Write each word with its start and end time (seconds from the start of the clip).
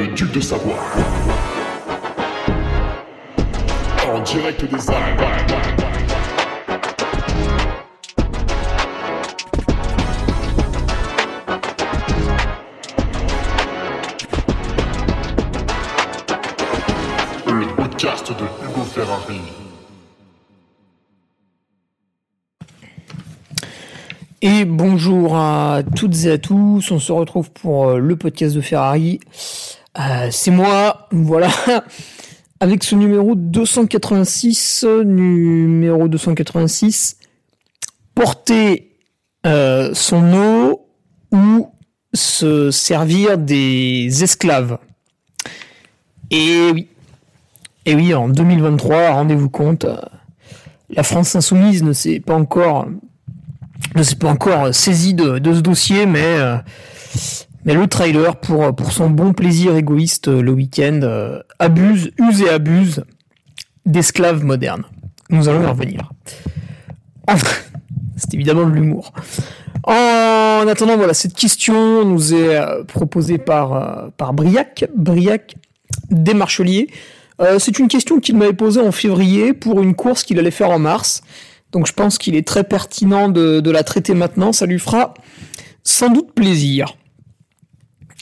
le 0.00 0.14
duc 0.14 0.32
de 0.32 0.40
Savoie. 0.40 0.78
En 4.08 4.20
direct 4.22 4.64
des 4.64 4.90
Alpes. 4.90 5.20
De 18.30 18.44
Hugo 18.64 18.84
Ferrari. 18.84 19.40
Et 24.40 24.64
bonjour 24.64 25.36
à 25.36 25.82
toutes 25.96 26.24
et 26.24 26.30
à 26.30 26.38
tous, 26.38 26.90
on 26.90 26.98
se 26.98 27.12
retrouve 27.12 27.50
pour 27.50 27.88
euh, 27.88 27.98
le 27.98 28.16
podcast 28.16 28.54
de 28.54 28.60
Ferrari. 28.60 29.20
Euh, 29.98 30.28
c'est 30.30 30.50
moi, 30.50 31.08
voilà, 31.10 31.50
avec 32.60 32.84
ce 32.84 32.94
numéro 32.94 33.34
286, 33.34 34.84
numéro 35.04 36.06
286, 36.06 37.16
porter 38.14 38.92
euh, 39.46 39.90
son 39.94 40.34
eau 40.34 40.86
ou 41.32 41.70
se 42.14 42.70
servir 42.70 43.36
des 43.36 44.22
esclaves. 44.22 44.78
Et 46.30 46.70
oui, 46.72 46.86
et 47.84 47.94
oui, 47.96 48.14
en 48.14 48.28
2023, 48.28 49.10
rendez-vous 49.10 49.50
compte, 49.50 49.84
euh, 49.84 49.96
la 50.88 51.02
France 51.02 51.34
insoumise 51.34 51.82
ne 51.82 51.92
s'est 51.92 52.20
pas 52.20 52.34
encore 52.34 52.86
ne 53.96 54.02
s'est 54.04 54.16
pas 54.16 54.30
encore 54.30 54.72
saisi 54.72 55.14
de, 55.14 55.40
ce 55.42 55.60
dossier, 55.60 56.06
mais, 56.06 56.36
mais 57.64 57.74
le 57.74 57.86
trailer, 57.86 58.36
pour, 58.36 58.74
pour 58.74 58.92
son 58.92 59.10
bon 59.10 59.32
plaisir 59.32 59.76
égoïste 59.76 60.28
euh, 60.28 60.42
le 60.42 60.52
week-end, 60.52 61.00
euh, 61.02 61.40
abuse, 61.58 62.10
use 62.18 62.42
et 62.42 62.48
abuse 62.48 63.04
d'esclaves 63.86 64.44
modernes. 64.44 64.84
Nous 65.28 65.48
allons 65.48 65.62
y 65.62 65.66
revenir. 65.66 66.10
C'est 68.16 68.34
évidemment 68.34 68.66
de 68.66 68.72
l'humour. 68.72 69.12
En 69.84 70.66
attendant, 70.68 70.96
voilà, 70.96 71.14
cette 71.14 71.34
question 71.34 72.04
nous 72.04 72.34
est 72.34 72.56
euh, 72.56 72.84
proposée 72.84 73.38
par, 73.38 74.10
par 74.16 74.34
Briac, 74.34 74.84
Briac 74.94 75.56
des 76.10 76.34
Marcheliers. 76.34 76.88
Euh, 77.40 77.58
c'est 77.58 77.78
une 77.78 77.88
question 77.88 78.20
qu'il 78.20 78.36
m'avait 78.36 78.52
posée 78.52 78.80
en 78.80 78.92
février 78.92 79.54
pour 79.54 79.80
une 79.80 79.94
course 79.94 80.24
qu'il 80.24 80.38
allait 80.38 80.50
faire 80.50 80.70
en 80.70 80.78
mars. 80.78 81.22
Donc 81.72 81.86
je 81.86 81.92
pense 81.92 82.18
qu'il 82.18 82.36
est 82.36 82.46
très 82.46 82.64
pertinent 82.64 83.28
de, 83.28 83.60
de 83.60 83.70
la 83.70 83.82
traiter 83.82 84.14
maintenant. 84.14 84.52
Ça 84.52 84.66
lui 84.66 84.78
fera 84.78 85.14
sans 85.82 86.10
doute 86.10 86.32
plaisir. 86.32 86.96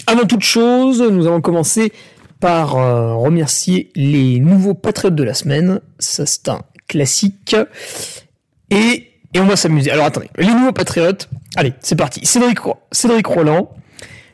Avant 0.08 0.24
toute 0.24 0.42
chose, 0.42 1.02
nous 1.02 1.26
allons 1.26 1.42
commencer 1.42 1.92
par 2.40 2.76
euh, 2.76 3.14
remercier 3.14 3.90
les 3.94 4.40
nouveaux 4.40 4.72
patriotes 4.72 5.14
de 5.14 5.22
la 5.22 5.34
semaine. 5.34 5.82
Ça, 5.98 6.24
c'est 6.24 6.48
un 6.48 6.62
classique. 6.86 7.54
Et, 8.70 9.10
on 9.36 9.44
va 9.44 9.56
s'amuser. 9.56 9.90
Alors 9.90 10.06
attendez, 10.06 10.30
les 10.38 10.46
nouveaux 10.46 10.72
patriotes. 10.72 11.28
Allez, 11.56 11.74
c'est 11.80 11.94
parti. 11.94 12.24
Cédric, 12.24 12.58
Cédric 12.90 13.26
Roland, 13.26 13.70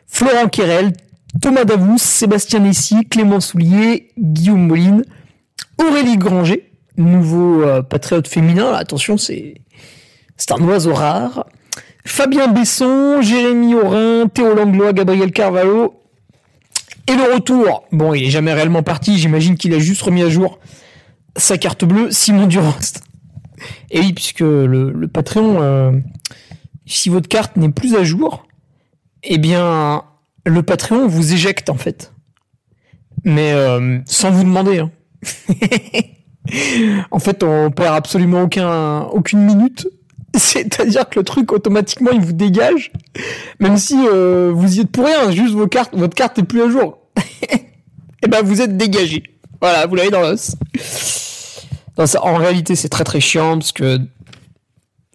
Florent 0.06 0.48
Querel, 0.48 0.92
Thomas 1.42 1.64
Davous, 1.64 1.98
Sébastien 1.98 2.60
Messier, 2.60 2.98
Clément 3.10 3.40
Soulier, 3.40 4.12
Guillaume 4.16 4.68
Moline, 4.68 5.04
Aurélie 5.82 6.18
Granger, 6.18 6.70
nouveau 6.96 7.64
euh, 7.64 7.82
patriote 7.82 8.28
féminin. 8.28 8.72
Attention, 8.74 9.16
c'est 9.18 9.56
un 10.50 10.62
oiseau 10.62 10.94
rare. 10.94 11.46
Fabien 12.06 12.48
Besson, 12.48 13.20
Jérémy 13.22 13.74
Aurin, 13.74 14.28
Théo 14.28 14.54
Langlois, 14.54 14.92
Gabriel 14.92 15.32
Carvalho. 15.32 16.00
Et 17.06 17.14
le 17.14 17.34
retour, 17.34 17.84
bon, 17.92 18.14
il 18.14 18.24
est 18.24 18.30
jamais 18.30 18.52
réellement 18.52 18.82
parti, 18.82 19.18
j'imagine 19.18 19.56
qu'il 19.56 19.74
a 19.74 19.78
juste 19.78 20.02
remis 20.02 20.22
à 20.22 20.30
jour 20.30 20.58
sa 21.36 21.58
carte 21.58 21.84
bleue, 21.84 22.10
Simon 22.10 22.46
Durost. 22.46 23.02
Et 23.90 24.00
oui, 24.00 24.12
puisque 24.12 24.40
le, 24.40 25.08
Patreon, 25.12 25.60
euh, 25.60 25.92
si 26.86 27.08
votre 27.08 27.28
carte 27.28 27.56
n'est 27.56 27.70
plus 27.70 27.96
à 27.96 28.04
jour, 28.04 28.46
eh 29.22 29.38
bien, 29.38 30.02
le 30.46 30.62
Patreon 30.62 31.06
vous 31.06 31.32
éjecte 31.32 31.70
en 31.70 31.76
fait. 31.76 32.12
Mais 33.24 33.52
euh, 33.52 33.98
sans 34.06 34.30
vous 34.30 34.44
demander. 34.44 34.78
hein. 34.78 34.90
en 37.10 37.18
fait, 37.18 37.42
on 37.42 37.70
perd 37.70 37.96
absolument 37.96 38.42
aucun, 38.42 39.00
aucune 39.04 39.40
minute. 39.40 39.88
C'est-à-dire 40.38 41.08
que 41.08 41.20
le 41.20 41.24
truc 41.24 41.52
automatiquement 41.52 42.10
il 42.10 42.20
vous 42.20 42.32
dégage, 42.32 42.90
même 43.60 43.76
si 43.76 43.96
euh, 43.96 44.50
vous 44.52 44.78
y 44.78 44.80
êtes 44.80 44.90
pour 44.90 45.06
rien, 45.06 45.30
juste 45.30 45.54
vos 45.54 45.68
cartes, 45.68 45.94
votre 45.94 46.14
carte 46.14 46.38
est 46.38 46.42
plus 46.42 46.62
à 46.62 46.68
jour. 46.68 46.98
Et 48.22 48.26
ben 48.26 48.42
vous 48.42 48.60
êtes 48.60 48.76
dégagé. 48.76 49.22
Voilà, 49.60 49.86
vous 49.86 49.94
l'avez 49.94 50.10
dans 50.10 50.20
l'os. 50.20 50.56
En 52.20 52.34
réalité, 52.34 52.74
c'est 52.74 52.88
très 52.88 53.04
très 53.04 53.20
chiant 53.20 53.58
parce 53.58 53.70
que 53.70 54.00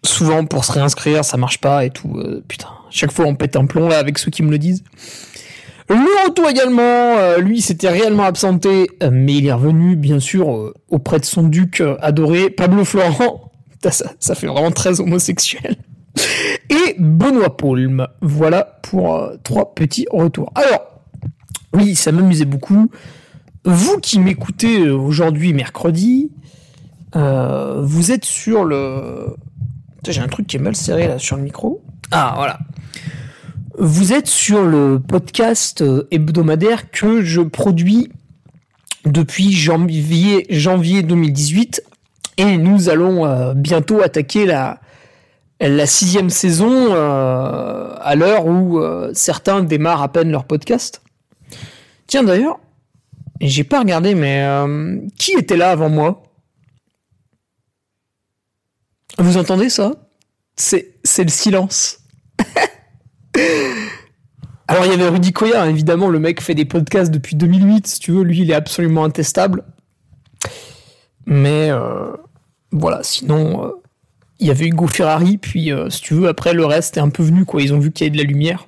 souvent 0.04 0.46
pour 0.46 0.64
se 0.64 0.72
réinscrire, 0.72 1.22
ça 1.22 1.36
marche 1.36 1.60
pas 1.60 1.84
et 1.84 1.90
tout. 1.90 2.16
euh, 2.16 2.42
putain, 2.48 2.68
chaque 2.88 3.12
fois 3.12 3.26
on 3.26 3.34
pète 3.34 3.56
un 3.56 3.66
plomb 3.66 3.88
là 3.88 3.98
avec 3.98 4.18
ceux 4.18 4.30
qui 4.30 4.42
me 4.42 4.50
le 4.50 4.58
disent. 4.58 4.82
Retour 5.90 6.48
également, 6.48 6.82
euh, 7.18 7.38
lui 7.38 7.60
s'était 7.60 7.88
réellement 7.88 8.22
absenté, 8.22 8.90
mais 9.10 9.34
il 9.34 9.46
est 9.46 9.52
revenu 9.52 9.96
bien 9.96 10.20
sûr 10.20 10.72
auprès 10.88 11.18
de 11.18 11.24
son 11.24 11.42
duc 11.42 11.82
adoré, 12.00 12.48
Pablo 12.48 12.84
Florent. 12.84 13.49
Ça, 13.88 14.34
fait 14.34 14.46
vraiment 14.46 14.70
très 14.70 15.00
homosexuel. 15.00 15.76
Et 16.68 16.96
Benoît 16.98 17.56
Paulme. 17.56 18.06
Voilà 18.20 18.64
pour 18.82 19.14
euh, 19.14 19.36
trois 19.42 19.74
petits 19.74 20.06
retours. 20.10 20.52
Alors, 20.54 21.00
oui, 21.72 21.94
ça 21.94 22.12
m'amusait 22.12 22.44
beaucoup. 22.44 22.90
Vous 23.64 23.98
qui 23.98 24.18
m'écoutez 24.18 24.80
euh, 24.80 24.96
aujourd'hui, 24.96 25.52
mercredi, 25.52 26.30
euh, 27.16 27.80
vous 27.82 28.12
êtes 28.12 28.24
sur 28.24 28.64
le... 28.64 29.34
J'ai 30.06 30.20
un 30.20 30.28
truc 30.28 30.46
qui 30.46 30.56
est 30.56 30.60
mal 30.60 30.76
serré 30.76 31.08
là 31.08 31.18
sur 31.18 31.36
le 31.36 31.42
micro. 31.42 31.82
Ah, 32.10 32.34
voilà. 32.36 32.58
Vous 33.78 34.12
êtes 34.12 34.26
sur 34.26 34.62
le 34.62 34.98
podcast 34.98 35.82
hebdomadaire 36.10 36.90
que 36.90 37.22
je 37.22 37.40
produis 37.40 38.10
depuis 39.04 39.52
janvier, 39.52 40.46
janvier 40.50 41.02
2018 41.02 41.82
et 42.40 42.56
nous 42.56 42.88
allons 42.88 43.26
euh, 43.26 43.52
bientôt 43.54 44.00
attaquer 44.00 44.46
la, 44.46 44.80
la 45.60 45.86
sixième 45.86 46.30
saison 46.30 46.94
euh, 46.94 47.94
à 48.00 48.14
l'heure 48.14 48.46
où 48.46 48.78
euh, 48.78 49.10
certains 49.12 49.62
démarrent 49.62 50.02
à 50.02 50.10
peine 50.10 50.30
leur 50.30 50.44
podcast. 50.44 51.02
Tiens 52.06 52.22
d'ailleurs, 52.22 52.58
j'ai 53.40 53.64
pas 53.64 53.80
regardé, 53.80 54.14
mais 54.14 54.46
qui 55.16 55.32
était 55.32 55.56
là 55.56 55.70
avant 55.70 55.88
moi? 55.88 56.22
Vous 59.18 59.36
entendez 59.36 59.70
ça? 59.70 59.92
C'est 60.56 60.94
le 61.18 61.28
silence. 61.28 61.98
Alors 64.66 64.84
il 64.84 64.90
y 64.90 64.94
avait 64.94 65.08
Rudy 65.08 65.32
Koya, 65.32 65.68
évidemment, 65.68 66.08
le 66.08 66.18
mec 66.20 66.40
fait 66.40 66.54
des 66.54 66.64
podcasts 66.64 67.10
depuis 67.10 67.36
2008, 67.36 67.86
si 67.86 67.98
tu 67.98 68.12
veux, 68.12 68.22
lui 68.22 68.40
il 68.40 68.50
est 68.50 68.54
absolument 68.54 69.04
intestable. 69.04 69.64
Mais 71.26 71.70
voilà, 72.72 73.00
sinon 73.02 73.64
euh, 73.64 73.70
il 74.38 74.46
y 74.46 74.50
avait 74.50 74.66
Hugo 74.66 74.86
Ferrari, 74.86 75.38
puis 75.38 75.72
euh, 75.72 75.90
si 75.90 76.00
tu 76.00 76.14
veux, 76.14 76.28
après 76.28 76.54
le 76.54 76.64
reste 76.64 76.96
est 76.96 77.00
un 77.00 77.10
peu 77.10 77.22
venu, 77.22 77.44
quoi, 77.44 77.62
ils 77.62 77.74
ont 77.74 77.78
vu 77.78 77.92
qu'il 77.92 78.06
y 78.06 78.10
avait 78.10 78.16
de 78.16 78.22
la 78.22 78.28
lumière. 78.28 78.66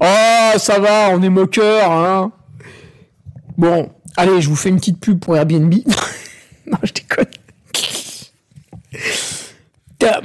Oh, 0.00 0.58
ça 0.58 0.78
va, 0.78 1.10
on 1.10 1.22
est 1.22 1.30
moqueur, 1.30 1.90
hein 1.90 2.32
Bon, 3.56 3.90
allez, 4.16 4.40
je 4.40 4.48
vous 4.48 4.56
fais 4.56 4.68
une 4.68 4.76
petite 4.76 5.00
pub 5.00 5.18
pour 5.18 5.36
Airbnb. 5.36 5.72
non, 6.66 6.78
je 6.82 6.92
déconne. 6.92 7.26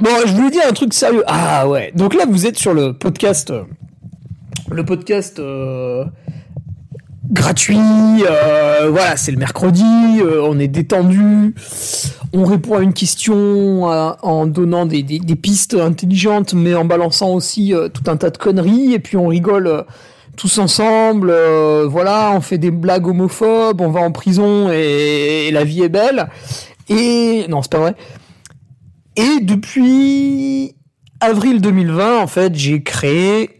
Bon, 0.00 0.10
je 0.26 0.32
voulais 0.32 0.50
dire 0.50 0.62
un 0.68 0.72
truc 0.72 0.92
sérieux. 0.94 1.24
Ah 1.26 1.68
ouais, 1.68 1.92
donc 1.94 2.14
là 2.14 2.24
vous 2.28 2.46
êtes 2.46 2.58
sur 2.58 2.74
le 2.74 2.92
podcast... 2.92 3.50
euh, 3.50 3.64
le 4.70 4.84
podcast 4.84 5.40
gratuit, 7.30 7.78
euh, 8.28 8.88
voilà, 8.90 9.16
c'est 9.16 9.30
le 9.32 9.38
mercredi, 9.38 9.84
euh, 10.20 10.42
on 10.44 10.58
est 10.58 10.68
détendu, 10.68 11.54
on 12.32 12.44
répond 12.44 12.76
à 12.76 12.82
une 12.82 12.92
question 12.92 13.90
euh, 13.90 14.10
en 14.22 14.46
donnant 14.46 14.86
des, 14.86 15.02
des- 15.02 15.36
pistes 15.36 15.74
intelligentes, 15.74 16.52
mais 16.54 16.74
en 16.74 16.84
balançant 16.84 17.30
aussi 17.32 17.72
tout 17.94 18.10
un 18.10 18.16
tas 18.16 18.30
de 18.30 18.38
conneries, 18.38 18.92
et 18.94 18.98
puis 18.98 19.16
on 19.16 19.28
rigole 19.28 19.84
tous 20.36 20.58
ensemble, 20.58 21.32
voilà, 21.88 22.32
on 22.34 22.40
fait 22.40 22.58
des 22.58 22.70
blagues 22.70 23.06
homophobes, 23.06 23.80
on 23.80 23.90
va 23.90 24.00
en 24.00 24.10
prison 24.12 24.70
et 24.72 25.50
la 25.52 25.62
vie 25.64 25.82
est 25.82 25.88
belle. 25.90 26.28
Et 26.88 27.46
non, 27.48 27.62
c'est 27.62 27.70
pas 27.70 27.78
vrai. 27.78 27.94
Et 29.16 29.40
depuis 29.42 30.74
avril 31.20 31.60
2020, 31.60 32.18
en 32.20 32.26
fait, 32.26 32.54
j'ai 32.54 32.82
créé 32.82 33.58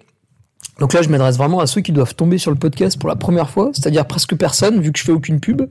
donc 0.78 0.94
là, 0.94 1.02
je 1.02 1.08
m'adresse 1.08 1.36
vraiment 1.36 1.60
à 1.60 1.66
ceux 1.66 1.80
qui 1.80 1.92
doivent 1.92 2.14
tomber 2.14 2.38
sur 2.38 2.50
le 2.50 2.56
podcast 2.56 2.98
pour 2.98 3.08
la 3.08 3.16
première 3.16 3.50
fois, 3.50 3.70
c'est-à-dire 3.74 4.06
presque 4.06 4.34
personne, 4.34 4.80
vu 4.80 4.90
que 4.90 4.98
je 4.98 5.04
fais 5.04 5.12
aucune 5.12 5.38
pub. 5.38 5.62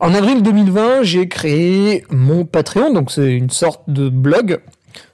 En 0.00 0.12
avril 0.14 0.42
2020, 0.42 1.02
j'ai 1.02 1.28
créé 1.28 2.04
mon 2.10 2.44
Patreon, 2.44 2.92
donc 2.92 3.10
c'est 3.10 3.32
une 3.32 3.50
sorte 3.50 3.88
de 3.88 4.08
blog. 4.08 4.60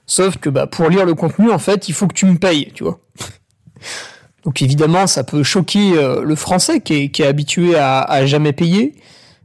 Sauf 0.05 0.37
que 0.37 0.49
bah, 0.49 0.67
pour 0.67 0.89
lire 0.89 1.05
le 1.05 1.15
contenu, 1.15 1.49
en 1.51 1.59
fait, 1.59 1.87
il 1.87 1.93
faut 1.93 2.07
que 2.07 2.13
tu 2.13 2.25
me 2.25 2.37
payes, 2.37 2.71
tu 2.73 2.83
vois. 2.83 2.99
Donc 4.43 4.61
évidemment, 4.63 5.05
ça 5.05 5.23
peut 5.23 5.43
choquer 5.43 5.93
euh, 5.97 6.23
le 6.23 6.35
français 6.35 6.81
qui 6.81 7.11
est, 7.15 7.21
habitué 7.21 7.75
à, 7.75 8.25
jamais 8.25 8.53
payer. 8.53 8.95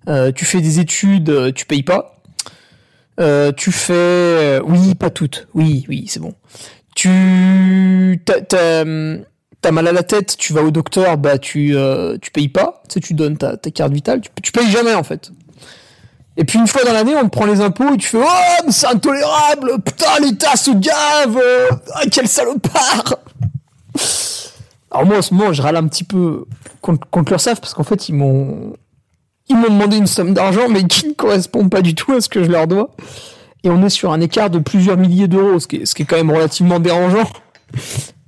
Euh, 0.08 0.32
tu 0.32 0.46
fais 0.46 0.62
des 0.62 0.80
études, 0.80 1.28
euh, 1.28 1.52
tu 1.52 1.66
payes 1.66 1.82
pas. 1.82 2.14
Tu 3.56 3.72
fais, 3.72 4.58
oui, 4.64 4.94
pas 4.94 5.10
toutes. 5.10 5.48
Oui, 5.54 5.84
oui, 5.88 6.06
c'est 6.08 6.20
bon. 6.20 6.34
Tu, 6.94 8.22
t'as, 8.24 8.40
t'as, 8.40 8.82
hum, 8.82 9.22
t'as 9.60 9.70
mal 9.70 9.86
à 9.88 9.92
la 9.92 10.02
tête, 10.02 10.36
tu 10.36 10.52
vas 10.52 10.62
au 10.62 10.70
docteur, 10.70 11.18
bah 11.18 11.38
tu, 11.38 11.76
euh, 11.76 12.18
tu 12.20 12.30
payes 12.30 12.48
pas. 12.48 12.82
Tu 12.88 12.94
sais, 12.94 13.00
tu 13.00 13.14
donnes 13.14 13.36
ta, 13.36 13.56
ta 13.56 13.70
carte 13.70 13.92
vitale. 13.92 14.20
Tu, 14.42 14.52
payes 14.52 14.70
jamais 14.70 14.94
en 14.94 15.02
fait. 15.02 15.30
Et 16.36 16.44
puis 16.44 16.58
une 16.58 16.66
fois 16.66 16.84
dans 16.84 16.92
l'année, 16.92 17.14
on 17.16 17.24
te 17.24 17.30
prend 17.30 17.46
les 17.46 17.60
impôts 17.60 17.94
et 17.94 17.96
tu 17.96 18.08
fais 18.08 18.18
oh 18.20 18.62
mais 18.66 18.72
c'est 18.72 18.86
intolérable, 18.86 19.80
putain 19.82 20.20
l'État 20.20 20.54
se 20.56 20.70
gave, 20.70 21.40
ah, 21.94 22.02
quel 22.10 22.28
salopard. 22.28 23.16
Alors 24.90 25.06
moi 25.06 25.18
en 25.18 25.22
ce 25.22 25.32
moment 25.32 25.52
je 25.52 25.62
râle 25.62 25.76
un 25.76 25.86
petit 25.88 26.04
peu 26.04 26.44
contre, 26.82 27.08
contre 27.10 27.32
l'URSSAF 27.32 27.60
parce 27.60 27.72
qu'en 27.72 27.84
fait 27.84 28.10
ils 28.10 28.14
m'ont 28.14 28.74
ils 29.48 29.56
m'ont 29.56 29.68
demandé 29.68 29.96
une 29.96 30.06
somme 30.06 30.34
d'argent 30.34 30.68
mais 30.68 30.84
qui 30.84 31.08
ne 31.08 31.12
correspond 31.14 31.68
pas 31.70 31.80
du 31.80 31.94
tout 31.94 32.12
à 32.12 32.20
ce 32.20 32.28
que 32.28 32.44
je 32.44 32.50
leur 32.50 32.66
dois. 32.66 32.90
Et 33.64 33.70
on 33.70 33.82
est 33.82 33.90
sur 33.90 34.12
un 34.12 34.20
écart 34.20 34.50
de 34.50 34.58
plusieurs 34.58 34.96
milliers 34.96 35.26
d'euros, 35.26 35.58
ce 35.58 35.66
qui, 35.66 35.86
ce 35.86 35.94
qui 35.94 36.02
est 36.02 36.04
quand 36.04 36.16
même 36.16 36.30
relativement 36.30 36.78
dérangeant. 36.78 37.28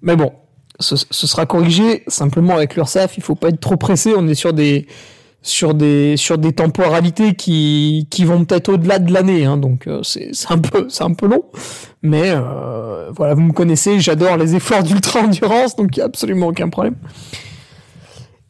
Mais 0.03 0.17
bon, 0.17 0.33
ce, 0.81 0.97
ce 0.97 1.27
sera 1.27 1.47
corrigé. 1.47 2.05
Simplement 2.07 2.55
avec 2.55 2.77
l'URSSAF, 2.77 3.17
il 3.17 3.23
faut 3.23 3.35
pas 3.35 3.49
être 3.49 3.61
trop 3.61 3.77
pressé. 3.77 4.13
On 4.17 4.27
est 4.29 4.35
sur 4.35 4.53
des 4.53 4.87
sur 5.43 5.75
des 5.75 6.17
sur 6.17 6.37
des 6.37 6.53
temporalités 6.53 7.35
qui 7.35 8.07
qui 8.11 8.25
vont 8.25 8.45
peut-être 8.45 8.71
au-delà 8.71 8.99
de 8.99 9.13
l'année 9.13 9.45
hein, 9.45 9.57
donc 9.57 9.87
euh, 9.87 10.03
c'est 10.03 10.31
c'est 10.33 10.51
un 10.51 10.59
peu 10.59 10.87
c'est 10.89 11.05
un 11.05 11.15
peu 11.15 11.27
long. 11.27 11.45
Mais 12.03 12.33
euh, 12.35 13.11
voilà 13.17 13.35
vous 13.35 13.43
me 13.43 13.53
connaissez. 13.53 14.01
J'adore 14.01 14.37
les 14.37 14.57
efforts 14.57 14.83
d'ultra 14.83 15.21
endurance 15.21 15.77
donc 15.77 15.97
il 15.97 16.01
y 16.01 16.03
a 16.03 16.07
absolument 16.07 16.49
aucun 16.49 16.69
problème. 16.69 16.97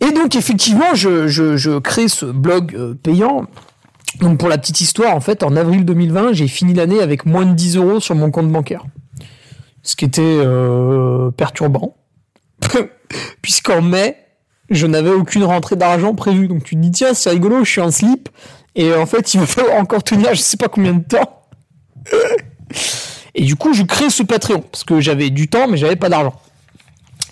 Et 0.00 0.12
donc 0.12 0.34
effectivement 0.34 0.94
je 0.94 1.28
je, 1.28 1.56
je 1.56 1.78
crée 1.78 2.08
ce 2.08 2.26
blog 2.26 2.74
euh, 2.74 2.94
payant. 2.94 3.46
Donc 4.20 4.38
pour 4.38 4.48
la 4.48 4.56
petite 4.56 4.80
histoire 4.80 5.14
en 5.14 5.20
fait 5.20 5.42
en 5.42 5.56
avril 5.56 5.84
2020 5.84 6.32
j'ai 6.32 6.48
fini 6.48 6.72
l'année 6.72 7.00
avec 7.00 7.26
moins 7.26 7.44
de 7.44 7.52
10 7.52 7.76
euros 7.76 8.00
sur 8.00 8.14
mon 8.14 8.30
compte 8.30 8.50
bancaire. 8.50 8.84
Ce 9.82 9.94
qui 9.94 10.06
était 10.06 10.22
euh, 10.22 11.30
perturbant 11.30 11.94
puisqu'en 13.42 13.82
mai 13.82 14.16
je 14.70 14.86
n'avais 14.86 15.10
aucune 15.10 15.44
rentrée 15.44 15.76
d'argent 15.76 16.14
prévue. 16.14 16.48
Donc 16.48 16.64
tu 16.64 16.76
te 16.76 16.80
dis, 16.80 16.90
tiens, 16.90 17.14
c'est 17.14 17.30
rigolo, 17.30 17.64
je 17.64 17.70
suis 17.70 17.80
en 17.80 17.90
slip. 17.90 18.28
Et 18.74 18.94
en 18.94 19.06
fait, 19.06 19.34
il 19.34 19.40
va 19.40 19.46
falloir 19.46 19.76
encore 19.78 20.02
tenir 20.02 20.34
je 20.34 20.40
sais 20.40 20.56
pas 20.56 20.68
combien 20.68 20.92
de 20.92 21.04
temps. 21.04 21.42
et 23.34 23.44
du 23.44 23.56
coup, 23.56 23.72
je 23.72 23.82
crée 23.82 24.10
ce 24.10 24.22
Patreon. 24.22 24.60
Parce 24.60 24.84
que 24.84 25.00
j'avais 25.00 25.30
du 25.30 25.48
temps, 25.48 25.68
mais 25.68 25.76
j'avais 25.76 25.96
pas 25.96 26.08
d'argent. 26.08 26.34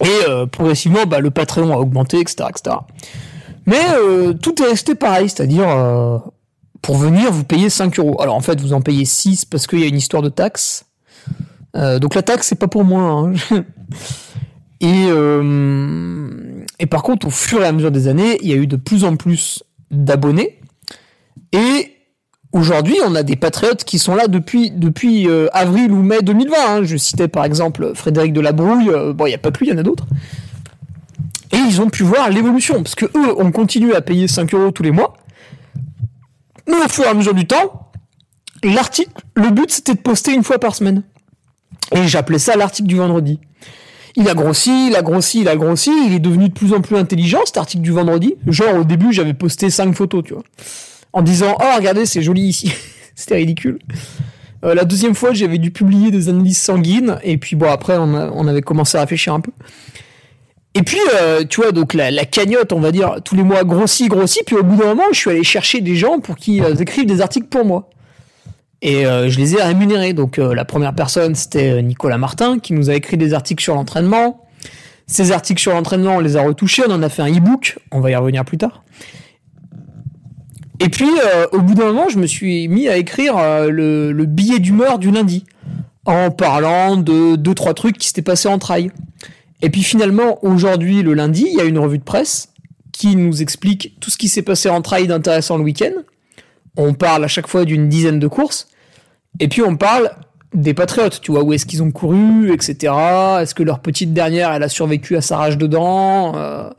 Et 0.03 0.29
euh, 0.29 0.47
progressivement, 0.47 1.05
bah, 1.07 1.21
le 1.21 1.31
Patreon 1.31 1.73
a 1.73 1.77
augmenté, 1.77 2.21
etc. 2.21 2.49
etc. 2.49 2.77
Mais 3.67 3.85
euh, 3.95 4.33
tout 4.33 4.63
est 4.63 4.67
resté 4.67 4.95
pareil. 4.95 5.29
C'est-à-dire, 5.29 5.69
euh, 5.69 6.19
pour 6.81 6.97
venir, 6.97 7.31
vous 7.33 7.45
payez 7.45 7.69
5 7.69 7.99
euros. 7.99 8.21
Alors 8.21 8.35
en 8.35 8.41
fait, 8.41 8.61
vous 8.61 8.73
en 8.73 8.81
payez 8.81 9.05
6 9.05 9.45
parce 9.45 9.67
qu'il 9.67 9.81
y 9.81 9.85
a 9.85 9.87
une 9.87 9.97
histoire 9.97 10.23
de 10.23 10.31
taxe. 10.31 10.85
Donc 12.01 12.15
la 12.15 12.23
taxe, 12.23 12.47
c'est 12.47 12.59
pas 12.59 12.69
pour 12.69 12.85
moi. 12.85 13.31
Hein. 13.51 13.61
Et, 14.81 15.07
euh, 15.09 16.29
et 16.79 16.87
par 16.87 17.03
contre, 17.03 17.29
au 17.29 17.31
fur 17.31 17.63
et 17.63 17.67
à 17.67 17.73
mesure 17.73 17.91
des 17.91 18.09
années, 18.09 18.39
il 18.43 18.49
y 18.49 18.53
a 18.53 18.57
eu 18.57 18.67
de 18.67 18.77
plus 18.77 19.05
en 19.05 19.17
plus 19.17 19.63
d'abonnés. 19.91 20.59
Et 21.53 21.93
aujourd'hui, 22.53 22.97
on 23.07 23.15
a 23.15 23.23
des 23.23 23.37
patriotes 23.37 23.85
qui 23.85 23.99
sont 23.99 24.15
là 24.15 24.29
depuis, 24.29 24.71
depuis 24.71 25.29
euh, 25.29 25.49
avril 25.53 25.93
ou 25.93 26.03
mai 26.03 26.19
2020. 26.23 26.55
hein. 26.69 26.85
Je 26.85 26.97
citais 26.97 27.29
par 27.29 27.45
exemple 27.45 27.93
Frédéric 27.95 28.33
Delabrouille. 28.33 28.91
Euh, 28.91 29.13
bon, 29.13 29.27
il 29.27 29.31
n'y 29.31 29.35
a 29.35 29.39
pas 29.39 29.51
que 29.51 29.59
lui, 29.61 29.69
il 29.69 29.71
y 29.71 29.75
en 29.75 29.79
a 29.79 29.83
d'autres. 29.83 30.07
Et 31.53 31.57
ils 31.57 31.81
ont 31.81 31.89
pu 31.89 32.03
voir 32.03 32.29
l'évolution. 32.29 32.83
Parce 32.83 32.95
que 32.95 33.07
eux, 33.07 33.35
on 33.39 33.53
continue 33.53 33.95
à 33.95 34.01
payer 34.03 34.29
5 34.29 34.53
euros 34.53 34.73
tous 34.73 34.83
les 34.83 34.91
mois. 34.91 35.17
Mais 36.69 36.77
au 36.85 36.89
fur 36.89 37.05
et 37.05 37.09
à 37.09 37.15
mesure 37.15 37.35
du 37.35 37.47
temps, 37.47 37.91
l'article, 38.65 39.13
le 39.37 39.51
but 39.51 39.71
c'était 39.71 39.95
de 39.95 40.01
poster 40.01 40.35
une 40.35 40.43
fois 40.43 40.59
par 40.59 40.75
semaine. 40.75 41.03
Et 41.93 42.09
j'appelais 42.09 42.41
ça 42.41 42.57
l'article 42.57 42.89
du 42.89 42.97
vendredi. 42.97 43.39
Il 44.17 44.29
a 44.29 44.35
grossi, 44.35 44.89
il 44.89 44.97
a 44.97 45.03
grossi, 45.03 45.43
il 45.43 45.49
a 45.49 45.57
grossi, 45.57 45.91
il 46.07 46.15
est 46.15 46.21
devenu 46.21 46.49
de 46.49 46.55
plus 46.55 46.73
en 46.73 46.81
plus 46.81 46.97
intelligent 46.97 47.41
cet 47.45 47.59
article 47.59 47.83
du 47.83 47.93
vendredi. 47.93 48.35
Genre 48.47 48.77
au 48.77 48.85
début 48.85 49.13
j'avais 49.13 49.35
posté 49.35 49.69
cinq 49.69 49.95
photos, 49.95 50.25
tu 50.25 50.33
vois. 50.33 50.43
En 51.13 51.23
disant 51.23 51.57
"Oh 51.61 51.77
regardez, 51.77 52.07
c'est 52.07 52.23
joli 52.23 52.43
ici." 52.43 52.73
C'était 53.15 53.37
ridicule. 53.37 53.79
Euh, 54.65 54.75
la 54.75 54.85
deuxième 54.85 55.15
fois, 55.15 55.33
j'avais 55.33 55.59
dû 55.59 55.71
publier 55.71 56.11
des 56.11 56.29
analyses 56.29 56.59
sanguines 56.59 57.19
et 57.23 57.37
puis 57.37 57.57
bon 57.57 57.71
après 57.71 57.97
on, 57.99 58.49
avait 58.49 58.63
commencé 58.63 58.97
à 58.97 59.03
réfléchir 59.03 59.35
un 59.35 59.41
peu. 59.41 59.53
Et 60.75 60.83
puis 60.83 60.99
euh, 61.21 61.45
tu 61.45 61.61
vois 61.61 61.73
donc 61.73 61.95
la, 61.95 62.11
la 62.11 62.25
cagnotte, 62.25 62.73
on 62.73 62.81
va 62.81 62.93
dire 62.93 63.17
tous 63.25 63.37
les 63.37 63.43
mois 63.43 63.65
grossit, 63.65 64.09
grossit, 64.09 64.45
puis 64.47 64.57
au 64.57 64.63
bout 64.63 64.77
d'un 64.77 64.87
moment, 64.87 65.05
je 65.13 65.19
suis 65.19 65.31
allé 65.31 65.45
chercher 65.45 65.81
des 65.83 65.97
gens 65.97 66.21
pour 66.21 66.37
qu'ils 66.37 66.63
euh, 66.63 66.75
écrivent 66.75 67.07
des 67.07 67.21
articles 67.21 67.49
pour 67.49 67.65
moi. 67.65 67.91
Et 68.83 69.07
euh, 69.07 69.29
je 69.29 69.39
les 69.39 69.55
ai 69.55 69.63
rémunérés. 69.63 70.13
Donc 70.13 70.39
euh, 70.39 70.55
la 70.55 70.65
première 70.65 70.95
personne, 70.95 71.35
c'était 71.35 71.71
euh, 71.71 71.81
Nicolas 71.81 72.19
Martin, 72.19 72.59
qui 72.59 72.73
nous 72.73 72.91
a 72.91 72.95
écrit 72.95 73.17
des 73.17 73.35
articles 73.35 73.63
sur 73.63 73.75
l'entraînement. 73.75 74.45
Ces 75.07 75.33
articles 75.33 75.61
sur 75.61 75.73
l'entraînement, 75.73 76.17
on 76.17 76.21
les 76.21 76.37
a 76.37 76.43
retouchés, 76.43 76.83
on 76.87 76.93
en 76.93 77.03
a 77.03 77.09
fait 77.09 77.23
un 77.23 77.33
e-book, 77.33 77.79
on 77.93 78.01
va 78.01 78.11
y 78.11 78.17
revenir 78.17 78.45
plus 78.45 78.59
tard. 78.59 78.83
Et 80.81 80.89
puis, 80.89 81.09
au 81.53 81.61
bout 81.61 81.75
d'un 81.75 81.87
moment, 81.87 82.09
je 82.09 82.19
me 82.19 82.27
suis 82.27 82.67
mis 82.67 82.89
à 82.89 82.97
écrire 82.97 83.37
le, 83.69 84.11
le 84.11 84.27
billet 84.27 84.59
d'humeur 84.59 84.99
du 84.99 85.13
lundi, 85.13 85.45
en 86.07 86.33
parlant 86.33 86.97
de 86.97 87.37
deux, 87.37 87.55
trois 87.55 87.73
trucs 87.73 87.99
qui 87.99 88.09
s'étaient 88.09 88.21
passés 88.21 88.49
en 88.49 88.59
trail. 88.59 88.91
Et 89.63 89.71
puis 89.71 89.83
finalement, 89.83 90.45
aujourd'hui, 90.45 91.03
le 91.03 91.15
lundi, 91.15 91.47
il 91.49 91.57
y 91.57 91.61
a 91.61 91.65
une 91.65 91.79
revue 91.79 91.99
de 91.99 92.05
presse 92.05 92.49
qui 92.93 93.17
nous 93.17 93.43
explique 93.43 93.97
tout 94.01 94.11
ce 94.11 94.17
qui 94.17 94.29
s'est 94.29 94.43
passé 94.43 94.69
en 94.69 94.83
trail 94.83 95.07
d'intéressant 95.07 95.57
le 95.57 95.65
week-end. 95.65 95.93
On 96.77 96.95
parle 96.95 97.25
à 97.25 97.29
chaque 97.29 97.47
fois 97.47 97.65
d'une 97.65 97.89
dizaine 97.89 98.19
de 98.19 98.29
courses. 98.29 98.69
Et 99.41 99.49
puis 99.49 99.63
on 99.63 99.77
parle 99.77 100.11
des 100.55 100.75
patriotes, 100.75 101.21
tu 101.21 101.33
vois, 101.33 101.43
où 101.43 101.53
est-ce 101.53 101.67
qu'ils 101.67 101.83
ont 101.83 101.91
couru, 101.91 102.53
etc. 102.53 102.93
Est-ce 103.41 103.55
que 103.55 103.63
leur 103.63 103.81
petite 103.81 104.13
dernière, 104.13 104.53
elle 104.53 104.63
a 104.63 104.69
survécu 104.69 105.17
à 105.17 105.21
sa 105.21 105.37
rage 105.37 105.59
dedans, 105.59 106.35
euh, 106.37 106.71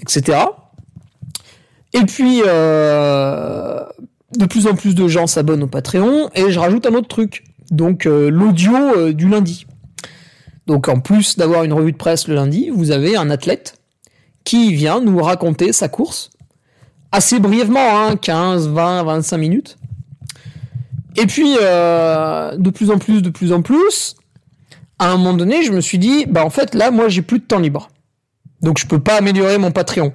etc. 0.00 0.38
Et 1.92 2.04
puis, 2.06 2.42
euh, 2.46 3.84
de 4.38 4.46
plus 4.46 4.66
en 4.66 4.74
plus 4.74 4.94
de 4.94 5.08
gens 5.08 5.26
s'abonnent 5.26 5.62
au 5.62 5.66
Patreon, 5.66 6.30
et 6.34 6.50
je 6.50 6.58
rajoute 6.58 6.86
un 6.86 6.94
autre 6.94 7.08
truc, 7.08 7.44
donc 7.70 8.06
euh, 8.06 8.30
l'audio 8.30 9.12
du 9.12 9.28
lundi. 9.28 9.66
Donc 10.66 10.88
en 10.88 11.00
plus 11.00 11.36
d'avoir 11.36 11.64
une 11.64 11.72
revue 11.72 11.92
de 11.92 11.96
presse 11.96 12.28
le 12.28 12.34
lundi, 12.34 12.70
vous 12.70 12.92
avez 12.92 13.16
un 13.16 13.28
athlète 13.30 13.74
qui 14.44 14.72
vient 14.72 15.00
nous 15.00 15.20
raconter 15.22 15.72
sa 15.72 15.88
course, 15.88 16.30
assez 17.12 17.38
brièvement, 17.38 18.06
hein, 18.06 18.16
15, 18.16 18.68
20, 18.68 19.02
25 19.04 19.36
minutes. 19.36 19.76
Et 21.16 21.26
puis, 21.26 21.56
euh, 21.60 22.56
de 22.56 22.70
plus 22.70 22.90
en 22.90 22.98
plus, 22.98 23.22
de 23.22 23.30
plus 23.30 23.52
en 23.52 23.60
plus, 23.62 24.16
à 24.98 25.10
un 25.10 25.18
moment 25.18 25.34
donné, 25.34 25.62
je 25.62 25.72
me 25.72 25.80
suis 25.80 25.98
dit, 25.98 26.24
bah 26.26 26.44
en 26.44 26.50
fait, 26.50 26.74
là, 26.74 26.90
moi, 26.90 27.08
j'ai 27.08 27.22
plus 27.22 27.38
de 27.38 27.44
temps 27.44 27.58
libre. 27.58 27.88
Donc, 28.62 28.78
je 28.78 28.86
peux 28.86 28.98
pas 28.98 29.16
améliorer 29.16 29.58
mon 29.58 29.70
Patreon. 29.70 30.14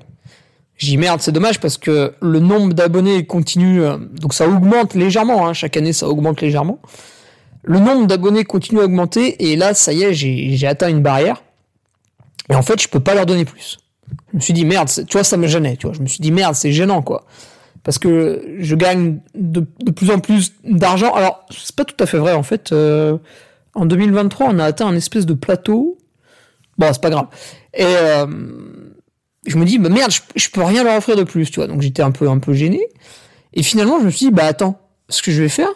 Dit, 0.79 0.97
merde, 0.97 1.21
c'est 1.21 1.31
dommage 1.31 1.59
parce 1.59 1.77
que 1.77 2.13
le 2.21 2.39
nombre 2.39 2.73
d'abonnés 2.73 3.25
continue, 3.25 3.81
euh, 3.81 3.97
donc 3.97 4.33
ça 4.33 4.47
augmente 4.47 4.93
légèrement, 4.93 5.47
hein, 5.47 5.53
chaque 5.53 5.75
année, 5.75 5.93
ça 5.93 6.07
augmente 6.07 6.41
légèrement. 6.41 6.79
Le 7.63 7.79
nombre 7.79 8.05
d'abonnés 8.05 8.43
continue 8.43 8.81
à 8.81 8.83
augmenter 8.83 9.51
et 9.51 9.55
là, 9.55 9.73
ça 9.73 9.91
y 9.91 10.03
est, 10.03 10.13
j'ai 10.13 10.55
j'ai 10.55 10.67
atteint 10.67 10.87
une 10.87 11.01
barrière. 11.01 11.41
Et 12.49 12.55
en 12.55 12.61
fait, 12.61 12.81
je 12.81 12.87
peux 12.87 12.99
pas 12.99 13.15
leur 13.15 13.25
donner 13.25 13.43
plus. 13.43 13.79
Je 14.31 14.37
me 14.37 14.41
suis 14.41 14.53
dit, 14.53 14.65
merde, 14.65 14.89
tu 14.89 15.11
vois, 15.11 15.23
ça 15.23 15.37
me 15.37 15.47
gênait, 15.47 15.77
tu 15.77 15.87
vois. 15.87 15.95
Je 15.95 16.01
me 16.01 16.07
suis 16.07 16.19
dit, 16.19 16.31
merde, 16.31 16.55
c'est 16.55 16.71
gênant, 16.71 17.01
quoi 17.01 17.25
parce 17.87 17.99
que 17.99 18.57
je 18.59 18.75
gagne 18.75 19.19
de, 19.33 19.65
de 19.79 19.91
plus 19.91 20.11
en 20.11 20.19
plus 20.19 20.51
d'argent. 20.65 21.13
Alors, 21.13 21.45
c'est 21.49 21.73
pas 21.73 21.85
tout 21.85 21.95
à 22.03 22.05
fait 22.05 22.17
vrai 22.17 22.33
en 22.33 22.43
fait. 22.43 22.73
Euh, 22.73 23.17
en 23.75 23.85
2023, 23.85 24.47
on 24.49 24.59
a 24.59 24.65
atteint 24.65 24.87
un 24.87 24.95
espèce 24.95 25.25
de 25.25 25.33
plateau. 25.33 25.97
Bon, 26.77 26.91
c'est 26.91 27.01
pas 27.01 27.09
grave. 27.09 27.27
Et 27.73 27.85
euh, 27.85 28.25
je 29.45 29.57
me 29.57 29.63
dis, 29.63 29.79
bah 29.79 29.87
merde, 29.87 30.11
je, 30.11 30.19
je 30.35 30.49
peux 30.49 30.63
rien 30.63 30.83
leur 30.83 30.97
offrir 30.97 31.15
de 31.15 31.23
plus, 31.23 31.49
tu 31.49 31.61
vois. 31.61 31.67
Donc 31.67 31.81
j'étais 31.81 32.01
un 32.01 32.11
peu 32.11 32.29
un 32.29 32.39
peu 32.39 32.51
gêné. 32.51 32.81
Et 33.53 33.63
finalement, 33.63 34.01
je 34.01 34.05
me 34.05 34.09
suis 34.09 34.25
dit, 34.25 34.31
bah 34.33 34.43
attends, 34.43 34.81
ce 35.07 35.21
que 35.21 35.31
je 35.31 35.41
vais 35.41 35.47
faire, 35.47 35.71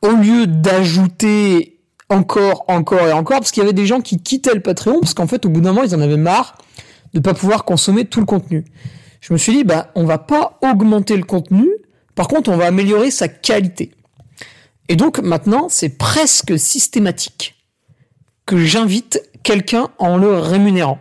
au 0.00 0.12
lieu 0.12 0.46
d'ajouter 0.46 1.75
encore, 2.08 2.64
encore 2.68 3.06
et 3.06 3.12
encore, 3.12 3.38
parce 3.38 3.50
qu'il 3.50 3.62
y 3.62 3.66
avait 3.66 3.72
des 3.72 3.86
gens 3.86 4.00
qui 4.00 4.18
quittaient 4.18 4.54
le 4.54 4.60
Patreon, 4.60 5.00
parce 5.00 5.14
qu'en 5.14 5.26
fait, 5.26 5.44
au 5.46 5.48
bout 5.48 5.60
d'un 5.60 5.72
moment, 5.72 5.84
ils 5.84 5.94
en 5.94 6.00
avaient 6.00 6.16
marre 6.16 6.56
de 7.14 7.20
pas 7.20 7.34
pouvoir 7.34 7.64
consommer 7.64 8.04
tout 8.04 8.20
le 8.20 8.26
contenu 8.26 8.64
je 9.26 9.32
me 9.32 9.38
suis 9.38 9.52
dit, 9.52 9.64
bah, 9.64 9.90
on 9.96 10.04
va 10.04 10.18
pas 10.18 10.56
augmenter 10.62 11.16
le 11.16 11.24
contenu, 11.24 11.68
par 12.14 12.28
contre, 12.28 12.48
on 12.48 12.56
va 12.56 12.66
améliorer 12.66 13.10
sa 13.10 13.26
qualité. 13.26 13.90
Et 14.88 14.94
donc, 14.94 15.18
maintenant, 15.18 15.68
c'est 15.68 15.98
presque 15.98 16.56
systématique 16.56 17.56
que 18.46 18.56
j'invite 18.56 19.20
quelqu'un 19.42 19.88
en 19.98 20.16
le 20.16 20.38
rémunérant. 20.38 21.00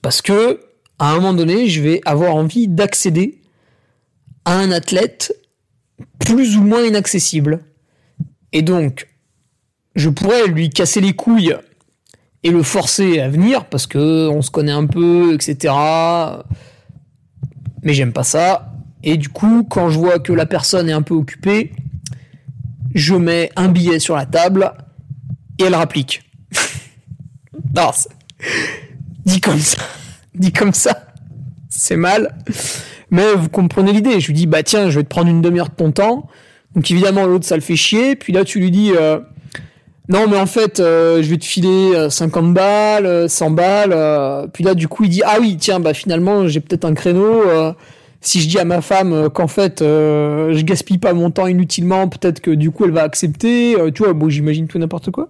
Parce 0.00 0.22
que, 0.22 0.60
à 0.98 1.10
un 1.10 1.16
moment 1.16 1.34
donné, 1.34 1.68
je 1.68 1.82
vais 1.82 2.00
avoir 2.06 2.34
envie 2.34 2.68
d'accéder 2.68 3.42
à 4.46 4.54
un 4.54 4.70
athlète 4.70 5.36
plus 6.20 6.56
ou 6.56 6.62
moins 6.62 6.82
inaccessible. 6.82 7.60
Et 8.52 8.62
donc, 8.62 9.09
je 10.00 10.08
pourrais 10.08 10.46
lui 10.46 10.70
casser 10.70 11.00
les 11.00 11.12
couilles 11.12 11.54
et 12.42 12.50
le 12.50 12.62
forcer 12.62 13.20
à 13.20 13.28
venir 13.28 13.66
parce 13.66 13.86
que 13.86 14.28
on 14.28 14.40
se 14.40 14.50
connaît 14.50 14.72
un 14.72 14.86
peu, 14.86 15.34
etc. 15.34 15.74
Mais 17.82 17.92
j'aime 17.92 18.12
pas 18.12 18.24
ça. 18.24 18.72
Et 19.02 19.16
du 19.16 19.28
coup, 19.28 19.64
quand 19.68 19.90
je 19.90 19.98
vois 19.98 20.18
que 20.18 20.32
la 20.32 20.46
personne 20.46 20.88
est 20.88 20.92
un 20.92 21.02
peu 21.02 21.14
occupée, 21.14 21.72
je 22.94 23.14
mets 23.14 23.50
un 23.56 23.68
billet 23.68 23.98
sur 23.98 24.16
la 24.16 24.26
table 24.26 24.72
et 25.58 25.64
elle 25.64 25.74
rapplique. 25.74 26.22
non, 27.76 27.90
dit 29.26 29.40
comme 29.40 29.58
ça, 29.58 29.82
dit 30.34 30.52
comme 30.52 30.72
ça, 30.72 31.12
c'est 31.68 31.96
mal. 31.96 32.36
Mais 33.10 33.34
vous 33.34 33.48
comprenez 33.48 33.92
l'idée. 33.92 34.18
Je 34.20 34.28
lui 34.28 34.34
dis, 34.34 34.46
bah 34.46 34.62
tiens, 34.62 34.88
je 34.88 34.98
vais 34.98 35.04
te 35.04 35.08
prendre 35.08 35.28
une 35.28 35.42
demi-heure 35.42 35.68
de 35.68 35.74
ton 35.74 35.92
temps. 35.92 36.28
Donc 36.74 36.90
évidemment, 36.90 37.26
l'autre, 37.26 37.44
ça 37.44 37.56
le 37.56 37.60
fait 37.60 37.76
chier. 37.76 38.16
Puis 38.16 38.32
là, 38.32 38.44
tu 38.44 38.60
lui 38.60 38.70
dis, 38.70 38.92
euh, 38.92 39.20
non, 40.10 40.26
mais 40.26 40.36
en 40.38 40.46
fait, 40.46 40.80
euh, 40.80 41.22
je 41.22 41.30
vais 41.30 41.36
te 41.36 41.44
filer 41.44 42.10
50 42.10 42.44
euh, 42.44 42.52
balles, 42.52 43.30
100 43.30 43.50
balles. 43.52 44.48
puis 44.52 44.64
là, 44.64 44.74
du 44.74 44.88
coup, 44.88 45.04
il 45.04 45.10
dit, 45.10 45.22
ah 45.24 45.36
oui, 45.40 45.56
tiens, 45.56 45.78
bah 45.78 45.94
finalement, 45.94 46.48
j'ai 46.48 46.58
peut-être 46.58 46.84
un 46.84 46.94
créneau. 46.94 47.44
si 48.20 48.40
je 48.40 48.48
dis 48.48 48.58
à 48.58 48.64
ma 48.64 48.80
femme 48.80 49.30
qu'en 49.30 49.46
fait, 49.46 49.78
je 49.78 50.62
gaspille 50.62 50.98
pas 50.98 51.12
mon 51.12 51.30
temps 51.30 51.46
inutilement, 51.46 52.08
peut-être 52.08 52.40
que 52.40 52.50
du 52.50 52.72
coup, 52.72 52.86
elle 52.86 52.90
va 52.90 53.04
accepter. 53.04 53.76
tu 53.94 54.02
vois, 54.02 54.12
bon, 54.12 54.28
j'imagine 54.28 54.66
tout 54.66 54.78
n'importe 54.78 55.12
quoi. 55.12 55.28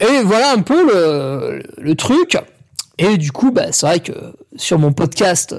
Et 0.00 0.22
voilà 0.24 0.52
un 0.52 0.62
peu 0.62 1.60
le, 1.76 1.94
truc. 1.96 2.38
Et 2.96 3.18
du 3.18 3.32
coup, 3.32 3.50
bah, 3.50 3.70
c'est 3.70 3.86
vrai 3.86 4.00
que 4.00 4.12
sur 4.56 4.78
mon 4.78 4.94
podcast 4.94 5.54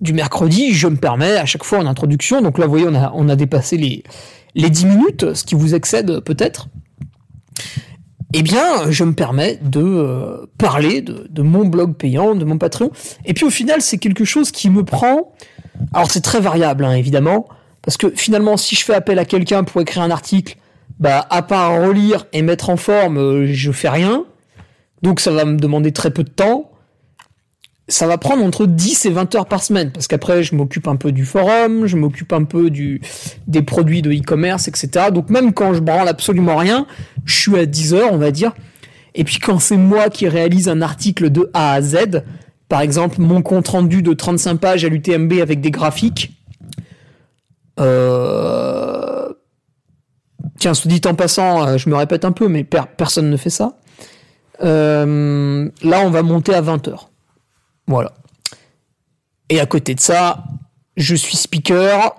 du 0.00 0.12
mercredi, 0.12 0.72
je 0.74 0.86
me 0.86 0.96
permets 0.96 1.38
à 1.38 1.44
chaque 1.44 1.64
fois 1.64 1.78
en 1.78 1.86
introduction, 1.86 2.40
donc 2.40 2.58
là 2.58 2.66
vous 2.66 2.70
voyez 2.70 2.86
on 2.86 3.28
a 3.30 3.36
dépassé 3.36 3.78
les, 3.78 4.04
les 4.56 4.70
10 4.70 4.86
minutes, 4.86 5.34
ce 5.34 5.44
qui 5.44 5.54
vous 5.54 5.74
excède 5.74 6.20
peut-être, 6.20 6.68
eh 8.32 8.42
bien 8.42 8.90
je 8.90 9.04
me 9.04 9.12
permets 9.12 9.60
de 9.62 9.80
euh, 9.80 10.46
parler 10.58 11.02
de, 11.02 11.42
mon 11.42 11.66
blog 11.66 11.94
payant, 11.94 12.34
de 12.34 12.44
mon 12.44 12.58
Patreon, 12.58 12.90
et 13.24 13.34
puis 13.34 13.44
au 13.44 13.50
final 13.50 13.80
c'est 13.82 13.98
quelque 13.98 14.24
chose 14.24 14.50
qui 14.50 14.70
me 14.70 14.82
prend, 14.82 15.32
alors 15.92 16.10
c'est 16.10 16.22
très 16.22 16.40
variable 16.40 16.84
hein, 16.84 16.94
évidemment, 16.94 17.46
parce 17.82 17.96
que 17.96 18.10
finalement 18.16 18.56
si 18.56 18.74
je 18.74 18.84
fais 18.84 18.94
appel 18.94 19.18
à 19.18 19.26
quelqu'un 19.26 19.62
pour 19.62 19.80
écrire 19.80 20.02
un 20.02 20.10
article, 20.10 20.56
bah 20.98 21.26
à 21.28 21.42
part 21.42 21.82
relire 21.86 22.26
et 22.32 22.40
mettre 22.40 22.70
en 22.70 22.78
forme, 22.78 23.18
euh, 23.18 23.46
je 23.46 23.70
fais 23.70 23.90
rien, 23.90 24.24
donc 25.02 25.20
ça 25.20 25.30
va 25.30 25.44
me 25.44 25.58
demander 25.58 25.92
très 25.92 26.10
peu 26.10 26.24
de 26.24 26.30
temps, 26.30 26.70
ça 27.88 28.06
va 28.06 28.18
prendre 28.18 28.44
entre 28.44 28.66
10 28.66 29.06
et 29.06 29.10
20 29.10 29.34
heures 29.36 29.46
par 29.46 29.62
semaine, 29.62 29.92
parce 29.92 30.08
qu'après, 30.08 30.42
je 30.42 30.54
m'occupe 30.56 30.88
un 30.88 30.96
peu 30.96 31.12
du 31.12 31.24
forum, 31.24 31.86
je 31.86 31.96
m'occupe 31.96 32.32
un 32.32 32.44
peu 32.44 32.68
du, 32.70 33.00
des 33.46 33.62
produits 33.62 34.02
de 34.02 34.12
e-commerce, 34.12 34.66
etc. 34.66 35.06
Donc 35.12 35.30
même 35.30 35.52
quand 35.52 35.72
je 35.72 35.80
branle 35.80 36.08
absolument 36.08 36.56
rien, 36.56 36.86
je 37.24 37.36
suis 37.36 37.56
à 37.56 37.66
10 37.66 37.94
heures, 37.94 38.12
on 38.12 38.18
va 38.18 38.32
dire. 38.32 38.52
Et 39.14 39.24
puis 39.24 39.38
quand 39.38 39.60
c'est 39.60 39.76
moi 39.76 40.10
qui 40.10 40.28
réalise 40.28 40.68
un 40.68 40.82
article 40.82 41.30
de 41.30 41.48
A 41.54 41.74
à 41.74 41.80
Z, 41.80 42.22
par 42.68 42.80
exemple 42.80 43.20
mon 43.20 43.40
compte 43.40 43.68
rendu 43.68 44.02
de 44.02 44.12
35 44.12 44.56
pages 44.56 44.84
à 44.84 44.88
l'UTMB 44.88 45.34
avec 45.40 45.60
des 45.60 45.70
graphiques, 45.70 46.32
euh... 47.78 49.28
tiens, 50.58 50.74
se 50.74 50.88
dit 50.88 51.00
en 51.06 51.14
passant, 51.14 51.66
euh, 51.66 51.78
je 51.78 51.88
me 51.88 51.94
répète 51.94 52.24
un 52.24 52.32
peu, 52.32 52.48
mais 52.48 52.64
personne 52.64 53.30
ne 53.30 53.36
fait 53.36 53.50
ça. 53.50 53.78
Euh... 54.64 55.70
Là, 55.82 56.00
on 56.04 56.10
va 56.10 56.22
monter 56.22 56.52
à 56.52 56.60
20 56.60 56.88
heures. 56.88 57.10
Voilà. 57.86 58.12
Et 59.48 59.60
à 59.60 59.66
côté 59.66 59.94
de 59.94 60.00
ça, 60.00 60.44
je 60.96 61.14
suis 61.14 61.36
speaker, 61.36 62.14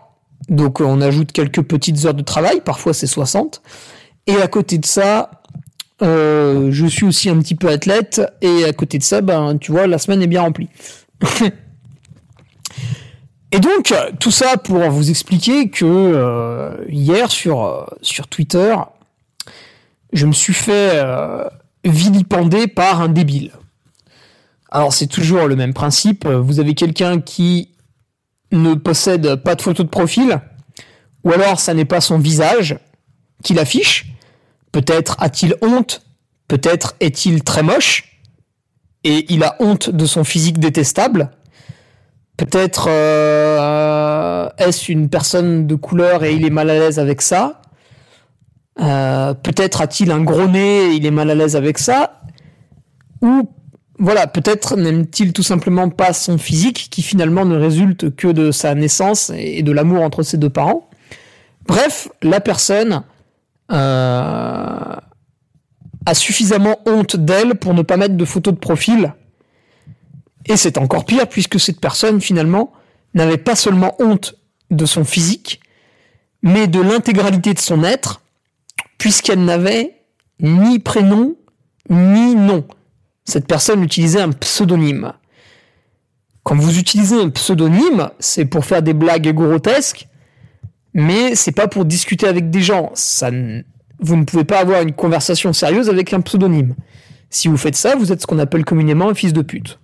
donc 0.49 0.79
on 0.79 1.01
ajoute 1.01 1.31
quelques 1.31 1.61
petites 1.63 2.05
heures 2.05 2.13
de 2.13 2.21
travail, 2.23 2.61
parfois 2.61 2.93
c'est 2.93 3.07
60. 3.07 3.61
Et 4.27 4.35
à 4.35 4.47
côté 4.47 4.77
de 4.77 4.85
ça, 4.85 5.31
euh, 6.01 6.69
je 6.71 6.85
suis 6.85 7.05
aussi 7.05 7.29
un 7.29 7.39
petit 7.39 7.55
peu 7.55 7.69
athlète, 7.69 8.21
et 8.41 8.65
à 8.65 8.73
côté 8.73 8.97
de 8.97 9.03
ça, 9.03 9.21
ben, 9.21 9.57
tu 9.57 9.71
vois, 9.71 9.87
la 9.87 9.97
semaine 9.97 10.21
est 10.21 10.27
bien 10.27 10.41
remplie. 10.41 10.69
et 13.51 13.59
donc, 13.59 13.93
tout 14.19 14.31
ça 14.31 14.57
pour 14.57 14.79
vous 14.89 15.09
expliquer 15.09 15.69
que 15.69 15.85
euh, 15.85 16.85
hier 16.87 17.31
sur, 17.31 17.65
euh, 17.65 17.85
sur 18.01 18.27
Twitter, 18.27 18.75
je 20.13 20.25
me 20.25 20.33
suis 20.33 20.53
fait 20.53 21.03
vilipender 21.83 22.67
par 22.67 23.01
un 23.01 23.09
débile. 23.09 23.51
Alors 24.71 24.93
c'est 24.93 25.07
toujours 25.07 25.47
le 25.47 25.55
même 25.55 25.73
principe. 25.73 26.27
Vous 26.27 26.59
avez 26.59 26.73
quelqu'un 26.73 27.21
qui 27.21 27.71
ne 28.51 28.73
possède 28.73 29.35
pas 29.35 29.55
de 29.55 29.61
photo 29.61 29.83
de 29.83 29.89
profil, 29.89 30.39
ou 31.23 31.31
alors 31.31 31.59
ça 31.59 31.73
n'est 31.73 31.85
pas 31.85 32.01
son 32.01 32.17
visage 32.17 32.77
qu'il 33.43 33.59
affiche. 33.59 34.07
Peut-être 34.71 35.15
a-t-il 35.19 35.55
honte, 35.61 36.01
peut-être 36.47 36.95
est-il 36.99 37.43
très 37.43 37.63
moche, 37.63 38.21
et 39.03 39.25
il 39.33 39.43
a 39.43 39.55
honte 39.59 39.89
de 39.89 40.05
son 40.05 40.23
physique 40.23 40.59
détestable. 40.59 41.31
Peut-être 42.35 42.87
euh, 42.89 44.49
est-ce 44.57 44.91
une 44.91 45.09
personne 45.09 45.65
de 45.65 45.75
couleur 45.75 46.23
et 46.23 46.33
il 46.33 46.45
est 46.45 46.51
mal 46.51 46.69
à 46.69 46.77
l'aise 46.77 46.99
avec 46.99 47.21
ça? 47.21 47.61
Euh, 48.79 49.33
peut-être 49.33 49.81
a-t-il 49.81 50.11
un 50.11 50.21
gros 50.21 50.47
nez 50.47 50.91
et 50.91 50.93
il 50.93 51.05
est 51.05 51.11
mal 51.11 51.31
à 51.31 51.35
l'aise 51.35 51.55
avec 51.55 51.79
ça? 51.79 52.21
Ou 53.21 53.49
voilà, 53.99 54.27
peut-être 54.27 54.75
n'aime-t-il 54.77 55.33
tout 55.33 55.43
simplement 55.43 55.89
pas 55.89 56.13
son 56.13 56.37
physique, 56.37 56.89
qui 56.91 57.01
finalement 57.01 57.45
ne 57.45 57.57
résulte 57.57 58.15
que 58.15 58.27
de 58.27 58.51
sa 58.51 58.75
naissance 58.75 59.31
et 59.35 59.63
de 59.63 59.71
l'amour 59.71 60.03
entre 60.03 60.21
ses 60.21 60.37
deux 60.37 60.49
parents. 60.49 60.89
Bref, 61.67 62.07
la 62.21 62.39
personne 62.39 63.03
euh, 63.71 64.95
a 66.05 66.13
suffisamment 66.13 66.77
honte 66.85 67.15
d'elle 67.15 67.55
pour 67.55 67.73
ne 67.73 67.81
pas 67.81 67.97
mettre 67.97 68.15
de 68.15 68.25
photo 68.25 68.51
de 68.51 68.57
profil. 68.57 69.13
Et 70.45 70.57
c'est 70.57 70.77
encore 70.77 71.05
pire, 71.05 71.27
puisque 71.27 71.59
cette 71.59 71.81
personne, 71.81 72.21
finalement, 72.21 72.71
n'avait 73.15 73.37
pas 73.37 73.55
seulement 73.55 73.95
honte 73.99 74.35
de 74.69 74.85
son 74.85 75.05
physique, 75.05 75.59
mais 76.43 76.67
de 76.67 76.79
l'intégralité 76.79 77.53
de 77.55 77.59
son 77.59 77.83
être, 77.83 78.21
puisqu'elle 78.99 79.43
n'avait 79.43 79.95
ni 80.39 80.77
prénom, 80.77 81.35
ni 81.89 82.35
nom 82.35 82.63
cette 83.27 83.45
personne 83.45 83.83
utilisait 83.83 84.21
un 84.21 84.31
pseudonyme. 84.31 85.11
Quand 86.43 86.55
vous 86.55 86.79
utilisez 86.79 87.21
un 87.21 87.29
pseudonyme, 87.29 88.09
c'est 88.19 88.45
pour 88.45 88.63
faire 88.63 88.81
des 88.81 88.93
blagues 88.93 89.33
grotesques, 89.33 90.07
mais 90.93 91.35
c'est 91.35 91.51
pas 91.51 91.67
pour 91.67 91.83
discuter 91.83 92.25
avec 92.25 92.49
des 92.49 92.61
gens. 92.61 92.93
Vous 93.99 94.15
ne 94.15 94.23
pouvez 94.23 94.45
pas 94.45 94.59
avoir 94.59 94.81
une 94.81 94.93
conversation 94.93 95.51
sérieuse 95.51 95.89
avec 95.89 96.13
un 96.13 96.21
pseudonyme. 96.21 96.73
Si 97.29 97.49
vous 97.49 97.57
faites 97.57 97.75
ça, 97.75 97.97
vous 97.97 98.13
êtes 98.13 98.21
ce 98.21 98.27
qu'on 98.27 98.39
appelle 98.39 98.63
communément 98.63 99.09
un 99.09 99.13
fils 99.13 99.33
de 99.33 99.41
pute. 99.41 99.77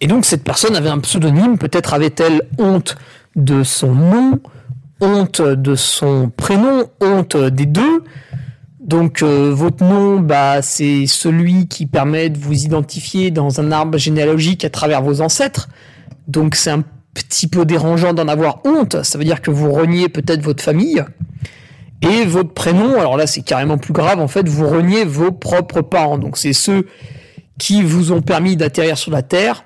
Et 0.00 0.06
donc 0.06 0.24
cette 0.24 0.44
personne 0.44 0.76
avait 0.76 0.88
un 0.88 1.00
pseudonyme, 1.00 1.58
peut-être 1.58 1.94
avait-elle 1.94 2.42
honte 2.58 2.96
de 3.34 3.64
son 3.64 3.92
nom, 3.92 4.40
honte 5.00 5.42
de 5.42 5.74
son 5.74 6.30
prénom, 6.30 6.88
honte 7.00 7.36
des 7.36 7.66
deux, 7.66 8.04
donc 8.82 9.22
euh, 9.22 9.52
votre 9.54 9.84
nom, 9.84 10.18
bah, 10.18 10.60
c'est 10.60 11.06
celui 11.06 11.68
qui 11.68 11.86
permet 11.86 12.30
de 12.30 12.38
vous 12.38 12.64
identifier 12.64 13.30
dans 13.30 13.60
un 13.60 13.70
arbre 13.70 13.96
généalogique 13.96 14.64
à 14.64 14.70
travers 14.70 15.02
vos 15.02 15.20
ancêtres. 15.20 15.68
Donc 16.26 16.56
c'est 16.56 16.70
un 16.70 16.82
petit 17.14 17.46
peu 17.46 17.64
dérangeant 17.64 18.12
d'en 18.12 18.26
avoir 18.26 18.60
honte. 18.64 19.04
Ça 19.04 19.18
veut 19.18 19.24
dire 19.24 19.40
que 19.40 19.52
vous 19.52 19.70
reniez 19.70 20.08
peut-être 20.08 20.42
votre 20.42 20.64
famille. 20.64 21.04
Et 22.02 22.24
votre 22.24 22.52
prénom, 22.52 22.98
alors 22.98 23.16
là 23.16 23.28
c'est 23.28 23.42
carrément 23.42 23.78
plus 23.78 23.92
grave, 23.92 24.18
en 24.18 24.26
fait, 24.26 24.48
vous 24.48 24.68
reniez 24.68 25.04
vos 25.04 25.30
propres 25.30 25.82
parents. 25.82 26.18
Donc 26.18 26.36
c'est 26.36 26.52
ceux 26.52 26.88
qui 27.60 27.84
vous 27.84 28.10
ont 28.10 28.22
permis 28.22 28.56
d'atterrir 28.56 28.98
sur 28.98 29.12
la 29.12 29.22
Terre. 29.22 29.64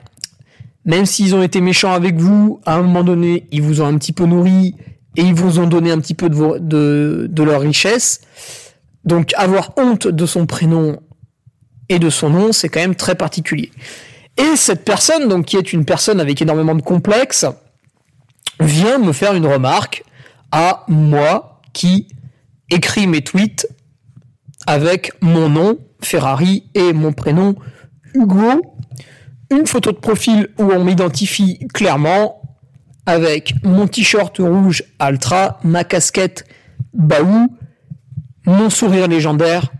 Même 0.84 1.06
s'ils 1.06 1.34
ont 1.34 1.42
été 1.42 1.62
méchants 1.62 1.94
avec 1.94 2.16
vous, 2.16 2.60
à 2.66 2.74
un 2.74 2.82
moment 2.82 3.02
donné, 3.02 3.46
ils 3.50 3.62
vous 3.62 3.80
ont 3.80 3.86
un 3.86 3.96
petit 3.96 4.12
peu 4.12 4.26
nourri 4.26 4.74
et 5.16 5.22
ils 5.22 5.34
vous 5.34 5.58
ont 5.58 5.66
donné 5.66 5.90
un 5.90 5.98
petit 6.00 6.12
peu 6.12 6.28
de, 6.28 6.58
de, 6.58 7.26
de 7.30 7.42
leur 7.42 7.62
richesse. 7.62 8.20
Donc 9.06 9.32
avoir 9.36 9.72
honte 9.78 10.08
de 10.08 10.26
son 10.26 10.46
prénom 10.46 11.00
et 11.88 11.98
de 11.98 12.10
son 12.10 12.30
nom, 12.30 12.52
c'est 12.52 12.68
quand 12.68 12.80
même 12.80 12.96
très 12.96 13.14
particulier. 13.14 13.70
Et 14.36 14.56
cette 14.56 14.84
personne, 14.84 15.28
donc 15.28 15.46
qui 15.46 15.56
est 15.56 15.72
une 15.72 15.84
personne 15.84 16.20
avec 16.20 16.42
énormément 16.42 16.74
de 16.74 16.82
complexes, 16.82 17.46
vient 18.60 18.98
me 18.98 19.12
faire 19.12 19.34
une 19.34 19.46
remarque 19.46 20.04
à 20.50 20.84
moi 20.88 21.60
qui 21.72 22.08
écris 22.70 23.06
mes 23.06 23.22
tweets 23.22 23.68
avec 24.66 25.12
mon 25.22 25.48
nom, 25.48 25.78
Ferrari, 26.02 26.64
et 26.74 26.92
mon 26.92 27.12
prénom, 27.12 27.54
Hugo. 28.14 28.62
Une 29.50 29.66
photo 29.66 29.92
de 29.92 29.98
profil 29.98 30.48
où 30.58 30.72
on 30.72 30.84
m'identifie 30.84 31.60
clairement 31.72 32.42
avec 33.06 33.54
mon 33.62 33.86
t-shirt 33.86 34.36
rouge 34.38 34.82
Altra, 34.98 35.60
ma 35.62 35.84
casquette 35.84 36.44
Baou, 36.92 37.48
mon 38.46 38.70
sourire 38.70 39.08
légendaire, 39.08 39.72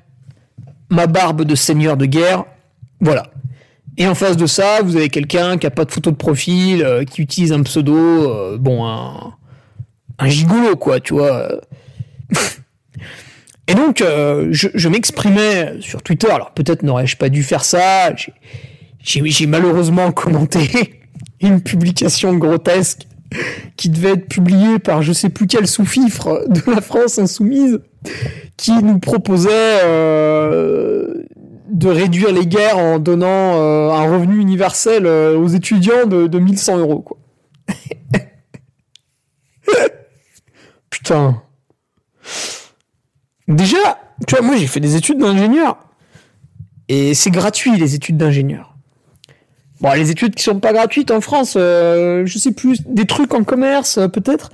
ma 0.91 1.07
barbe 1.07 1.43
de 1.43 1.55
seigneur 1.55 1.97
de 1.97 2.07
guerre, 2.07 2.45
voilà. 3.01 3.31
Et 3.99 4.07
en 4.07 4.15
face 4.15 4.37
de 4.37 4.47
ça, 4.47 4.83
vous 4.83 4.97
avez 4.97 5.09
quelqu'un 5.09 5.57
qui 5.57 5.67
a 5.67 5.71
pas 5.71 5.85
de 5.85 5.91
photo 5.91 6.11
de 6.11 6.17
profil, 6.17 6.83
euh, 6.83 7.05
qui 7.05 7.23
utilise 7.23 7.53
un 7.53 7.63
pseudo, 7.63 7.97
euh, 7.97 8.59
bon, 8.59 8.85
un, 8.87 9.35
un 10.19 10.29
gigolo, 10.29 10.77
quoi, 10.77 11.01
tu 11.01 11.15
vois. 11.15 11.49
Et 13.69 13.75
donc, 13.75 14.01
euh, 14.01 14.49
je, 14.53 14.89
m'exprimais 14.89 15.81
sur 15.81 16.03
Twitter. 16.03 16.31
Alors 16.31 16.53
peut-être 16.53 16.83
n'aurais-je 16.83 17.17
pas 17.17 17.29
dû 17.29 17.43
faire 17.43 17.65
ça. 17.65 18.15
J'ai 19.03 19.47
malheureusement 19.47 20.13
commenté 20.13 21.01
une 21.41 21.61
publication 21.61 22.35
grotesque 22.35 23.07
qui 23.77 23.91
devait 23.91 24.13
être 24.13 24.29
publiée 24.29 24.79
par 24.79 25.03
je 25.03 25.13
sais 25.13 25.31
plus 25.31 25.49
quel 25.49 25.67
sous-fifre 25.67 26.45
de 26.49 26.63
la 26.71 26.81
France 26.81 27.19
insoumise, 27.19 27.81
qui 28.57 28.73
nous 28.83 28.99
proposait 28.99 29.81
euh, 29.85 31.25
de 31.69 31.89
réduire 31.89 32.33
les 32.33 32.47
guerres 32.47 32.79
en 32.79 32.99
donnant 32.99 33.61
euh, 33.61 33.91
un 33.91 34.11
revenu 34.11 34.39
universel 34.39 35.07
euh, 35.07 35.37
aux 35.37 35.49
étudiants 35.49 36.07
de, 36.07 36.27
de 36.27 36.39
1100 36.39 36.79
euros. 36.79 37.01
Quoi. 37.01 37.19
Putain. 40.91 41.43
Déjà, 43.49 43.99
tu 44.27 44.35
vois, 44.35 44.45
moi 44.45 44.57
j'ai 44.57 44.67
fait 44.67 44.81
des 44.81 44.97
études 44.97 45.19
d'ingénieur. 45.19 45.79
Et 46.89 47.15
c'est 47.15 47.31
gratuit 47.31 47.77
les 47.77 47.95
études 47.95 48.17
d'ingénieur. 48.17 48.77
Bon, 49.81 49.93
les 49.93 50.11
études 50.11 50.35
qui 50.35 50.43
sont 50.43 50.59
pas 50.59 50.73
gratuites 50.73 51.11
en 51.11 51.21
France, 51.21 51.53
je 51.55 52.39
sais 52.39 52.53
plus, 52.53 52.81
des 52.87 53.05
trucs 53.05 53.35
en 53.35 53.45
commerce 53.45 53.99
peut-être. 54.13 54.51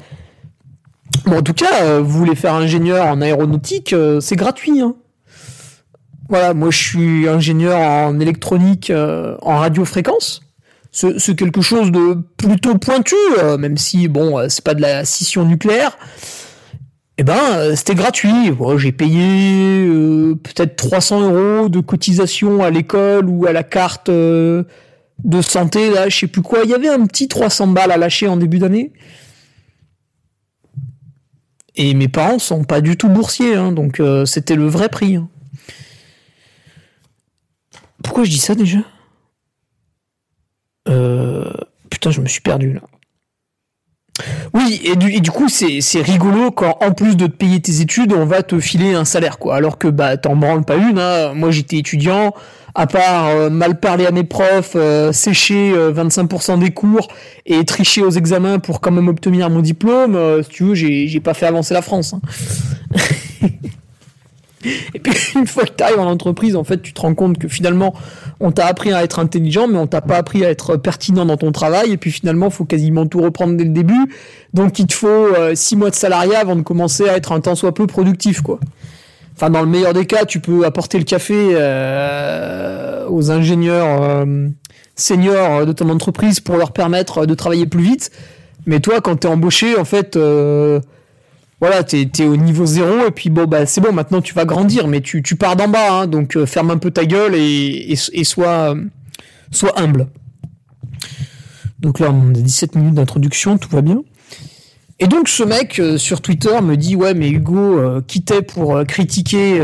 Bon, 1.26 1.38
en 1.38 1.42
tout 1.42 1.52
cas, 1.52 1.82
euh, 1.82 2.00
vous 2.00 2.18
voulez 2.18 2.34
faire 2.34 2.54
ingénieur 2.54 3.06
en 3.06 3.20
aéronautique, 3.20 3.92
euh, 3.92 4.20
c'est 4.20 4.36
gratuit. 4.36 4.80
Hein. 4.80 4.96
Voilà, 6.28 6.54
moi 6.54 6.70
je 6.70 6.78
suis 6.78 7.28
ingénieur 7.28 7.78
en 7.78 8.18
électronique, 8.18 8.90
euh, 8.90 9.36
en 9.42 9.58
radiofréquence. 9.58 10.40
C'est 10.92 11.34
quelque 11.36 11.62
chose 11.62 11.90
de 11.90 12.18
plutôt 12.36 12.76
pointu, 12.76 13.14
même 13.58 13.78
si 13.78 14.08
bon, 14.08 14.46
c'est 14.50 14.62
pas 14.62 14.74
de 14.74 14.82
la 14.82 15.06
scission 15.06 15.42
nucléaire. 15.46 15.96
Eh 17.16 17.22
ben, 17.22 17.74
c'était 17.74 17.94
gratuit. 17.94 18.52
J'ai 18.76 18.92
payé 18.92 19.86
peut-être 20.42 20.76
300 20.76 21.30
euros 21.30 21.70
de 21.70 21.80
cotisation 21.80 22.62
à 22.62 22.68
l'école 22.68 23.30
ou 23.30 23.46
à 23.46 23.54
la 23.54 23.62
carte 23.62 24.10
de 24.10 24.66
santé, 25.40 25.88
là, 25.88 26.10
je 26.10 26.18
sais 26.18 26.26
plus 26.26 26.42
quoi. 26.42 26.60
Il 26.64 26.70
y 26.70 26.74
avait 26.74 26.90
un 26.90 27.06
petit 27.06 27.26
300 27.26 27.68
balles 27.68 27.90
à 27.90 27.96
lâcher 27.96 28.28
en 28.28 28.36
début 28.36 28.58
d'année. 28.58 28.92
Et 31.74 31.94
mes 31.94 32.08
parents 32.08 32.38
sont 32.38 32.64
pas 32.64 32.80
du 32.80 32.96
tout 32.96 33.08
boursiers, 33.08 33.56
hein, 33.56 33.72
donc 33.72 33.98
euh, 34.00 34.26
c'était 34.26 34.56
le 34.56 34.66
vrai 34.66 34.88
prix. 34.88 35.16
hein. 35.16 35.28
Pourquoi 38.02 38.24
je 38.24 38.30
dis 38.30 38.38
ça 38.38 38.54
déjà? 38.54 38.78
Euh... 40.88 41.50
Putain, 41.90 42.10
je 42.10 42.20
me 42.20 42.26
suis 42.26 42.40
perdu 42.40 42.72
là. 42.72 42.80
Oui, 44.54 44.80
et 44.84 44.96
du, 44.96 45.30
coup, 45.30 45.48
c'est 45.48 46.02
rigolo 46.02 46.50
quand, 46.50 46.76
en 46.80 46.92
plus 46.92 47.16
de 47.16 47.26
te 47.26 47.32
payer 47.32 47.60
tes 47.60 47.80
études, 47.80 48.12
on 48.12 48.26
va 48.26 48.42
te 48.42 48.58
filer 48.60 48.94
un 48.94 49.04
salaire, 49.04 49.38
quoi. 49.38 49.56
Alors 49.56 49.78
que, 49.78 49.88
bah, 49.88 50.16
t'en 50.16 50.36
branles 50.36 50.64
pas 50.64 50.76
une, 50.76 50.98
hein. 50.98 51.32
Moi, 51.34 51.50
j'étais 51.50 51.78
étudiant, 51.78 52.34
à 52.74 52.86
part 52.86 53.28
euh, 53.28 53.50
mal 53.50 53.78
parler 53.80 54.06
à 54.06 54.10
mes 54.10 54.24
profs, 54.24 54.72
euh, 54.76 55.12
sécher 55.12 55.72
euh, 55.74 55.92
25% 55.92 56.58
des 56.58 56.70
cours 56.70 57.08
et 57.46 57.64
tricher 57.64 58.02
aux 58.02 58.10
examens 58.10 58.58
pour 58.58 58.80
quand 58.80 58.90
même 58.90 59.08
obtenir 59.08 59.50
mon 59.50 59.60
diplôme, 59.60 60.16
euh, 60.16 60.42
si 60.42 60.48
tu 60.48 60.64
veux, 60.64 60.74
j'ai 60.74 61.20
pas 61.20 61.34
fait 61.34 61.46
avancer 61.46 61.74
la 61.74 61.82
France. 61.82 62.14
hein. 62.14 62.20
Et 64.94 64.98
puis 64.98 65.12
une 65.34 65.46
fois 65.46 65.64
que 65.64 65.72
tu 65.76 65.82
arrives 65.82 65.98
en 65.98 66.06
entreprise, 66.06 66.56
en 66.56 66.64
fait, 66.64 66.80
tu 66.82 66.92
te 66.92 67.00
rends 67.00 67.14
compte 67.14 67.38
que 67.38 67.48
finalement, 67.48 67.94
on 68.40 68.52
t'a 68.52 68.66
appris 68.66 68.92
à 68.92 69.02
être 69.02 69.18
intelligent, 69.18 69.68
mais 69.68 69.78
on 69.78 69.86
t'a 69.86 70.00
pas 70.00 70.16
appris 70.16 70.44
à 70.44 70.50
être 70.50 70.76
pertinent 70.76 71.24
dans 71.24 71.36
ton 71.36 71.52
travail. 71.52 71.92
Et 71.92 71.96
puis 71.96 72.10
finalement, 72.10 72.50
faut 72.50 72.64
quasiment 72.64 73.06
tout 73.06 73.20
reprendre 73.20 73.56
dès 73.56 73.64
le 73.64 73.70
début. 73.70 74.12
Donc 74.54 74.78
il 74.78 74.86
te 74.86 74.94
faut 74.94 75.06
euh, 75.06 75.54
six 75.54 75.76
mois 75.76 75.90
de 75.90 75.94
salariat 75.94 76.40
avant 76.40 76.56
de 76.56 76.62
commencer 76.62 77.08
à 77.08 77.16
être 77.16 77.32
un 77.32 77.40
tant 77.40 77.54
soit 77.54 77.74
peu 77.74 77.86
productif, 77.86 78.40
quoi. 78.40 78.58
Enfin, 79.34 79.50
dans 79.50 79.62
le 79.62 79.66
meilleur 79.66 79.94
des 79.94 80.06
cas, 80.06 80.24
tu 80.24 80.40
peux 80.40 80.64
apporter 80.64 80.98
le 80.98 81.04
café 81.04 81.34
euh, 81.52 83.06
aux 83.08 83.30
ingénieurs 83.30 84.02
euh, 84.02 84.48
seniors 84.94 85.64
de 85.64 85.72
ton 85.72 85.88
entreprise 85.88 86.40
pour 86.40 86.56
leur 86.56 86.72
permettre 86.72 87.26
de 87.26 87.34
travailler 87.34 87.66
plus 87.66 87.82
vite. 87.82 88.10
Mais 88.66 88.80
toi, 88.80 89.00
quand 89.00 89.16
t'es 89.16 89.28
embauché, 89.28 89.76
en 89.76 89.84
fait, 89.84 90.16
euh, 90.16 90.80
voilà, 91.62 91.84
t'es 91.84 92.10
es 92.18 92.24
au 92.24 92.36
niveau 92.36 92.66
zéro 92.66 93.06
et 93.06 93.12
puis 93.12 93.30
bon, 93.30 93.44
bah 93.44 93.66
c'est 93.66 93.80
bon, 93.80 93.92
maintenant 93.92 94.20
tu 94.20 94.34
vas 94.34 94.44
grandir, 94.44 94.88
mais 94.88 95.00
tu, 95.00 95.22
pars 95.36 95.54
d'en 95.54 95.68
bas, 95.68 95.92
hein, 95.92 96.06
donc 96.08 96.36
euh, 96.36 96.44
ferme 96.44 96.72
un 96.72 96.76
peu 96.76 96.90
ta 96.90 97.04
gueule 97.04 97.36
et, 97.36 97.94
euh, 98.16 98.74
sois 99.52 99.80
humble. 99.80 100.08
Donc 101.78 102.00
là, 102.00 102.10
on 102.10 102.30
a 102.30 102.32
17 102.32 102.74
minutes 102.74 102.94
d'introduction, 102.94 103.58
tout 103.58 103.68
va 103.70 103.80
bien. 103.80 104.02
Et 104.98 105.06
donc 105.06 105.28
ce 105.28 105.44
mec 105.44 105.78
euh, 105.78 105.98
sur 105.98 106.20
Twitter 106.20 106.60
me 106.60 106.76
dit 106.76 106.96
ouais 106.96 107.14
mais 107.14 107.30
Hugo 107.30 108.00
quittait 108.08 108.42
pour 108.42 108.82
critiquer 108.84 109.60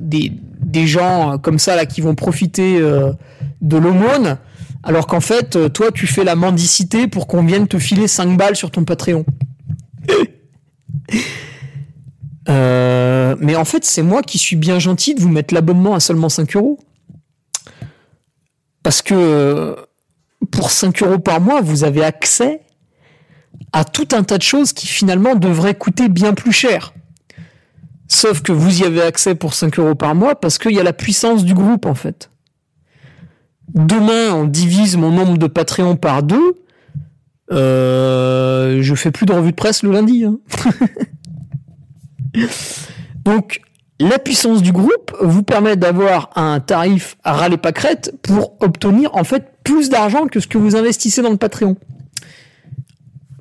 des, 0.00 0.86
gens 0.86 1.36
comme 1.36 1.58
ça 1.58 1.76
là 1.76 1.84
qui 1.84 2.00
vont 2.00 2.14
profiter 2.14 2.80
de 2.80 3.76
l'aumône 3.76 4.38
alors 4.82 5.06
qu'en 5.06 5.20
fait 5.20 5.72
toi 5.74 5.90
tu 5.92 6.06
fais 6.06 6.24
la 6.24 6.34
mendicité 6.34 7.08
pour 7.08 7.26
qu'on 7.26 7.44
vienne 7.44 7.68
te 7.68 7.78
filer 7.78 8.08
5 8.08 8.38
balles 8.38 8.56
sur 8.56 8.70
ton 8.70 8.84
Patreon. 8.84 9.26
Euh, 12.48 13.34
mais 13.40 13.56
en 13.56 13.64
fait 13.64 13.84
c'est 13.84 14.02
moi 14.02 14.22
qui 14.22 14.38
suis 14.38 14.54
bien 14.54 14.78
gentil 14.78 15.16
de 15.16 15.20
vous 15.20 15.28
mettre 15.28 15.52
l'abonnement 15.52 15.94
à 15.94 16.00
seulement 16.00 16.28
5 16.28 16.54
euros. 16.56 16.78
Parce 18.84 19.02
que 19.02 19.14
euh, 19.14 19.74
pour 20.52 20.70
5 20.70 21.02
euros 21.02 21.18
par 21.18 21.40
mois 21.40 21.60
vous 21.60 21.82
avez 21.82 22.04
accès 22.04 22.60
à 23.72 23.84
tout 23.84 24.08
un 24.12 24.22
tas 24.22 24.38
de 24.38 24.42
choses 24.42 24.72
qui 24.72 24.86
finalement 24.86 25.34
devraient 25.34 25.74
coûter 25.74 26.08
bien 26.08 26.34
plus 26.34 26.52
cher. 26.52 26.92
Sauf 28.08 28.42
que 28.42 28.52
vous 28.52 28.82
y 28.82 28.84
avez 28.84 29.02
accès 29.02 29.34
pour 29.34 29.54
5 29.54 29.78
euros 29.80 29.96
par 29.96 30.14
mois 30.14 30.38
parce 30.38 30.58
qu'il 30.58 30.72
y 30.72 30.80
a 30.80 30.84
la 30.84 30.92
puissance 30.92 31.44
du 31.44 31.54
groupe 31.54 31.86
en 31.86 31.94
fait. 31.94 32.30
Demain, 33.74 34.32
on 34.32 34.44
divise 34.44 34.96
mon 34.96 35.10
nombre 35.10 35.36
de 35.38 35.48
Patreon 35.48 35.96
par 35.96 36.22
deux. 36.22 36.54
Euh, 37.52 38.45
je 38.82 38.94
fais 38.94 39.10
plus 39.10 39.26
de 39.26 39.32
revue 39.32 39.50
de 39.50 39.56
presse 39.56 39.82
le 39.82 39.92
lundi. 39.92 40.24
hein. 40.24 40.38
Donc, 43.24 43.60
la 43.98 44.18
puissance 44.18 44.62
du 44.62 44.72
groupe 44.72 45.14
vous 45.22 45.42
permet 45.42 45.76
d'avoir 45.76 46.30
un 46.36 46.60
tarif 46.60 47.16
à 47.24 47.32
râler 47.32 47.56
pâquerette 47.56 48.12
pour 48.22 48.54
obtenir 48.60 49.14
en 49.14 49.24
fait 49.24 49.44
plus 49.64 49.88
d'argent 49.88 50.26
que 50.26 50.38
ce 50.40 50.46
que 50.46 50.58
vous 50.58 50.76
investissez 50.76 51.22
dans 51.22 51.30
le 51.30 51.36
Patreon 51.38 51.76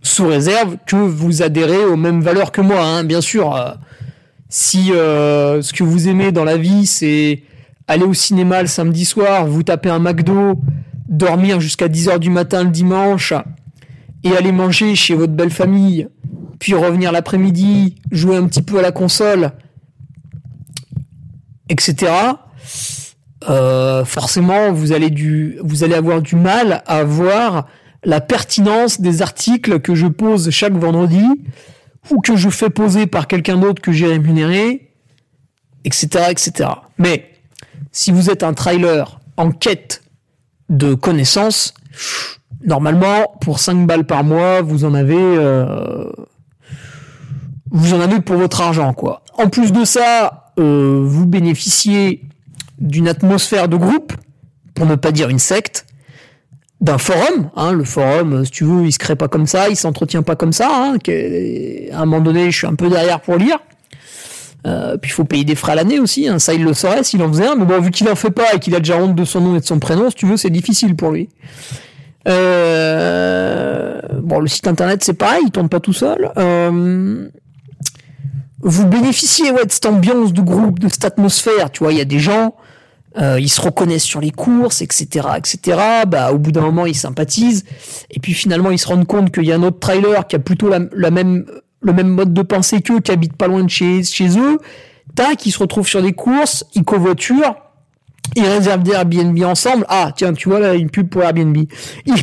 sous 0.01 0.27
réserve 0.27 0.77
que 0.85 0.95
vous 0.95 1.41
adhérez 1.41 1.83
aux 1.83 1.97
mêmes 1.97 2.21
valeurs 2.21 2.51
que 2.51 2.61
moi. 2.61 2.83
hein. 2.85 3.03
Bien 3.03 3.21
sûr, 3.21 3.55
euh, 3.55 3.71
si 4.49 4.91
euh, 4.91 5.61
ce 5.63 5.73
que 5.73 5.83
vous 5.83 6.07
aimez 6.07 6.31
dans 6.31 6.43
la 6.45 6.57
vie, 6.57 6.85
c'est 6.85 7.41
aller 7.87 8.03
au 8.03 8.13
cinéma 8.13 8.61
le 8.61 8.67
samedi 8.67 9.03
soir, 9.03 9.45
vous 9.47 9.63
taper 9.63 9.89
un 9.89 9.99
McDo, 9.99 10.61
dormir 11.09 11.59
jusqu'à 11.59 11.87
10h 11.87 12.19
du 12.19 12.29
matin 12.29 12.63
le 12.63 12.69
dimanche, 12.69 13.33
et 14.23 14.35
aller 14.35 14.51
manger 14.51 14.95
chez 14.95 15.15
votre 15.15 15.33
belle 15.33 15.51
famille, 15.51 16.07
puis 16.59 16.73
revenir 16.73 17.11
l'après-midi, 17.11 17.95
jouer 18.11 18.37
un 18.37 18.47
petit 18.47 18.61
peu 18.61 18.79
à 18.79 18.81
la 18.81 18.91
console, 18.91 19.51
etc. 21.69 22.11
euh, 23.49 24.05
forcément, 24.05 24.71
vous 24.71 24.91
allez, 24.91 25.13
vous 25.63 25.83
allez 25.83 25.95
avoir 25.95 26.21
du 26.21 26.35
mal 26.35 26.83
à 26.85 27.03
voir 27.03 27.67
la 28.03 28.21
pertinence 28.21 29.01
des 29.01 29.21
articles 29.21 29.79
que 29.79 29.95
je 29.95 30.07
pose 30.07 30.49
chaque 30.51 30.73
vendredi 30.73 31.25
ou 32.11 32.21
que 32.21 32.35
je 32.35 32.49
fais 32.49 32.69
poser 32.69 33.07
par 33.07 33.27
quelqu'un 33.27 33.57
d'autre 33.57 33.81
que 33.81 33.91
j'ai 33.91 34.07
rémunéré, 34.07 34.91
etc., 35.83 36.25
etc. 36.29 36.69
Mais 36.97 37.31
si 37.91 38.11
vous 38.11 38.29
êtes 38.29 38.43
un 38.43 38.53
trailer 38.53 39.19
en 39.37 39.51
quête 39.51 40.03
de 40.69 40.93
connaissances, 40.93 41.73
normalement, 42.65 43.35
pour 43.41 43.59
5 43.59 43.85
balles 43.85 44.05
par 44.05 44.23
mois, 44.23 44.61
vous 44.61 44.85
en 44.85 44.93
avez, 44.93 45.15
euh, 45.17 46.05
vous 47.71 47.93
en 47.93 48.01
avez 48.01 48.19
pour 48.21 48.37
votre 48.37 48.61
argent, 48.61 48.93
quoi. 48.93 49.21
En 49.37 49.49
plus 49.49 49.71
de 49.71 49.85
ça, 49.85 50.51
euh, 50.59 51.03
vous 51.05 51.25
bénéficiez 51.25 52.21
d'une 52.79 53.07
atmosphère 53.07 53.67
de 53.67 53.77
groupe, 53.77 54.13
pour 54.73 54.85
ne 54.85 54.95
pas 54.95 55.11
dire 55.11 55.29
une 55.29 55.39
secte, 55.39 55.85
d'un 56.81 56.97
forum. 56.97 57.49
Hein, 57.55 57.71
le 57.73 57.83
forum, 57.83 58.45
si 58.45 58.51
tu 58.51 58.63
veux, 58.65 58.85
il 58.85 58.91
se 58.91 58.99
crée 58.99 59.15
pas 59.15 59.27
comme 59.27 59.47
ça, 59.47 59.69
il 59.69 59.75
s'entretient 59.75 60.23
pas 60.23 60.35
comme 60.35 60.53
ça. 60.53 60.69
Hein, 60.71 60.97
à 61.91 62.01
un 62.01 62.05
moment 62.05 62.21
donné, 62.21 62.51
je 62.51 62.57
suis 62.57 62.67
un 62.67 62.75
peu 62.75 62.89
derrière 62.89 63.21
pour 63.21 63.37
lire. 63.37 63.57
Euh, 64.65 64.97
puis 64.97 65.11
il 65.11 65.13
faut 65.13 65.25
payer 65.25 65.43
des 65.43 65.55
frais 65.55 65.73
à 65.73 65.75
l'année 65.75 65.99
aussi. 65.99 66.27
Hein, 66.27 66.39
ça, 66.39 66.53
il 66.53 66.63
le 66.63 66.73
saurait 66.73 67.03
s'il 67.03 67.21
en 67.21 67.29
faisait 67.29 67.47
un. 67.47 67.55
Mais 67.55 67.65
bon, 67.65 67.79
vu 67.79 67.91
qu'il 67.91 68.09
en 68.09 68.15
fait 68.15 68.31
pas 68.31 68.53
et 68.53 68.59
qu'il 68.59 68.73
a 68.75 68.79
déjà 68.79 68.97
honte 68.97 69.15
de 69.15 69.23
son 69.23 69.41
nom 69.41 69.55
et 69.55 69.59
de 69.59 69.65
son 69.65 69.79
prénom, 69.79 70.09
si 70.09 70.15
tu 70.15 70.25
veux, 70.25 70.37
c'est 70.37 70.49
difficile 70.49 70.95
pour 70.95 71.11
lui. 71.11 71.29
Euh, 72.27 74.01
bon, 74.21 74.39
le 74.39 74.47
site 74.47 74.67
internet, 74.67 75.03
c'est 75.03 75.13
pareil, 75.13 75.43
il 75.45 75.51
tourne 75.51 75.69
pas 75.69 75.79
tout 75.79 75.93
seul. 75.93 76.31
Euh, 76.37 77.29
vous 78.61 78.87
bénéficiez 78.87 79.51
ouais, 79.51 79.65
de 79.65 79.71
cette 79.71 79.85
ambiance 79.85 80.33
de 80.33 80.41
groupe, 80.41 80.79
de 80.79 80.89
cette 80.89 81.05
atmosphère. 81.05 81.69
Tu 81.71 81.83
vois, 81.83 81.93
il 81.93 81.99
y 81.99 82.01
a 82.01 82.05
des 82.05 82.19
gens, 82.19 82.55
euh, 83.17 83.39
ils 83.39 83.49
se 83.49 83.61
reconnaissent 83.61 84.03
sur 84.03 84.21
les 84.21 84.31
courses, 84.31 84.81
etc., 84.81 85.27
etc. 85.37 85.79
Bah, 86.07 86.31
au 86.31 86.39
bout 86.39 86.51
d'un 86.51 86.61
moment, 86.61 86.85
ils 86.85 86.95
sympathisent. 86.95 87.63
Et 88.09 88.19
puis 88.19 88.33
finalement, 88.33 88.71
ils 88.71 88.79
se 88.79 88.87
rendent 88.87 89.05
compte 89.05 89.31
qu'il 89.31 89.45
y 89.45 89.51
a 89.51 89.55
un 89.55 89.63
autre 89.63 89.79
trailer 89.79 90.25
qui 90.27 90.35
a 90.35 90.39
plutôt 90.39 90.69
la, 90.69 91.11
même, 91.11 91.45
le 91.81 91.93
même 91.93 92.07
mode 92.07 92.33
de 92.33 92.41
pensée 92.41 92.81
qu'eux, 92.81 93.01
qui 93.01 93.11
habite 93.11 93.33
pas 93.33 93.47
loin 93.47 93.63
de 93.63 93.69
chez, 93.69 94.03
chez 94.03 94.37
eux. 94.39 94.57
tac, 95.13 95.45
ils 95.45 95.51
se 95.51 95.59
retrouvent 95.59 95.87
sur 95.87 96.01
des 96.01 96.13
courses, 96.13 96.65
ils 96.73 96.83
covoiturent, 96.83 97.55
ils 98.35 98.45
réservent 98.45 98.83
des 98.83 98.91
Airbnb 98.91 99.41
ensemble. 99.43 99.85
Ah, 99.89 100.11
tiens, 100.15 100.33
tu 100.33 100.49
vois 100.49 100.59
là, 100.59 100.75
une 100.75 100.89
pub 100.89 101.09
pour 101.09 101.23
Airbnb. 101.23 101.57
Ils... 102.05 102.13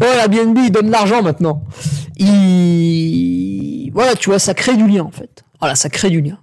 Ouais, 0.00 0.16
Airbnb, 0.18 0.56
il 0.58 0.70
donne 0.70 0.90
l'argent 0.90 1.22
maintenant. 1.22 1.64
Il... 2.16 3.90
Voilà, 3.92 4.14
tu 4.14 4.30
vois, 4.30 4.38
ça 4.38 4.54
crée 4.54 4.76
du 4.76 4.86
lien 4.86 5.02
en 5.02 5.10
fait. 5.10 5.42
Voilà, 5.58 5.74
ça 5.74 5.88
crée 5.88 6.10
du 6.10 6.20
lien. 6.20 6.38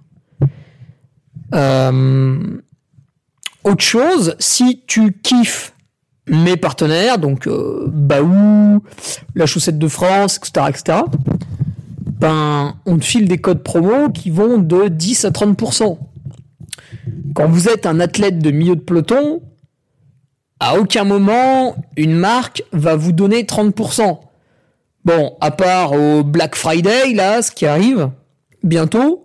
Euh... 1.54 2.60
Autre 3.64 3.82
chose, 3.82 4.36
si 4.38 4.82
tu 4.86 5.12
kiffes 5.22 5.72
mes 6.28 6.56
partenaires, 6.58 7.18
donc 7.18 7.46
euh, 7.46 7.86
Baou, 7.88 8.82
la 9.34 9.46
chaussette 9.46 9.78
de 9.78 9.88
France, 9.88 10.36
etc., 10.36 10.66
etc., 10.68 10.98
ben, 12.20 12.74
on 12.86 12.98
te 12.98 13.04
file 13.04 13.26
des 13.26 13.38
codes 13.38 13.62
promo 13.62 14.10
qui 14.10 14.30
vont 14.30 14.58
de 14.58 14.88
10 14.88 15.24
à 15.24 15.30
30%. 15.30 15.98
Quand 17.34 17.48
vous 17.48 17.68
êtes 17.68 17.86
un 17.86 18.00
athlète 18.00 18.38
de 18.38 18.50
milieu 18.50 18.76
de 18.76 18.80
peloton, 18.80 19.42
à 20.60 20.78
aucun 20.78 21.04
moment 21.04 21.76
une 21.96 22.14
marque 22.14 22.62
va 22.72 22.96
vous 22.96 23.12
donner 23.12 23.42
30%. 23.42 24.20
Bon, 25.04 25.36
à 25.40 25.50
part 25.50 25.92
au 25.92 26.24
Black 26.24 26.54
Friday, 26.54 27.12
là, 27.12 27.42
ce 27.42 27.50
qui 27.50 27.66
arrive 27.66 28.10
bientôt, 28.62 29.24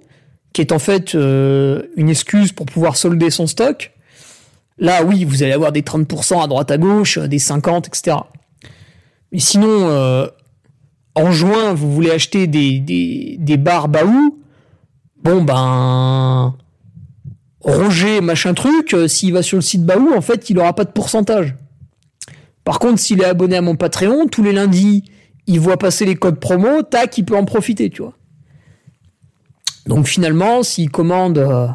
qui 0.52 0.62
est 0.62 0.72
en 0.74 0.80
fait 0.80 1.16
euh, 1.16 1.84
une 1.96 2.10
excuse 2.10 2.52
pour 2.52 2.66
pouvoir 2.66 2.98
solder 2.98 3.30
son 3.30 3.48
stock. 3.48 3.94
Là, 4.78 5.04
oui, 5.04 5.24
vous 5.24 5.44
allez 5.44 5.54
avoir 5.54 5.72
des 5.72 5.82
30% 5.82 6.44
à 6.44 6.48
droite 6.48 6.72
à 6.72 6.78
gauche, 6.78 7.18
des 7.18 7.40
50, 7.40 7.88
etc. 7.88 8.18
Mais 9.32 9.40
sinon, 9.40 9.68
euh, 9.90 10.28
en 11.16 11.32
juin, 11.32 11.74
vous 11.74 11.92
voulez 11.92 12.12
acheter 12.12 12.48
des, 12.48 12.80
des, 12.80 13.38
des 13.40 13.58
bars 13.58 13.88
Baou, 13.88 14.40
bon 15.22 15.44
ben, 15.44 16.56
Roger 17.62 18.22
machin 18.22 18.54
truc, 18.54 18.94
euh, 18.94 19.08
s'il 19.08 19.34
va 19.34 19.44
sur 19.44 19.58
le 19.58 19.62
site 19.62 19.84
Baou, 19.84 20.14
en 20.16 20.22
fait, 20.22 20.50
il 20.50 20.58
aura 20.60 20.74
pas 20.74 20.86
de 20.86 20.92
pourcentage. 20.92 21.56
Par 22.64 22.80
contre, 22.80 23.00
s'il 23.00 23.22
est 23.22 23.26
abonné 23.26 23.58
à 23.58 23.62
mon 23.62 23.76
Patreon, 23.76 24.28
tous 24.28 24.44
les 24.44 24.54
lundis, 24.54 25.04
il 25.48 25.60
voit 25.60 25.78
passer 25.78 26.06
les 26.06 26.16
codes 26.16 26.40
promo, 26.40 26.84
tac, 26.84 27.18
il 27.18 27.26
peut 27.26 27.36
en 27.36 27.46
profiter, 27.46 27.90
tu 27.90 28.02
vois. 28.02 28.14
Donc 29.88 30.08
finalement, 30.08 30.64
s'il 30.64 30.90
commande 30.90 31.40
euh, 31.40 31.68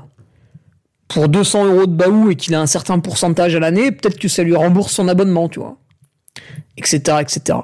pour 1.09 1.29
200 1.29 1.67
euros 1.67 1.87
de 1.87 1.93
Baou 1.93 2.31
et 2.31 2.37
qu'il 2.37 2.55
a 2.55 2.61
un 2.61 2.67
certain 2.67 2.99
pourcentage 3.01 3.55
à 3.55 3.61
l'année, 3.61 3.91
peut-être 3.93 4.19
que 4.19 4.29
ça 4.29 4.43
lui 4.43 4.55
rembourse 4.55 4.93
son 4.93 5.09
abonnement, 5.09 5.49
tu 5.49 5.59
vois. 5.59 5.77
Etc., 6.77 6.99
etc. 7.21 7.59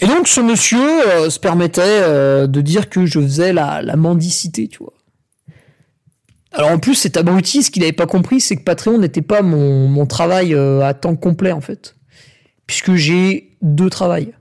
Et 0.00 0.06
donc 0.06 0.28
ce 0.28 0.40
monsieur 0.40 1.08
euh, 1.08 1.30
se 1.30 1.38
permettait 1.40 2.02
de 2.46 2.60
dire 2.60 2.88
que 2.88 3.06
je 3.06 3.20
faisais 3.20 3.52
la, 3.52 3.96
mendicité, 3.96 4.68
tu 4.68 4.78
vois. 4.78 4.92
Alors 6.52 6.70
en 6.70 6.78
plus, 6.78 6.94
cet 6.94 7.16
abruti, 7.16 7.62
ce 7.62 7.70
qu'il 7.70 7.82
n'avait 7.82 7.92
pas 7.92 8.06
compris, 8.06 8.40
c'est 8.40 8.56
que 8.56 8.62
Patreon 8.62 8.98
n'était 8.98 9.22
pas 9.22 9.42
mon, 9.42 10.06
travail 10.06 10.54
euh, 10.54 10.80
à 10.80 10.94
temps 10.94 11.16
complet, 11.16 11.52
en 11.52 11.60
fait. 11.60 11.96
Puisque 12.66 12.94
j'ai 12.94 13.56
deux 13.62 13.90
travails. 13.90 14.34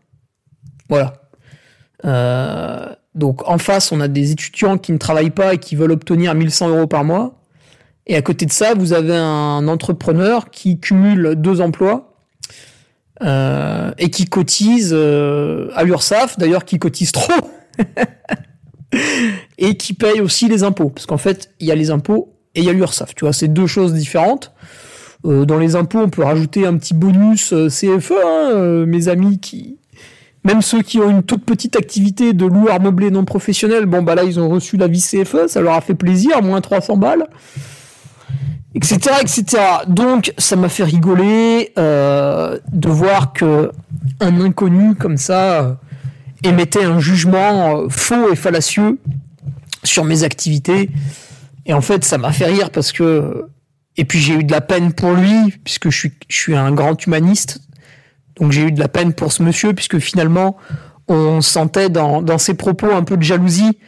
Voilà. 0.89 1.13
donc 3.13 3.47
en 3.47 3.57
face, 3.57 3.91
on 3.91 3.99
a 3.99 4.07
des 4.07 4.31
étudiants 4.31 4.77
qui 4.77 4.93
ne 4.93 4.97
travaillent 4.97 5.31
pas 5.31 5.55
et 5.55 5.57
qui 5.57 5.75
veulent 5.75 5.91
obtenir 5.91 6.33
1100 6.33 6.69
euros 6.69 6.87
par 6.87 7.03
mois. 7.03 7.37
Et 8.07 8.15
à 8.15 8.21
côté 8.21 8.45
de 8.45 8.51
ça, 8.51 8.73
vous 8.73 8.93
avez 8.93 9.15
un 9.15 9.67
entrepreneur 9.67 10.49
qui 10.49 10.79
cumule 10.79 11.35
deux 11.35 11.59
emplois 11.59 12.07
euh, 13.23 13.91
et 13.97 14.09
qui 14.09 14.25
cotise 14.25 14.91
euh, 14.93 15.69
à 15.75 15.83
l'URSSAF, 15.83 16.37
d'ailleurs 16.37 16.65
qui 16.65 16.79
cotise 16.79 17.11
trop, 17.11 17.33
et 19.57 19.75
qui 19.75 19.93
paye 19.93 20.21
aussi 20.21 20.47
les 20.47 20.63
impôts, 20.63 20.89
parce 20.89 21.05
qu'en 21.05 21.17
fait, 21.17 21.51
il 21.59 21.67
y 21.67 21.71
a 21.71 21.75
les 21.75 21.91
impôts 21.91 22.33
et 22.55 22.61
il 22.61 22.65
y 22.65 22.69
a 22.69 22.73
l'URSSAF, 22.73 23.15
tu 23.15 23.25
vois, 23.25 23.33
c'est 23.33 23.47
deux 23.47 23.67
choses 23.67 23.93
différentes. 23.93 24.53
Euh, 25.25 25.45
dans 25.45 25.57
les 25.57 25.75
impôts, 25.75 25.99
on 25.99 26.09
peut 26.09 26.23
rajouter 26.23 26.65
un 26.65 26.77
petit 26.77 26.93
bonus 26.93 27.53
CFE, 27.69 28.13
hein, 28.25 28.85
mes 28.85 29.07
amis 29.07 29.39
qui... 29.39 29.77
Même 30.43 30.61
ceux 30.61 30.81
qui 30.81 30.99
ont 30.99 31.09
une 31.09 31.23
toute 31.23 31.43
petite 31.43 31.75
activité 31.75 32.31
de 32.31 32.45
loueur 32.45 32.79
meublé 32.79 33.11
non 33.11 33.25
professionnel, 33.25 33.85
bon 33.85 34.01
bah 34.01 34.15
là 34.15 34.23
ils 34.23 34.39
ont 34.39 34.47
reçu 34.47 34.77
la 34.77 34.87
vie 34.87 35.01
CFE, 35.01 35.47
ça 35.47 35.59
leur 35.59 35.73
a 35.73 35.81
fait 35.81 35.95
plaisir, 35.95 36.41
moins 36.41 36.61
300 36.61 36.95
balles 36.95 37.27
etc., 38.77 38.99
etc. 39.21 39.63
Donc, 39.87 40.33
ça 40.37 40.55
m'a 40.55 40.69
fait 40.69 40.83
rigoler 40.83 41.73
euh, 41.77 42.59
de 42.71 42.89
voir 42.89 43.33
que 43.33 43.71
un 44.19 44.41
inconnu 44.41 44.95
comme 44.95 45.17
ça 45.17 45.61
euh, 45.61 45.73
émettait 46.43 46.83
un 46.83 46.99
jugement 46.99 47.77
euh, 47.77 47.89
faux 47.89 48.31
et 48.31 48.35
fallacieux 48.35 48.99
sur 49.83 50.03
mes 50.03 50.23
activités. 50.23 50.89
Et 51.65 51.73
en 51.73 51.81
fait, 51.81 52.03
ça 52.03 52.17
m'a 52.17 52.31
fait 52.31 52.45
rire 52.45 52.69
parce 52.69 52.91
que 52.91 53.45
et 53.99 54.05
puis 54.05 54.19
j'ai 54.19 54.35
eu 54.35 54.43
de 54.43 54.51
la 54.51 54.61
peine 54.61 54.93
pour 54.93 55.11
lui 55.13 55.53
puisque 55.63 55.89
je 55.89 55.97
suis 55.97 56.13
je 56.27 56.37
suis 56.37 56.55
un 56.55 56.71
grand 56.71 57.03
humaniste. 57.05 57.61
Donc 58.39 58.51
j'ai 58.51 58.63
eu 58.63 58.71
de 58.71 58.79
la 58.79 58.87
peine 58.87 59.13
pour 59.13 59.31
ce 59.31 59.41
monsieur 59.41 59.73
puisque 59.73 59.99
finalement 59.99 60.57
on 61.07 61.41
sentait 61.41 61.89
dans, 61.89 62.21
dans 62.21 62.37
ses 62.37 62.53
propos 62.53 62.91
un 62.91 63.03
peu 63.03 63.17
de 63.17 63.23
jalousie 63.23 63.79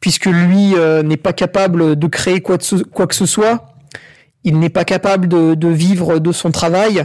puisque 0.00 0.26
lui 0.26 0.74
n'est 1.04 1.16
pas 1.16 1.32
capable 1.32 1.96
de 1.96 2.06
créer 2.06 2.40
quoi, 2.40 2.58
de 2.58 2.82
quoi 2.84 3.06
que 3.06 3.14
ce 3.14 3.26
soit 3.26 3.76
il 4.46 4.60
n'est 4.60 4.70
pas 4.70 4.84
capable 4.84 5.26
de, 5.26 5.68
vivre 5.68 6.20
de 6.20 6.32
son 6.32 6.52
travail 6.52 7.04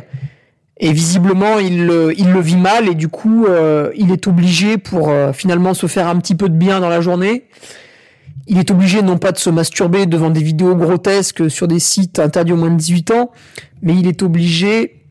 et 0.82 0.94
visiblement 0.94 1.60
il, 1.60 1.86
le 1.86 2.40
vit 2.42 2.58
mal 2.58 2.90
et 2.90 2.96
du 2.96 3.08
coup 3.08 3.46
euh, 3.46 3.92
il 3.96 4.12
est 4.12 4.28
obligé 4.28 4.80
pour 4.80 5.10
euh, 5.10 5.32
finalement 5.32 5.76
se 5.76 5.86
faire 5.86 6.08
un 6.08 6.18
petit 6.18 6.34
peu 6.34 6.50
de 6.50 6.56
bien 6.56 6.80
dans 6.80 6.90
la 6.90 7.02
journée. 7.02 7.46
Il 8.48 8.58
est 8.58 8.72
obligé 8.72 9.04
non 9.04 9.20
pas 9.20 9.32
de 9.32 9.38
se 9.38 9.52
masturber 9.52 10.08
devant 10.08 10.32
des 10.32 10.42
vidéos 10.42 10.76
grotesques 10.76 11.50
sur 11.52 11.68
des 11.68 11.80
sites 11.80 12.18
interdits 12.18 12.54
aux 12.54 12.58
moins 12.58 12.72
de 12.72 12.78
18 12.78 13.12
ans, 13.12 13.32
mais 13.84 13.94
il 13.94 14.08
est 14.08 14.24
obligé 14.24 15.06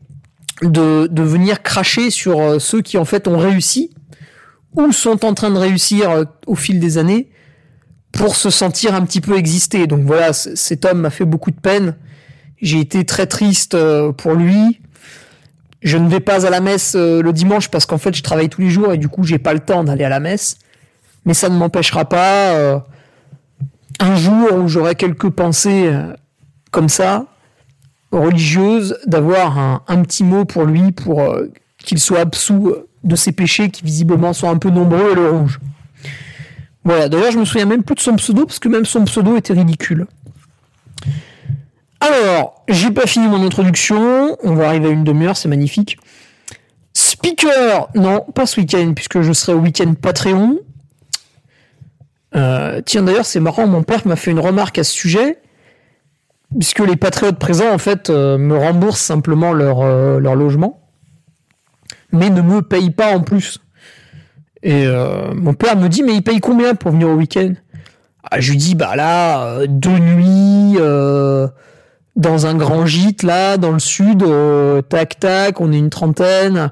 de, 0.61 1.07
de 1.07 1.23
venir 1.23 1.63
cracher 1.63 2.09
sur 2.09 2.41
euh, 2.41 2.59
ceux 2.59 2.81
qui 2.81 2.97
en 2.97 3.05
fait 3.05 3.29
ont 3.29 3.37
réussi 3.37 3.91
ou 4.75 4.91
sont 4.91 5.23
en 5.25 5.33
train 5.33 5.51
de 5.51 5.57
réussir 5.57 6.25
au 6.47 6.55
fil 6.55 6.79
des 6.79 6.97
années 6.97 7.29
pour 8.11 8.35
se 8.35 8.49
sentir 8.49 8.93
un 8.93 9.05
petit 9.05 9.21
peu 9.21 9.37
exister. 9.37 9.87
Donc 9.87 10.01
voilà, 10.01 10.33
cet 10.33 10.85
homme 10.85 10.99
m'a 10.99 11.09
fait 11.09 11.25
beaucoup 11.25 11.51
de 11.51 11.59
peine 11.59 11.95
j'ai 12.61 12.79
été 12.79 13.05
très 13.05 13.25
triste 13.25 13.75
pour 14.17 14.33
lui. 14.33 14.79
Je 15.81 15.97
ne 15.97 16.07
vais 16.07 16.19
pas 16.19 16.45
à 16.45 16.49
la 16.49 16.59
messe 16.59 16.95
euh, 16.95 17.21
le 17.21 17.33
dimanche 17.33 17.69
parce 17.69 17.85
qu'en 17.85 17.97
fait 17.97 18.15
je 18.15 18.23
travaille 18.23 18.49
tous 18.49 18.61
les 18.61 18.69
jours 18.69 18.93
et 18.93 18.97
du 18.97 19.07
coup 19.07 19.23
j'ai 19.23 19.39
pas 19.39 19.53
le 19.53 19.59
temps 19.59 19.83
d'aller 19.83 20.03
à 20.03 20.09
la 20.09 20.19
messe. 20.19 20.57
Mais 21.25 21.33
ça 21.33 21.49
ne 21.49 21.57
m'empêchera 21.57 22.05
pas 22.05 22.53
euh, 22.53 22.79
un 23.99 24.15
jour 24.15 24.53
où 24.53 24.67
j'aurai 24.67 24.95
quelques 24.95 25.29
pensées 25.29 25.91
comme 26.71 26.89
ça, 26.89 27.25
religieuses, 28.11 28.97
d'avoir 29.05 29.59
un, 29.59 29.83
un, 29.87 30.01
petit 30.01 30.23
mot 30.23 30.45
pour 30.45 30.65
lui 30.65 30.91
pour 30.91 31.35
qu'il 31.77 31.99
soit 31.99 32.21
absous 32.21 32.73
de 33.03 33.15
ses 33.15 33.31
péchés 33.31 33.69
qui 33.69 33.83
visiblement 33.83 34.33
sont 34.33 34.49
un 34.49 34.57
peu 34.57 34.69
nombreux 34.69 35.11
et 35.11 35.15
le 35.15 35.29
rouge. 35.29 35.59
Voilà, 36.83 37.09
d'ailleurs 37.09 37.31
je 37.31 37.37
me 37.37 37.45
souviens 37.45 37.65
même 37.65 37.83
plus 37.83 37.95
de 37.95 37.99
son 37.99 38.15
pseudo 38.15 38.45
parce 38.45 38.59
que 38.59 38.67
même 38.67 38.85
son 38.85 39.03
pseudo 39.05 39.37
était 39.37 39.53
ridicule. 39.53 40.07
Alors, 42.01 42.63
j'ai 42.67 42.89
pas 42.89 43.05
fini 43.05 43.27
mon 43.27 43.45
introduction. 43.45 44.35
On 44.43 44.55
va 44.55 44.67
arriver 44.67 44.87
à 44.87 44.91
une 44.91 45.03
demi-heure, 45.03 45.37
c'est 45.37 45.47
magnifique. 45.47 45.99
Speaker, 46.93 47.89
non, 47.93 48.25
pas 48.33 48.47
ce 48.47 48.59
week-end, 48.59 48.93
puisque 48.95 49.21
je 49.21 49.31
serai 49.31 49.53
au 49.53 49.59
week-end 49.59 49.93
Patreon. 49.93 50.59
Euh, 52.35 52.81
tiens, 52.83 53.03
d'ailleurs, 53.03 53.25
c'est 53.25 53.39
marrant, 53.39 53.67
mon 53.67 53.83
père 53.83 54.07
m'a 54.07 54.15
fait 54.15 54.31
une 54.31 54.39
remarque 54.39 54.79
à 54.79 54.83
ce 54.83 54.91
sujet, 54.91 55.37
puisque 56.57 56.79
les 56.79 56.95
patriotes 56.95 57.37
présents, 57.37 57.71
en 57.71 57.77
fait, 57.77 58.09
euh, 58.09 58.37
me 58.39 58.57
remboursent 58.57 59.01
simplement 59.01 59.53
leur, 59.53 59.81
euh, 59.81 60.19
leur 60.19 60.35
logement, 60.35 60.81
mais 62.11 62.31
ne 62.31 62.41
me 62.41 62.63
payent 62.63 62.91
pas 62.91 63.15
en 63.15 63.21
plus. 63.21 63.59
Et 64.63 64.85
mon 65.33 65.55
père 65.55 65.75
me 65.75 65.87
dit, 65.87 66.03
mais 66.03 66.13
il 66.13 66.21
paye 66.21 66.39
combien 66.39 66.75
pour 66.75 66.91
venir 66.91 67.09
au 67.09 67.15
week-end? 67.15 67.53
Ah, 68.29 68.39
Je 68.39 68.51
lui 68.51 68.57
dis, 68.59 68.75
bah 68.75 68.95
là, 68.95 69.65
deux 69.65 69.97
nuits 69.97 70.77
dans 72.15 72.45
un 72.45 72.55
grand 72.55 72.85
gîte 72.85 73.23
là 73.23 73.57
dans 73.57 73.71
le 73.71 73.79
sud 73.79 74.23
euh, 74.23 74.81
tac 74.81 75.19
tac 75.19 75.61
on 75.61 75.71
est 75.71 75.77
une 75.77 75.89
trentaine. 75.89 76.71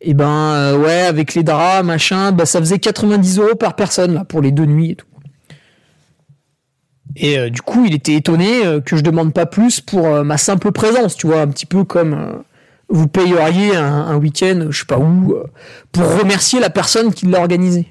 Et 0.00 0.12
ben 0.12 0.28
euh, 0.28 0.78
ouais 0.78 1.00
avec 1.00 1.34
les 1.34 1.42
draps 1.42 1.84
machin 1.84 2.32
bah 2.32 2.46
ça 2.46 2.60
faisait 2.60 2.78
90 2.78 3.38
euros 3.38 3.54
par 3.54 3.74
personne 3.74 4.14
là 4.14 4.24
pour 4.24 4.42
les 4.42 4.50
deux 4.50 4.66
nuits 4.66 4.90
et 4.90 4.96
tout. 4.96 5.06
Et 7.16 7.38
euh, 7.38 7.48
du 7.48 7.62
coup 7.62 7.84
il 7.86 7.94
était 7.94 8.14
étonné 8.14 8.62
que 8.84 8.96
je 8.96 9.02
demande 9.02 9.32
pas 9.32 9.46
plus 9.46 9.80
pour 9.80 10.24
ma 10.24 10.36
simple 10.36 10.72
présence 10.72 11.16
tu 11.16 11.26
vois 11.26 11.40
un 11.40 11.48
petit 11.48 11.66
peu 11.66 11.84
comme 11.84 12.42
vous 12.90 13.08
payeriez 13.08 13.74
un, 13.76 14.16
week-end 14.16 14.66
je 14.68 14.78
sais 14.78 14.84
pas 14.84 14.98
où 14.98 15.34
pour 15.92 16.18
remercier 16.18 16.60
la 16.60 16.70
personne 16.70 17.14
qui 17.14 17.26
l'a 17.26 17.40
organisé. 17.40 17.86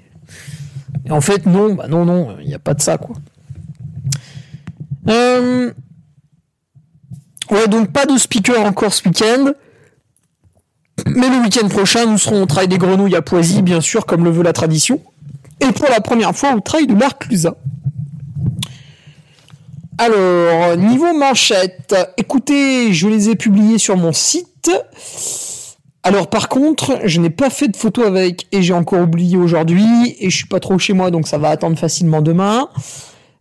Et 1.06 1.12
en 1.12 1.22
fait 1.22 1.48
non 1.48 1.74
bah 1.74 1.88
non 1.88 2.06
non 2.06 2.36
il 2.42 2.48
n'y 2.48 2.54
a 2.54 2.60
pas 2.60 2.76
de 2.76 2.82
ça 2.82 3.00
quoi. 3.00 3.16
Euh, 5.10 5.72
Donc 7.68 7.92
pas 7.92 8.06
de 8.06 8.18
speaker 8.18 8.62
encore 8.66 8.94
ce 8.94 9.08
week-end. 9.08 9.54
Mais 11.08 11.30
le 11.30 11.44
week-end 11.44 11.68
prochain, 11.70 12.06
nous 12.06 12.18
serons 12.18 12.44
au 12.44 12.46
Trail 12.46 12.68
des 12.68 12.78
Grenouilles 12.78 13.16
à 13.16 13.22
Poisy, 13.22 13.62
bien 13.62 13.82
sûr, 13.82 14.06
comme 14.06 14.24
le 14.24 14.30
veut 14.30 14.44
la 14.44 14.54
tradition. 14.54 15.02
Et 15.60 15.72
pour 15.72 15.90
la 15.90 16.02
première 16.02 16.36
fois, 16.36 16.54
au 16.54 16.60
Trail 16.60 16.88
de 16.88 16.96
l'Arclusa. 16.96 17.56
Alors, 19.98 20.76
niveau 20.78 21.14
manchette, 21.14 21.96
écoutez, 22.18 22.94
je 22.94 23.08
les 23.08 23.30
ai 23.30 23.36
publiés 23.36 23.78
sur 23.78 23.96
mon 23.96 24.12
site. 24.12 24.72
Alors 26.04 26.30
par 26.30 26.50
contre, 26.50 27.00
je 27.06 27.22
n'ai 27.22 27.30
pas 27.30 27.50
fait 27.50 27.70
de 27.70 27.78
photo 27.78 28.04
avec 28.04 28.48
et 28.52 28.62
j'ai 28.62 28.74
encore 28.74 29.02
oublié 29.02 29.38
aujourd'hui 29.38 30.18
et 30.20 30.30
je 30.30 30.36
suis 30.36 30.48
pas 30.48 30.60
trop 30.60 30.78
chez 30.78 30.92
moi 30.92 31.12
donc 31.12 31.30
ça 31.30 31.38
va 31.38 31.50
attendre 31.50 31.78
facilement 31.78 32.22
demain. 32.22 32.68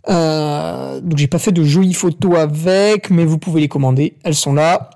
Euh, 0.09 1.01
donc 1.01 1.19
j'ai 1.19 1.29
pas 1.29 1.39
fait 1.39 1.53
de 1.53 1.63
jolies 1.63 1.95
photos 1.95 2.39
avec, 2.39 3.11
mais 3.11 3.25
vous 3.25 3.39
pouvez 3.39 3.61
les 3.61 3.69
commander, 3.69 4.17
elles 4.25 4.35
sont 4.35 4.53
là. 4.53 4.91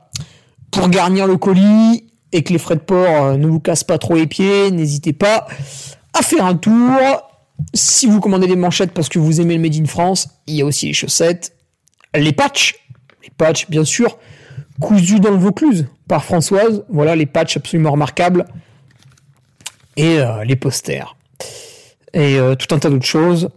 Pour 0.70 0.88
garnir 0.88 1.26
le 1.26 1.36
colis 1.36 2.04
et 2.32 2.42
que 2.42 2.52
les 2.52 2.58
frais 2.58 2.74
de 2.74 2.80
port 2.80 3.24
euh, 3.24 3.36
ne 3.36 3.46
vous 3.46 3.60
cassent 3.60 3.84
pas 3.84 3.98
trop 3.98 4.16
les 4.16 4.26
pieds, 4.26 4.70
n'hésitez 4.70 5.12
pas 5.12 5.46
à 6.12 6.22
faire 6.22 6.44
un 6.44 6.56
tour. 6.56 6.98
Si 7.72 8.06
vous 8.06 8.20
commandez 8.20 8.46
des 8.46 8.56
manchettes 8.56 8.92
parce 8.92 9.08
que 9.08 9.18
vous 9.18 9.40
aimez 9.40 9.54
le 9.54 9.62
Made 9.62 9.76
in 9.76 9.86
France, 9.86 10.28
il 10.46 10.56
y 10.56 10.62
a 10.62 10.64
aussi 10.64 10.86
les 10.86 10.92
chaussettes, 10.92 11.56
les 12.14 12.32
patchs, 12.32 12.74
les 13.22 13.30
patchs 13.30 13.70
bien 13.70 13.84
sûr, 13.84 14.18
cousus 14.80 15.20
dans 15.20 15.30
le 15.30 15.38
Vaucluse 15.38 15.86
par 16.08 16.24
Françoise. 16.24 16.84
Voilà 16.90 17.16
les 17.16 17.26
patchs 17.26 17.56
absolument 17.56 17.92
remarquables 17.92 18.44
et 19.96 20.18
euh, 20.18 20.44
les 20.44 20.56
posters 20.56 21.16
et 22.12 22.38
tout 22.58 22.74
un 22.74 22.78
tas 22.78 22.88
d'autres 22.88 23.04
choses. 23.04 23.50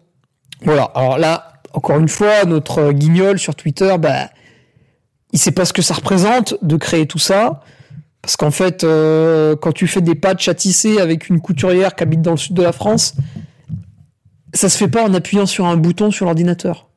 Voilà. 0.63 0.84
Alors 0.95 1.17
là, 1.17 1.54
encore 1.74 2.00
une 2.00 2.10
fois, 2.10 2.45
notre 2.45 2.91
guignol 2.91 3.39
sur 3.39 3.56
Twitter, 3.56 3.95
bah, 4.00 4.30
il 5.32 5.39
sait 5.39 5.52
pas 5.52 5.65
ce 5.65 5.74
que 5.74 5.82
ça 5.82 5.93
représente 5.93 6.56
de 6.62 6.76
créer 6.76 7.06
tout 7.06 7.19
ça. 7.19 7.62
Parce 8.22 8.36
qu'en 8.36 8.52
fait, 8.52 8.84
euh, 8.84 9.56
quand 9.56 9.72
tu 9.72 9.88
fais 9.88 10.02
des 10.02 10.15
patchs 10.15 10.50
à 10.50 10.54
tisser 10.54 11.00
avec 11.00 11.30
une 11.30 11.39
couturière 11.39 11.95
qui 11.95 12.04
habite 12.04 12.22
dans 12.22 12.32
le 12.32 12.38
sud 12.38 12.54
de 12.54 12.62
la 12.62 12.74
France, 12.74 13.15
ça 14.54 14.67
se 14.67 14.78
fait 14.78 14.88
pas 14.88 15.04
en 15.04 15.13
appuyant 15.13 15.45
sur 15.45 15.65
un 15.65 15.78
bouton 15.78 16.12
sur 16.12 16.26
l'ordinateur. 16.26 16.89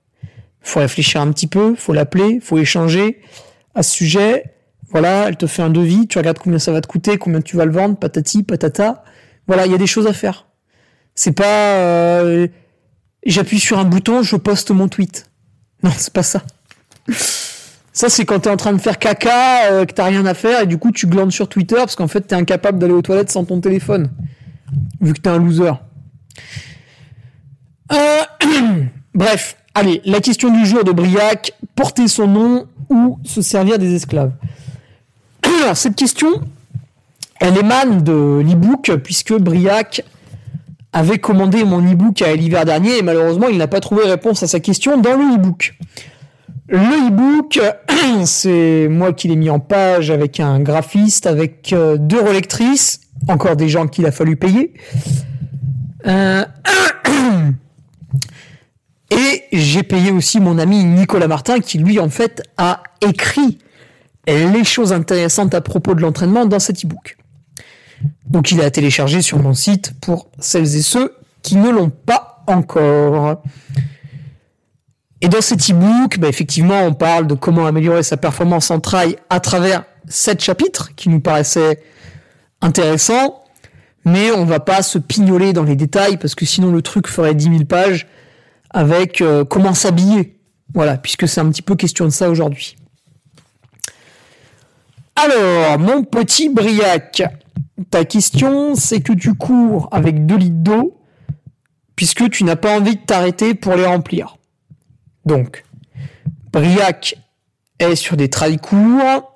Faut 0.62 0.80
réfléchir 0.80 1.20
un 1.20 1.30
petit 1.32 1.46
peu, 1.46 1.74
faut 1.76 1.92
l'appeler, 1.92 2.40
faut 2.40 2.58
échanger 2.58 3.20
à 3.74 3.82
ce 3.82 3.92
sujet. 3.92 4.44
Voilà, 4.90 5.28
elle 5.28 5.36
te 5.36 5.46
fait 5.46 5.62
un 5.62 5.70
devis, 5.70 6.06
tu 6.06 6.18
regardes 6.18 6.38
combien 6.38 6.58
ça 6.58 6.72
va 6.72 6.80
te 6.80 6.86
coûter, 6.86 7.18
combien 7.18 7.40
tu 7.40 7.56
vas 7.56 7.64
le 7.64 7.72
vendre, 7.72 7.96
patati, 7.96 8.42
patata. 8.42 9.04
Voilà, 9.46 9.66
il 9.66 9.72
y 9.72 9.74
a 9.74 9.78
des 9.78 9.86
choses 9.86 10.06
à 10.06 10.12
faire. 10.12 10.46
C'est 11.14 11.32
pas 11.32 11.76
euh, 11.76 12.46
j'appuie 13.24 13.60
sur 13.60 13.78
un 13.78 13.84
bouton, 13.84 14.22
je 14.22 14.36
poste 14.36 14.70
mon 14.70 14.88
tweet. 14.88 15.26
Non, 15.82 15.90
c'est 15.96 16.12
pas 16.12 16.22
ça. 16.22 16.42
Ça, 17.92 18.08
c'est 18.08 18.24
quand 18.24 18.40
t'es 18.40 18.50
en 18.50 18.56
train 18.56 18.72
de 18.72 18.78
faire 18.78 18.98
caca, 18.98 19.70
euh, 19.70 19.84
que 19.84 19.92
t'as 19.92 20.06
rien 20.06 20.24
à 20.24 20.34
faire, 20.34 20.62
et 20.62 20.66
du 20.66 20.78
coup, 20.78 20.92
tu 20.92 21.06
glandes 21.06 21.32
sur 21.32 21.48
Twitter 21.48 21.76
parce 21.76 21.94
qu'en 21.94 22.08
fait, 22.08 22.22
t'es 22.22 22.34
incapable 22.34 22.78
d'aller 22.78 22.94
aux 22.94 23.02
toilettes 23.02 23.30
sans 23.30 23.44
ton 23.44 23.60
téléphone. 23.60 24.10
Vu 25.00 25.12
que 25.12 25.20
t'es 25.20 25.28
un 25.28 25.38
loser. 25.38 25.72
Euh, 27.92 28.22
bref, 29.14 29.56
allez, 29.74 30.00
la 30.04 30.20
question 30.20 30.50
du 30.50 30.64
jour 30.64 30.84
de 30.84 30.92
Briac, 30.92 31.52
porter 31.74 32.08
son 32.08 32.26
nom 32.26 32.66
ou 32.88 33.18
se 33.24 33.42
servir 33.42 33.78
des 33.78 33.94
esclaves 33.94 34.32
Alors, 35.62 35.76
cette 35.76 35.96
question, 35.96 36.30
elle 37.40 37.58
émane 37.58 38.02
de 38.02 38.42
l'e-book, 38.42 38.90
puisque 39.04 39.34
Briac 39.34 40.02
avait 40.92 41.18
commandé 41.18 41.64
mon 41.64 41.80
e-book 41.80 42.20
à 42.22 42.34
l'hiver 42.34 42.64
dernier, 42.64 42.98
et 42.98 43.02
malheureusement, 43.02 43.48
il 43.48 43.58
n'a 43.58 43.68
pas 43.68 43.80
trouvé 43.80 44.04
réponse 44.04 44.42
à 44.42 44.46
sa 44.46 44.60
question 44.60 44.98
dans 44.98 45.16
le 45.16 45.36
e-book. 45.36 45.74
Le 46.68 47.08
e-book, 47.08 47.60
c'est 48.24 48.88
moi 48.88 49.12
qui 49.12 49.28
l'ai 49.28 49.36
mis 49.36 49.50
en 49.50 49.60
page 49.60 50.10
avec 50.10 50.40
un 50.40 50.60
graphiste, 50.60 51.26
avec 51.26 51.72
euh, 51.72 51.96
deux 51.96 52.20
relectrices, 52.20 53.00
encore 53.28 53.56
des 53.56 53.68
gens 53.68 53.86
qu'il 53.86 54.06
a 54.06 54.12
fallu 54.12 54.36
payer. 54.36 54.74
Euh, 56.06 56.44
et 59.10 59.42
j'ai 59.52 59.82
payé 59.82 60.10
aussi 60.10 60.40
mon 60.40 60.58
ami 60.58 60.84
Nicolas 60.84 61.28
Martin 61.28 61.60
qui 61.60 61.78
lui 61.78 61.98
en 62.00 62.08
fait 62.08 62.42
a 62.56 62.82
écrit 63.00 63.58
les 64.26 64.64
choses 64.64 64.92
intéressantes 64.92 65.54
à 65.54 65.60
propos 65.60 65.94
de 65.94 66.00
l'entraînement 66.00 66.46
dans 66.46 66.58
cet 66.58 66.84
e-book. 66.84 67.16
Donc 68.26 68.50
il 68.50 68.60
est 68.60 68.64
à 68.64 68.70
télécharger 68.70 69.22
sur 69.22 69.38
mon 69.38 69.54
site 69.54 69.94
pour 70.00 70.28
celles 70.38 70.76
et 70.76 70.82
ceux 70.82 71.14
qui 71.42 71.56
ne 71.56 71.70
l'ont 71.70 71.90
pas 71.90 72.42
encore. 72.46 73.42
Et 75.20 75.28
dans 75.28 75.40
cet 75.40 75.70
e-book, 75.70 76.18
bah, 76.18 76.28
effectivement, 76.28 76.82
on 76.82 76.94
parle 76.94 77.26
de 77.26 77.34
comment 77.34 77.66
améliorer 77.66 78.02
sa 78.02 78.16
performance 78.16 78.70
en 78.70 78.80
trail 78.80 79.16
à 79.30 79.38
travers 79.38 79.84
sept 80.08 80.42
chapitres 80.42 80.94
qui 80.96 81.08
nous 81.08 81.20
paraissaient 81.20 81.80
intéressants, 82.60 83.44
mais 84.04 84.32
on 84.32 84.44
va 84.44 84.58
pas 84.58 84.82
se 84.82 84.98
pignoler 84.98 85.52
dans 85.52 85.62
les 85.62 85.76
détails 85.76 86.16
parce 86.16 86.34
que 86.34 86.44
sinon 86.44 86.72
le 86.72 86.82
truc 86.82 87.06
ferait 87.06 87.34
10 87.34 87.44
000 87.44 87.64
pages 87.64 88.08
avec 88.70 89.20
euh, 89.20 89.44
comment 89.44 89.74
s'habiller. 89.74 90.38
Voilà, 90.74 90.96
puisque 90.96 91.28
c'est 91.28 91.40
un 91.40 91.50
petit 91.50 91.62
peu 91.62 91.76
question 91.76 92.04
de 92.04 92.10
ça 92.10 92.28
aujourd'hui. 92.28 92.76
Alors, 95.14 95.78
mon 95.78 96.02
petit 96.02 96.48
Briac, 96.48 97.22
ta 97.90 98.04
question, 98.04 98.74
c'est 98.74 99.00
que 99.00 99.12
tu 99.12 99.34
cours 99.34 99.88
avec 99.92 100.26
2 100.26 100.36
litres 100.36 100.56
d'eau, 100.56 101.00
puisque 101.96 102.30
tu 102.30 102.44
n'as 102.44 102.56
pas 102.56 102.76
envie 102.76 102.96
de 102.96 103.00
t'arrêter 103.00 103.54
pour 103.54 103.74
les 103.74 103.86
remplir. 103.86 104.36
Donc, 105.26 105.64
Briac 106.52 107.16
est 107.78 107.96
sur 107.96 108.16
des 108.16 108.28
trails 108.28 108.58
courts, 108.58 109.32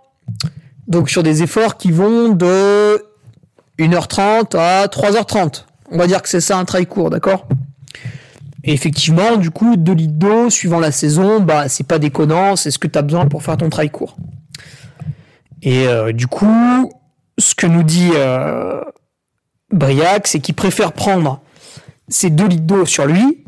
donc 0.86 1.10
sur 1.10 1.22
des 1.22 1.42
efforts 1.42 1.76
qui 1.76 1.90
vont 1.90 2.30
de 2.30 3.02
1h30 3.78 4.56
à 4.56 4.86
3h30. 4.86 5.64
On 5.90 5.98
va 5.98 6.06
dire 6.06 6.22
que 6.22 6.28
c'est 6.28 6.40
ça 6.40 6.58
un 6.58 6.64
trail 6.64 6.86
court, 6.86 7.10
d'accord? 7.10 7.46
Et 8.64 8.72
effectivement, 8.72 9.36
du 9.36 9.50
coup, 9.50 9.76
2 9.76 9.92
litres 9.92 10.14
d'eau, 10.14 10.50
suivant 10.50 10.80
la 10.80 10.90
saison, 10.90 11.40
bah 11.40 11.68
c'est 11.68 11.86
pas 11.86 12.00
déconnant, 12.00 12.56
c'est 12.56 12.72
ce 12.72 12.78
que 12.78 12.88
tu 12.88 12.98
as 12.98 13.02
besoin 13.02 13.26
pour 13.26 13.42
faire 13.42 13.56
ton 13.56 13.70
trail 13.70 13.90
court. 13.90 14.16
Et 15.62 15.86
euh, 15.86 16.12
du 16.12 16.26
coup, 16.26 16.90
ce 17.38 17.54
que 17.54 17.66
nous 17.66 17.82
dit 17.82 18.10
euh, 18.14 18.80
Briac, 19.70 20.26
c'est 20.26 20.40
qu'il 20.40 20.54
préfère 20.54 20.92
prendre 20.92 21.40
ces 22.08 22.30
2 22.30 22.46
litres 22.46 22.62
d'eau 22.62 22.86
sur 22.86 23.06
lui, 23.06 23.44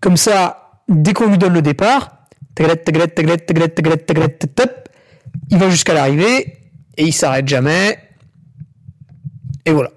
comme 0.00 0.16
ça, 0.16 0.80
dès 0.88 1.12
qu'on 1.12 1.28
lui 1.28 1.38
donne 1.38 1.54
le 1.54 1.62
départ, 1.62 2.10
il 5.50 5.58
va 5.58 5.70
jusqu'à 5.70 5.94
l'arrivée 5.94 6.58
et 6.96 7.04
il 7.04 7.12
s'arrête 7.12 7.48
jamais. 7.48 7.98
Et 9.66 9.72
voilà. 9.72 9.90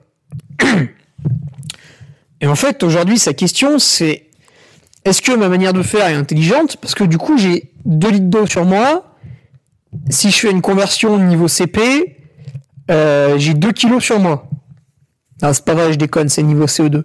Et 2.42 2.48
en 2.48 2.56
fait, 2.56 2.84
aujourd'hui, 2.84 3.20
sa 3.20 3.34
question, 3.34 3.80
c'est 3.80 4.28
est-ce 5.06 5.22
que 5.22 5.32
ma 5.34 5.50
manière 5.50 5.74
de 5.74 5.84
faire 5.84 6.08
est 6.08 6.14
intelligente? 6.14 6.78
Parce 6.78 6.96
que 6.96 7.04
du 7.04 7.18
coup, 7.18 7.38
j'ai 7.38 7.72
2 7.86 8.10
litres 8.10 8.26
d'eau 8.26 8.46
sur 8.46 8.66
moi. 8.66 9.16
Si 10.10 10.32
je 10.32 10.38
fais 10.38 10.52
une 10.52 10.62
conversion 10.62 11.16
au 11.16 11.20
niveau 11.20 11.48
CP, 11.48 12.17
euh, 12.90 13.38
j'ai 13.38 13.54
2 13.54 13.72
kilos 13.72 14.04
sur 14.04 14.20
moi. 14.20 14.48
Ah, 15.42 15.54
c'est 15.54 15.66
pas 15.66 15.74
vrai, 15.74 15.94
je 15.94 15.98
déconne, 15.98 16.30
c'est 16.30 16.44
niveau 16.44 16.66
CO2. 16.66 17.04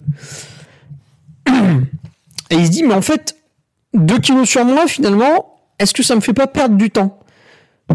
Et 2.50 2.54
il 2.54 2.66
se 2.66 2.70
dit, 2.70 2.82
mais 2.82 2.94
en 2.94 3.02
fait, 3.02 3.36
2 3.94 4.18
kilos 4.18 4.48
sur 4.48 4.64
moi, 4.64 4.86
finalement, 4.86 5.58
est-ce 5.78 5.92
que 5.92 6.02
ça 6.02 6.14
me 6.14 6.20
fait 6.20 6.32
pas 6.32 6.46
perdre 6.46 6.76
du 6.76 6.90
temps? 6.90 7.18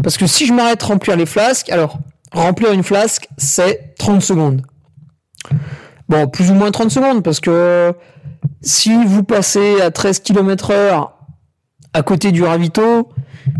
Parce 0.02 0.16
que 0.16 0.26
si 0.26 0.46
je 0.46 0.52
m'arrête 0.52 0.82
remplir 0.82 1.16
les 1.16 1.26
flasques, 1.26 1.70
alors, 1.70 1.98
remplir 2.32 2.72
une 2.72 2.82
flasque, 2.82 3.28
c'est 3.36 3.94
30 3.98 4.22
secondes. 4.22 4.62
Bon, 6.08 6.28
plus 6.28 6.50
ou 6.50 6.54
moins 6.54 6.70
30 6.70 6.90
secondes, 6.90 7.22
parce 7.22 7.40
que 7.40 7.92
si 8.62 9.04
vous 9.04 9.24
passez 9.24 9.80
à 9.80 9.90
13 9.90 10.20
km 10.20 10.70
heure 10.70 11.18
à 11.92 12.02
côté 12.02 12.32
du 12.32 12.42
ravito, 12.44 13.08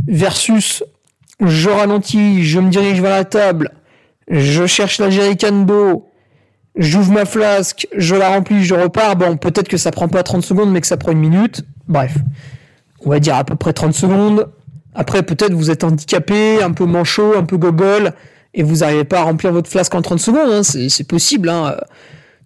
versus 0.06 0.84
je 1.40 1.70
ralentis, 1.70 2.44
je 2.44 2.60
me 2.60 2.70
dirige 2.70 3.00
vers 3.00 3.10
la 3.10 3.24
table, 3.24 3.70
je 4.28 4.66
cherche 4.66 4.98
la 4.98 5.10
jerrycan 5.10 5.64
d'eau, 5.64 6.08
j'ouvre 6.76 7.12
ma 7.12 7.24
flasque, 7.24 7.88
je 7.96 8.14
la 8.14 8.28
remplis, 8.28 8.64
je 8.64 8.74
repars, 8.74 9.16
bon, 9.16 9.36
peut-être 9.36 9.68
que 9.68 9.76
ça 9.76 9.90
prend 9.90 10.08
pas 10.08 10.22
30 10.22 10.44
secondes, 10.44 10.70
mais 10.70 10.80
que 10.80 10.86
ça 10.86 10.96
prend 10.96 11.12
une 11.12 11.18
minute, 11.18 11.64
Bref, 11.88 12.18
on 13.04 13.10
va 13.10 13.18
dire 13.18 13.34
à 13.36 13.44
peu 13.44 13.56
près 13.56 13.72
30 13.72 13.94
secondes. 13.94 14.50
Après, 14.94 15.22
peut-être 15.22 15.52
vous 15.52 15.70
êtes 15.70 15.84
handicapé, 15.84 16.62
un 16.62 16.72
peu 16.72 16.84
manchot, 16.84 17.36
un 17.36 17.44
peu 17.44 17.56
gogol, 17.56 18.12
et 18.54 18.62
vous 18.62 18.76
n'arrivez 18.76 19.04
pas 19.04 19.20
à 19.20 19.22
remplir 19.22 19.52
votre 19.52 19.70
flasque 19.70 19.94
en 19.94 20.02
30 20.02 20.20
secondes. 20.20 20.50
Hein. 20.50 20.62
C'est 20.62 21.04
possible. 21.04 21.48
Hein. 21.48 21.76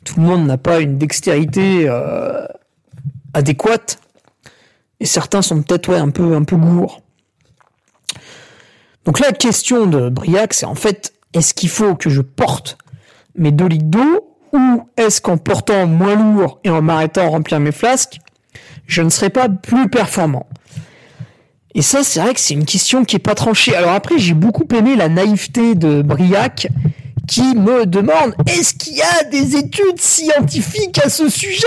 Tout 0.04 0.20
le 0.20 0.26
monde 0.26 0.46
n'a 0.46 0.58
pas 0.58 0.80
une 0.80 0.96
dextérité 0.96 1.88
euh, 1.88 2.46
adéquate. 3.34 3.98
Et 5.00 5.06
certains 5.06 5.42
sont 5.42 5.60
peut-être 5.62 5.88
ouais, 5.88 5.98
un 5.98 6.10
peu, 6.10 6.36
un 6.36 6.44
peu 6.44 6.56
gourds. 6.56 7.02
Donc 9.04 9.18
la 9.18 9.32
question 9.32 9.86
de 9.86 10.08
Briac, 10.08 10.54
c'est 10.54 10.66
en 10.66 10.76
fait, 10.76 11.12
est-ce 11.34 11.54
qu'il 11.54 11.68
faut 11.68 11.94
que 11.94 12.10
je 12.10 12.20
porte 12.20 12.78
mes 13.36 13.52
2 13.52 13.66
litres 13.66 13.84
d'eau 13.84 14.28
ou 14.52 14.82
est-ce 14.96 15.20
qu'en 15.20 15.38
portant 15.38 15.86
moins 15.86 16.14
lourd 16.14 16.60
et 16.64 16.70
en 16.70 16.82
m'arrêtant 16.82 17.22
à 17.22 17.28
remplir 17.28 17.58
mes 17.60 17.72
flasques, 17.72 18.18
je 18.86 19.02
ne 19.02 19.08
serai 19.08 19.30
pas 19.30 19.48
plus 19.48 19.88
performant? 19.88 20.46
Et 21.74 21.80
ça, 21.80 22.02
c'est 22.02 22.20
vrai 22.20 22.34
que 22.34 22.40
c'est 22.40 22.54
une 22.54 22.66
question 22.66 23.04
qui 23.04 23.16
est 23.16 23.18
pas 23.18 23.34
tranchée. 23.34 23.74
Alors 23.74 23.92
après, 23.92 24.18
j'ai 24.18 24.34
beaucoup 24.34 24.66
aimé 24.76 24.94
la 24.94 25.08
naïveté 25.08 25.74
de 25.74 26.02
Briac 26.02 26.68
qui 27.26 27.54
me 27.54 27.86
demande 27.86 28.34
est-ce 28.46 28.74
qu'il 28.74 28.96
y 28.96 29.02
a 29.02 29.24
des 29.24 29.56
études 29.56 30.00
scientifiques 30.00 30.98
à 31.02 31.08
ce 31.08 31.30
sujet? 31.30 31.66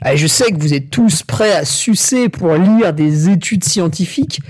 Ah, 0.00 0.16
je 0.16 0.26
sais 0.26 0.50
que 0.50 0.58
vous 0.58 0.74
êtes 0.74 0.90
tous 0.90 1.22
prêts 1.22 1.52
à 1.52 1.64
sucer 1.64 2.28
pour 2.28 2.54
lire 2.54 2.92
des 2.92 3.28
études 3.28 3.64
scientifiques. 3.64 4.40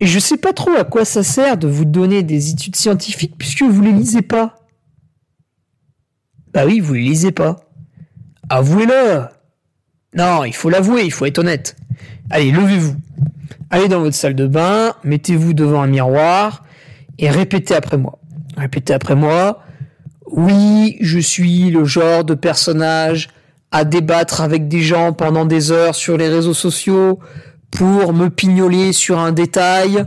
Et 0.00 0.06
je 0.06 0.18
sais 0.18 0.36
pas 0.36 0.52
trop 0.52 0.72
à 0.72 0.84
quoi 0.84 1.04
ça 1.04 1.22
sert 1.22 1.56
de 1.56 1.66
vous 1.66 1.84
donner 1.84 2.22
des 2.22 2.50
études 2.50 2.76
scientifiques 2.76 3.34
puisque 3.38 3.62
vous 3.62 3.80
les 3.80 3.92
lisez 3.92 4.22
pas. 4.22 4.56
Bah 6.52 6.64
oui, 6.66 6.80
vous 6.80 6.94
les 6.94 7.02
lisez 7.02 7.32
pas. 7.32 7.56
Avouez-le. 8.48 9.24
Non, 10.14 10.44
il 10.44 10.54
faut 10.54 10.70
l'avouer, 10.70 11.04
il 11.04 11.12
faut 11.12 11.26
être 11.26 11.38
honnête. 11.38 11.76
Allez, 12.30 12.50
levez-vous. 12.50 12.96
Allez 13.70 13.88
dans 13.88 14.00
votre 14.00 14.16
salle 14.16 14.34
de 14.34 14.46
bain, 14.46 14.94
mettez-vous 15.02 15.52
devant 15.52 15.82
un 15.82 15.86
miroir 15.86 16.64
et 17.18 17.30
répétez 17.30 17.74
après 17.74 17.96
moi. 17.96 18.18
Répétez 18.56 18.94
après 18.94 19.16
moi. 19.16 19.62
Oui, 20.30 20.96
je 21.00 21.18
suis 21.18 21.70
le 21.70 21.84
genre 21.84 22.24
de 22.24 22.34
personnage 22.34 23.28
à 23.72 23.84
débattre 23.84 24.40
avec 24.40 24.68
des 24.68 24.80
gens 24.80 25.12
pendant 25.12 25.44
des 25.44 25.72
heures 25.72 25.94
sur 25.94 26.16
les 26.16 26.28
réseaux 26.28 26.54
sociaux 26.54 27.18
pour 27.76 28.14
me 28.14 28.30
pignoler 28.30 28.94
sur 28.94 29.18
un 29.18 29.32
détail 29.32 30.04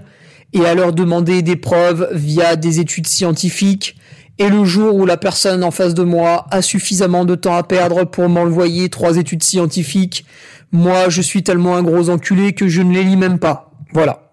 et 0.54 0.66
à 0.66 0.74
leur 0.74 0.92
demander 0.92 1.44
des 1.44 1.56
preuves 1.56 2.10
via 2.14 2.56
des 2.56 2.80
études 2.80 3.06
scientifiques. 3.06 3.96
Et 4.40 4.50
le 4.50 4.66
jour 4.66 4.96
où 4.96 5.06
la 5.06 5.18
personne 5.18 5.64
en 5.64 5.70
face 5.70 5.94
de 5.94 6.02
moi 6.02 6.48
a 6.50 6.64
suffisamment 6.64 7.26
de 7.26 7.36
temps 7.36 7.56
à 7.56 7.62
perdre 7.62 8.06
pour 8.06 8.28
m'envoyer 8.28 8.90
trois 8.90 9.18
études 9.18 9.44
scientifiques, 9.44 10.26
moi 10.72 11.10
je 11.10 11.22
suis 11.22 11.44
tellement 11.44 11.76
un 11.76 11.84
gros 11.84 12.10
enculé 12.10 12.54
que 12.54 12.68
je 12.68 12.82
ne 12.82 12.92
les 12.92 13.04
lis 13.04 13.18
même 13.18 13.38
pas. 13.38 13.72
Voilà. 13.94 14.32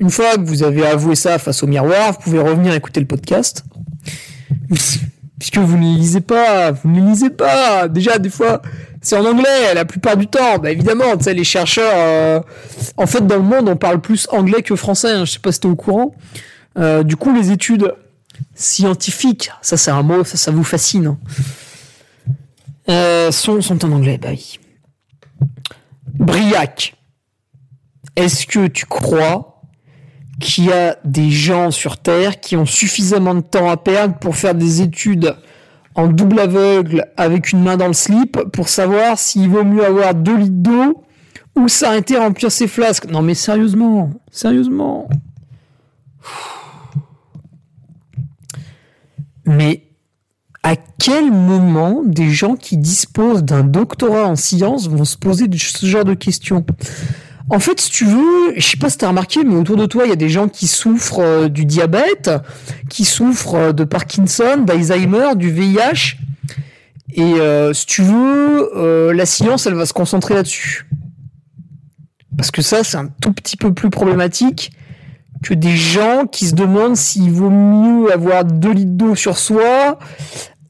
Une 0.00 0.10
fois 0.10 0.34
que 0.34 0.42
vous 0.42 0.64
avez 0.64 0.84
avoué 0.84 1.14
ça 1.14 1.38
face 1.38 1.62
au 1.62 1.68
miroir, 1.68 2.12
vous 2.12 2.18
pouvez 2.22 2.40
revenir 2.40 2.74
écouter 2.74 2.98
le 2.98 3.06
podcast 3.06 3.64
puisque 5.38 5.58
vous 5.58 5.76
ne 5.76 5.96
lisez 5.96 6.22
pas, 6.22 6.72
vous 6.72 6.90
ne 6.90 7.08
lisez 7.08 7.30
pas. 7.30 7.86
Déjà, 7.88 8.18
des 8.18 8.30
fois, 8.30 8.62
c'est 9.04 9.16
en 9.16 9.24
anglais, 9.26 9.74
la 9.74 9.84
plupart 9.84 10.16
du 10.16 10.26
temps. 10.26 10.58
Bah 10.58 10.70
évidemment, 10.70 11.16
tu 11.16 11.24
sais, 11.24 11.34
les 11.34 11.44
chercheurs, 11.44 11.92
euh, 11.94 12.40
en 12.96 13.06
fait, 13.06 13.24
dans 13.26 13.36
le 13.36 13.42
monde, 13.42 13.68
on 13.68 13.76
parle 13.76 14.00
plus 14.00 14.26
anglais 14.30 14.62
que 14.62 14.74
français. 14.74 15.12
Hein, 15.12 15.26
je 15.26 15.32
sais 15.32 15.38
pas 15.38 15.52
si 15.52 15.60
t'es 15.60 15.68
au 15.68 15.76
courant. 15.76 16.14
Euh, 16.78 17.02
du 17.02 17.14
coup, 17.14 17.32
les 17.32 17.52
études 17.52 17.94
scientifiques, 18.54 19.50
ça 19.60 19.76
c'est 19.76 19.90
un 19.90 20.02
mot, 20.02 20.24
ça, 20.24 20.38
ça 20.38 20.50
vous 20.50 20.64
fascine, 20.64 21.06
hein. 21.06 21.18
euh, 22.88 23.30
sont, 23.30 23.60
sont 23.60 23.84
en 23.84 23.92
anglais. 23.92 24.18
Bah 24.18 24.30
oui. 24.30 24.58
Briac, 26.14 26.96
est-ce 28.16 28.46
que 28.46 28.66
tu 28.68 28.86
crois 28.86 29.60
qu'il 30.40 30.64
y 30.64 30.72
a 30.72 30.96
des 31.04 31.30
gens 31.30 31.70
sur 31.70 31.98
Terre 31.98 32.40
qui 32.40 32.56
ont 32.56 32.66
suffisamment 32.66 33.34
de 33.34 33.42
temps 33.42 33.70
à 33.70 33.76
perdre 33.76 34.18
pour 34.18 34.34
faire 34.34 34.54
des 34.54 34.80
études 34.80 35.36
en 35.94 36.08
double 36.08 36.40
aveugle 36.40 37.06
avec 37.16 37.52
une 37.52 37.62
main 37.62 37.76
dans 37.76 37.86
le 37.86 37.92
slip 37.92 38.38
pour 38.52 38.68
savoir 38.68 39.18
s'il 39.18 39.48
vaut 39.48 39.64
mieux 39.64 39.84
avoir 39.84 40.14
2 40.14 40.36
litres 40.36 40.52
d'eau 40.52 41.04
ou 41.56 41.68
s'arrêter 41.68 42.16
à 42.16 42.20
remplir 42.24 42.50
ses 42.50 42.66
flasques. 42.66 43.08
Non 43.08 43.22
mais 43.22 43.34
sérieusement, 43.34 44.10
sérieusement. 44.30 45.08
Mais 49.46 49.82
à 50.62 50.76
quel 50.76 51.30
moment 51.30 52.02
des 52.02 52.30
gens 52.30 52.56
qui 52.56 52.76
disposent 52.76 53.44
d'un 53.44 53.62
doctorat 53.62 54.26
en 54.26 54.36
sciences 54.36 54.88
vont 54.88 55.04
se 55.04 55.18
poser 55.18 55.46
ce 55.52 55.86
genre 55.86 56.04
de 56.04 56.14
questions? 56.14 56.64
En 57.50 57.58
fait, 57.58 57.78
si 57.80 57.90
tu 57.90 58.06
veux, 58.06 58.54
je 58.56 58.66
sais 58.66 58.78
pas 58.78 58.88
si 58.88 58.96
t'as 58.96 59.08
remarqué, 59.08 59.44
mais 59.44 59.54
autour 59.54 59.76
de 59.76 59.84
toi, 59.84 60.04
il 60.06 60.08
y 60.08 60.12
a 60.12 60.16
des 60.16 60.30
gens 60.30 60.48
qui 60.48 60.66
souffrent 60.66 61.20
euh, 61.20 61.48
du 61.48 61.66
diabète, 61.66 62.30
qui 62.88 63.04
souffrent 63.04 63.54
euh, 63.54 63.72
de 63.72 63.84
Parkinson, 63.84 64.64
d'Alzheimer, 64.64 65.34
du 65.36 65.50
VIH. 65.50 66.16
Et 67.12 67.22
euh, 67.22 67.72
si 67.74 67.86
tu 67.86 68.02
veux, 68.02 69.12
la 69.12 69.26
science, 69.26 69.66
elle 69.66 69.74
va 69.74 69.86
se 69.86 69.92
concentrer 69.92 70.34
là-dessus. 70.34 70.88
Parce 72.36 72.50
que 72.50 72.62
ça, 72.62 72.82
c'est 72.82 72.96
un 72.96 73.08
tout 73.20 73.32
petit 73.32 73.56
peu 73.56 73.72
plus 73.72 73.90
problématique 73.90 74.72
que 75.44 75.54
des 75.54 75.76
gens 75.76 76.26
qui 76.26 76.46
se 76.46 76.54
demandent 76.54 76.96
s'il 76.96 77.30
vaut 77.30 77.50
mieux 77.50 78.10
avoir 78.10 78.44
2 78.44 78.72
litres 78.72 78.90
d'eau 78.92 79.14
sur 79.14 79.36
soi 79.36 79.98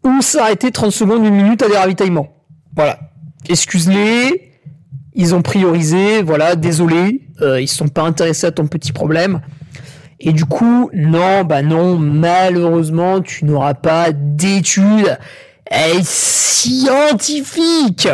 ou 0.02 0.20
s'arrêter 0.20 0.70
30 0.72 0.90
secondes, 0.90 1.24
une 1.24 1.34
minute 1.34 1.62
à 1.62 1.68
des 1.68 1.76
ravitaillements. 1.76 2.28
Voilà. 2.74 2.98
Excuse-les, 3.48 4.53
ils 5.14 5.34
ont 5.34 5.42
priorisé, 5.42 6.22
voilà, 6.22 6.56
désolé, 6.56 7.20
euh, 7.40 7.60
ils 7.60 7.68
sont 7.68 7.88
pas 7.88 8.02
intéressés 8.02 8.46
à 8.46 8.50
ton 8.50 8.66
petit 8.66 8.92
problème. 8.92 9.40
Et 10.20 10.32
du 10.32 10.44
coup, 10.44 10.90
non, 10.92 11.44
bah 11.44 11.62
non, 11.62 11.98
malheureusement, 11.98 13.20
tu 13.20 13.44
n'auras 13.44 13.74
pas 13.74 14.12
d'études 14.12 15.18
scientifiques. 16.02 18.08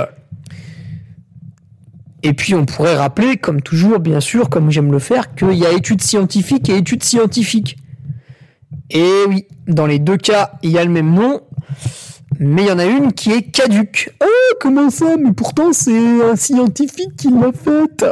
Et 2.23 2.35
puis 2.35 2.55
on 2.55 2.67
pourrait 2.67 2.97
rappeler, 2.97 3.39
comme 3.39 3.63
toujours, 3.63 3.99
bien 3.99 4.21
sûr, 4.21 4.51
comme 4.51 4.71
j'aime 4.71 4.93
le 4.93 4.99
faire, 4.99 5.35
qu'il 5.35 5.55
y 5.55 5.65
a 5.65 5.73
études 5.73 6.03
scientifiques 6.03 6.69
et 6.69 6.77
études 6.77 7.03
scientifiques. 7.03 7.79
Et 8.91 9.25
oui, 9.29 9.47
dans 9.67 9.87
les 9.87 9.99
deux 9.99 10.19
cas, 10.19 10.53
il 10.63 10.71
y 10.71 10.79
a 10.79 10.85
le 10.85 10.91
même 10.91 11.15
nom 11.15 11.41
mais 12.41 12.63
il 12.63 12.69
y 12.69 12.73
en 12.73 12.79
a 12.79 12.87
une 12.87 13.13
qui 13.13 13.33
est 13.33 13.43
caduque. 13.43 14.15
Oh, 14.25 14.55
comment 14.61 14.89
ça? 14.89 15.19
Mais 15.19 15.33
pourtant, 15.33 15.75
c'est 15.75 16.23
un 16.23 16.37
scientifique 16.37 17.15
qui 17.17 17.29
l'a 17.31 17.53
faite. 17.53 18.07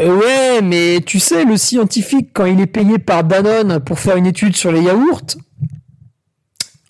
Euh, 0.00 0.16
ouais, 0.16 0.60
mais 0.62 1.00
tu 1.06 1.20
sais, 1.20 1.44
le 1.44 1.56
scientifique, 1.56 2.30
quand 2.32 2.44
il 2.44 2.60
est 2.60 2.66
payé 2.66 2.98
par 2.98 3.22
Danone 3.22 3.78
pour 3.78 4.00
faire 4.00 4.16
une 4.16 4.26
étude 4.26 4.56
sur 4.56 4.72
les 4.72 4.82
yaourts, 4.82 5.36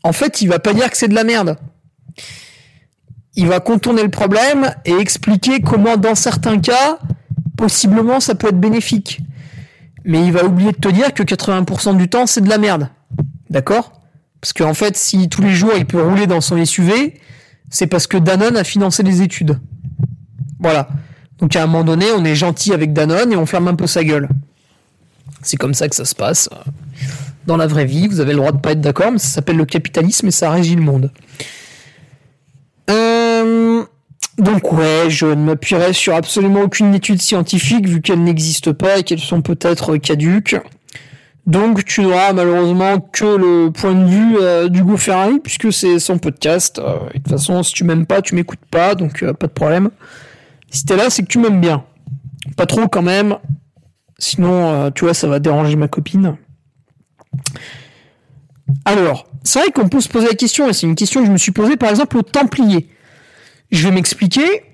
en 0.02 0.12
fait, 0.12 0.40
il 0.40 0.48
va 0.48 0.58
pas 0.58 0.72
dire 0.72 0.90
que 0.90 0.96
c'est 0.96 1.08
de 1.08 1.14
la 1.14 1.24
merde. 1.24 1.58
Il 3.36 3.46
va 3.46 3.60
contourner 3.60 4.02
le 4.02 4.10
problème 4.10 4.74
et 4.86 4.92
expliquer 4.92 5.60
comment, 5.60 5.98
dans 5.98 6.14
certains 6.14 6.58
cas, 6.58 6.98
possiblement, 7.58 8.20
ça 8.20 8.34
peut 8.34 8.48
être 8.48 8.60
bénéfique. 8.60 9.20
Mais 10.06 10.24
il 10.24 10.32
va 10.32 10.44
oublier 10.44 10.72
de 10.72 10.78
te 10.78 10.88
dire 10.88 11.12
que 11.12 11.22
80% 11.22 11.98
du 11.98 12.08
temps, 12.08 12.26
c'est 12.26 12.40
de 12.40 12.48
la 12.48 12.56
merde. 12.56 12.88
D'accord? 13.50 13.92
Parce 14.44 14.52
qu'en 14.52 14.74
fait, 14.74 14.94
si 14.94 15.30
tous 15.30 15.40
les 15.40 15.54
jours 15.54 15.72
il 15.74 15.86
peut 15.86 16.02
rouler 16.02 16.26
dans 16.26 16.42
son 16.42 16.62
SUV, 16.62 17.18
c'est 17.70 17.86
parce 17.86 18.06
que 18.06 18.18
Danone 18.18 18.58
a 18.58 18.62
financé 18.62 19.02
les 19.02 19.22
études. 19.22 19.58
Voilà. 20.60 20.86
Donc 21.38 21.56
à 21.56 21.62
un 21.62 21.66
moment 21.66 21.82
donné, 21.82 22.12
on 22.14 22.22
est 22.26 22.34
gentil 22.34 22.74
avec 22.74 22.92
Danone 22.92 23.32
et 23.32 23.36
on 23.36 23.46
ferme 23.46 23.68
un 23.68 23.74
peu 23.74 23.86
sa 23.86 24.04
gueule. 24.04 24.28
C'est 25.40 25.56
comme 25.56 25.72
ça 25.72 25.88
que 25.88 25.96
ça 25.96 26.04
se 26.04 26.14
passe. 26.14 26.50
Dans 27.46 27.56
la 27.56 27.66
vraie 27.66 27.86
vie, 27.86 28.06
vous 28.06 28.20
avez 28.20 28.32
le 28.32 28.36
droit 28.36 28.52
de 28.52 28.58
pas 28.58 28.72
être 28.72 28.82
d'accord, 28.82 29.12
mais 29.12 29.18
ça 29.18 29.28
s'appelle 29.28 29.56
le 29.56 29.64
capitalisme 29.64 30.26
et 30.26 30.30
ça 30.30 30.50
régit 30.50 30.76
le 30.76 30.82
monde. 30.82 31.10
Euh, 32.90 33.82
donc 34.36 34.74
ouais, 34.74 35.06
je 35.08 35.24
ne 35.24 35.36
m'appuierai 35.36 35.94
sur 35.94 36.14
absolument 36.14 36.60
aucune 36.60 36.94
étude 36.94 37.22
scientifique 37.22 37.88
vu 37.88 38.02
qu'elles 38.02 38.22
n'existent 38.22 38.74
pas 38.74 38.98
et 38.98 39.04
qu'elles 39.04 39.20
sont 39.20 39.40
peut-être 39.40 39.96
caduques. 39.96 40.56
Donc 41.46 41.84
tu 41.84 42.00
n'auras 42.00 42.32
malheureusement 42.32 43.00
que 43.00 43.24
le 43.24 43.70
point 43.70 43.94
de 43.94 44.06
vue 44.06 44.36
euh, 44.38 44.68
d'Hugo 44.68 44.96
Ferrari 44.96 45.40
puisque 45.40 45.72
c'est 45.72 45.98
son 45.98 46.18
podcast. 46.18 46.78
Euh, 46.78 47.06
de 47.08 47.12
toute 47.18 47.28
façon, 47.28 47.62
si 47.62 47.74
tu 47.74 47.84
m'aimes 47.84 48.06
pas, 48.06 48.22
tu 48.22 48.34
m'écoutes 48.34 48.64
pas, 48.70 48.94
donc 48.94 49.22
euh, 49.22 49.34
pas 49.34 49.46
de 49.46 49.52
problème. 49.52 49.90
Si 50.70 50.86
t'es 50.86 50.96
là, 50.96 51.10
c'est 51.10 51.22
que 51.22 51.28
tu 51.28 51.38
m'aimes 51.38 51.60
bien. 51.60 51.84
Pas 52.56 52.66
trop 52.66 52.88
quand 52.88 53.02
même. 53.02 53.36
Sinon, 54.18 54.90
tu 54.92 55.04
vois, 55.04 55.12
ça 55.12 55.26
va 55.26 55.38
déranger 55.38 55.76
ma 55.76 55.88
copine. 55.88 56.36
Alors, 58.84 59.26
c'est 59.42 59.58
vrai 59.58 59.70
qu'on 59.70 59.88
peut 59.88 60.00
se 60.00 60.08
poser 60.08 60.28
la 60.28 60.34
question, 60.34 60.68
et 60.68 60.72
c'est 60.72 60.86
une 60.86 60.94
question 60.94 61.20
que 61.20 61.26
je 61.26 61.32
me 61.32 61.36
suis 61.36 61.52
posée 61.52 61.76
par 61.76 61.90
exemple 61.90 62.16
aux 62.16 62.22
Templiers. 62.22 62.88
Je 63.70 63.86
vais 63.88 63.94
m'expliquer. 63.94 64.64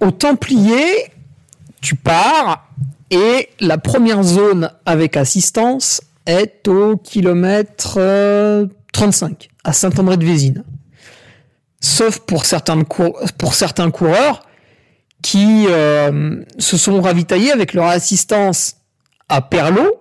Aux 0.00 0.10
Templiers, 0.10 1.12
tu 1.80 1.94
pars 1.94 2.68
et 3.10 3.48
la 3.60 3.78
première 3.78 4.22
zone 4.22 4.70
avec 4.86 5.16
assistance 5.16 6.00
est 6.26 6.68
au 6.68 6.96
kilomètre 6.96 7.98
35, 8.92 9.30
euh, 9.30 9.46
à 9.64 9.72
Saint-André-de-Vésine. 9.72 10.64
Sauf 11.80 12.20
pour 12.20 12.46
certains, 12.46 12.82
pour 12.82 13.54
certains 13.54 13.90
coureurs 13.90 14.42
qui 15.22 15.66
euh, 15.68 16.42
se 16.58 16.76
sont 16.76 17.00
ravitaillés 17.00 17.52
avec 17.52 17.74
leur 17.74 17.86
assistance 17.86 18.76
à 19.28 19.40
Perlot, 19.42 20.00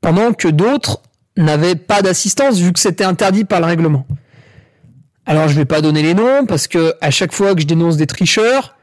pendant 0.00 0.32
que 0.32 0.48
d'autres 0.48 1.02
n'avaient 1.36 1.74
pas 1.74 2.02
d'assistance 2.02 2.58
vu 2.58 2.72
que 2.72 2.80
c'était 2.80 3.04
interdit 3.04 3.44
par 3.44 3.60
le 3.60 3.66
règlement. 3.66 4.06
Alors 5.26 5.48
je 5.48 5.54
vais 5.54 5.64
pas 5.64 5.80
donner 5.80 6.02
les 6.02 6.14
noms 6.14 6.46
parce 6.46 6.66
que 6.66 6.94
à 7.00 7.10
chaque 7.10 7.32
fois 7.32 7.54
que 7.54 7.60
je 7.60 7.66
dénonce 7.66 7.96
des 7.96 8.06
tricheurs, 8.06 8.76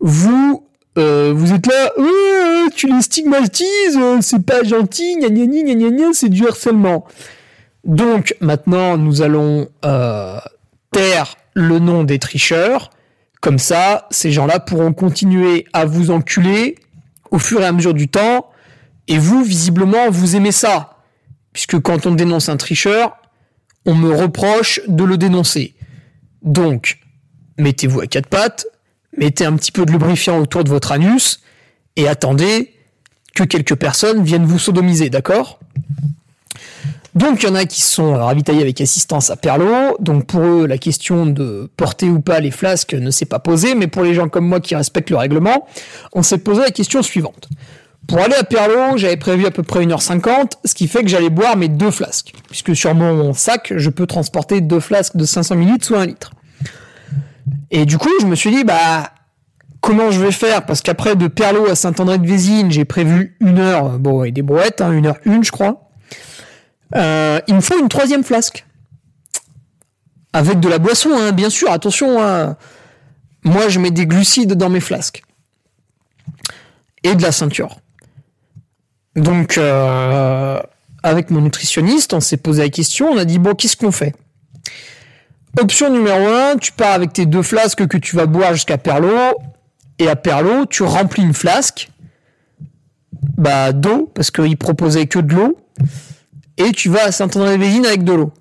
vous 0.00 0.66
euh, 0.98 1.32
vous 1.34 1.52
êtes 1.52 1.66
là, 1.66 1.92
euh, 1.98 2.68
tu 2.74 2.86
les 2.86 3.00
stigmatises, 3.00 3.96
euh, 3.96 4.18
c'est 4.20 4.44
pas 4.44 4.62
gentil, 4.62 5.16
gna 5.16 5.28
gna 5.30 5.46
gna 5.46 5.74
gna 5.74 5.90
gna, 5.90 6.12
c'est 6.12 6.28
du 6.28 6.46
harcèlement. 6.46 7.06
Donc 7.84 8.36
maintenant, 8.40 8.96
nous 8.98 9.22
allons 9.22 9.68
taire 10.92 11.36
le 11.54 11.78
nom 11.78 12.04
des 12.04 12.18
tricheurs. 12.18 12.90
Comme 13.40 13.58
ça, 13.58 14.06
ces 14.10 14.30
gens-là 14.30 14.60
pourront 14.60 14.92
continuer 14.92 15.66
à 15.72 15.84
vous 15.84 16.10
enculer 16.10 16.76
au 17.32 17.38
fur 17.38 17.60
et 17.60 17.64
à 17.64 17.72
mesure 17.72 17.94
du 17.94 18.08
temps. 18.08 18.50
Et 19.08 19.18
vous, 19.18 19.42
visiblement, 19.42 20.10
vous 20.10 20.36
aimez 20.36 20.52
ça. 20.52 20.98
Puisque 21.52 21.80
quand 21.80 22.06
on 22.06 22.14
dénonce 22.14 22.48
un 22.48 22.56
tricheur, 22.56 23.16
on 23.84 23.94
me 23.94 24.14
reproche 24.14 24.80
de 24.86 25.02
le 25.02 25.16
dénoncer. 25.16 25.74
Donc, 26.42 26.98
mettez-vous 27.58 28.00
à 28.00 28.06
quatre 28.06 28.28
pattes, 28.28 28.66
mettez 29.16 29.44
un 29.44 29.56
petit 29.56 29.72
peu 29.72 29.84
de 29.84 29.92
lubrifiant 29.92 30.38
autour 30.38 30.64
de 30.64 30.68
votre 30.68 30.92
anus 30.92 31.40
et 31.96 32.08
attendez 32.08 32.74
que 33.34 33.44
quelques 33.44 33.76
personnes 33.76 34.22
viennent 34.22 34.44
vous 34.44 34.58
sodomiser, 34.58 35.10
d'accord? 35.10 35.58
Donc 37.14 37.42
il 37.42 37.48
y 37.48 37.50
en 37.50 37.54
a 37.54 37.66
qui 37.66 37.82
sont 37.82 38.14
ravitaillés 38.14 38.62
avec 38.62 38.80
assistance 38.80 39.30
à 39.30 39.36
Perlo. 39.36 39.96
Donc 40.00 40.26
pour 40.26 40.40
eux, 40.40 40.66
la 40.66 40.78
question 40.78 41.26
de 41.26 41.70
porter 41.76 42.08
ou 42.08 42.20
pas 42.20 42.40
les 42.40 42.50
flasques 42.50 42.94
ne 42.94 43.10
s'est 43.10 43.26
pas 43.26 43.38
posée. 43.38 43.74
Mais 43.74 43.86
pour 43.86 44.02
les 44.02 44.14
gens 44.14 44.28
comme 44.28 44.46
moi 44.46 44.60
qui 44.60 44.74
respectent 44.74 45.10
le 45.10 45.18
règlement, 45.18 45.66
on 46.14 46.22
s'est 46.22 46.38
posé 46.38 46.62
la 46.62 46.70
question 46.70 47.02
suivante. 47.02 47.48
Pour 48.08 48.18
aller 48.18 48.34
à 48.34 48.44
Perlo, 48.44 48.96
j'avais 48.96 49.16
prévu 49.16 49.46
à 49.46 49.50
peu 49.50 49.62
près 49.62 49.84
1h50, 49.84 50.52
ce 50.64 50.74
qui 50.74 50.88
fait 50.88 51.02
que 51.02 51.08
j'allais 51.08 51.30
boire 51.30 51.56
mes 51.56 51.68
deux 51.68 51.90
flasques. 51.90 52.32
Puisque 52.48 52.74
sur 52.74 52.94
mon 52.94 53.32
sac, 53.32 53.72
je 53.76 53.90
peux 53.90 54.06
transporter 54.06 54.60
deux 54.60 54.80
flasques 54.80 55.16
de 55.16 55.24
500 55.24 55.54
ml 55.56 55.78
ou 55.90 55.94
un 55.96 56.06
litre. 56.06 56.32
Et 57.70 57.86
du 57.86 57.98
coup, 57.98 58.10
je 58.20 58.26
me 58.26 58.34
suis 58.34 58.50
dit, 58.50 58.64
bah, 58.64 59.12
comment 59.80 60.10
je 60.10 60.20
vais 60.20 60.32
faire? 60.32 60.64
Parce 60.66 60.80
qu'après, 60.82 61.16
de 61.16 61.26
Perlo 61.26 61.68
à 61.68 61.74
Saint-André-de-Vésine, 61.74 62.70
j'ai 62.70 62.84
prévu 62.84 63.36
une 63.40 63.58
heure, 63.58 63.98
bon, 63.98 64.24
et 64.24 64.30
des 64.30 64.42
brouettes, 64.42 64.80
hein, 64.80 64.92
une 64.92 65.06
heure 65.06 65.18
une, 65.24 65.44
je 65.44 65.52
crois. 65.52 65.90
Euh, 66.94 67.40
il 67.48 67.54
me 67.54 67.60
faut 67.60 67.78
une 67.78 67.88
troisième 67.88 68.24
flasque. 68.24 68.66
Avec 70.32 70.60
de 70.60 70.68
la 70.68 70.78
boisson, 70.78 71.10
hein, 71.12 71.32
bien 71.32 71.50
sûr, 71.50 71.70
attention. 71.70 72.22
Hein. 72.22 72.56
Moi, 73.44 73.68
je 73.68 73.80
mets 73.80 73.90
des 73.90 74.06
glucides 74.06 74.54
dans 74.54 74.70
mes 74.70 74.80
flasques. 74.80 75.22
Et 77.02 77.14
de 77.14 77.22
la 77.22 77.32
ceinture. 77.32 77.78
Donc, 79.16 79.58
euh, 79.58 80.60
avec 81.02 81.30
mon 81.30 81.40
nutritionniste, 81.40 82.14
on 82.14 82.20
s'est 82.20 82.36
posé 82.36 82.62
la 82.62 82.68
question, 82.68 83.08
on 83.08 83.18
a 83.18 83.24
dit, 83.24 83.38
bon, 83.38 83.54
qu'est-ce 83.54 83.76
qu'on 83.76 83.92
fait? 83.92 84.14
Option 85.60 85.90
numéro 85.90 86.28
1, 86.28 86.56
tu 86.56 86.72
pars 86.72 86.94
avec 86.94 87.12
tes 87.12 87.26
deux 87.26 87.42
flasques 87.42 87.86
que 87.86 87.98
tu 87.98 88.16
vas 88.16 88.24
boire 88.24 88.54
jusqu'à 88.54 88.78
Perlo, 88.78 89.14
et 89.98 90.08
à 90.08 90.16
Perlo, 90.16 90.64
tu 90.64 90.82
remplis 90.82 91.22
une 91.22 91.34
flasque 91.34 91.90
bah, 93.36 93.72
d'eau, 93.72 94.10
parce 94.14 94.30
qu'il 94.30 94.56
proposait 94.56 95.06
que 95.06 95.18
de 95.18 95.34
l'eau, 95.34 95.58
et 96.56 96.72
tu 96.72 96.88
vas 96.88 97.04
à 97.04 97.12
Saint-André-Vésine 97.12 97.84
avec 97.84 98.02
de 98.02 98.14
l'eau. 98.14 98.32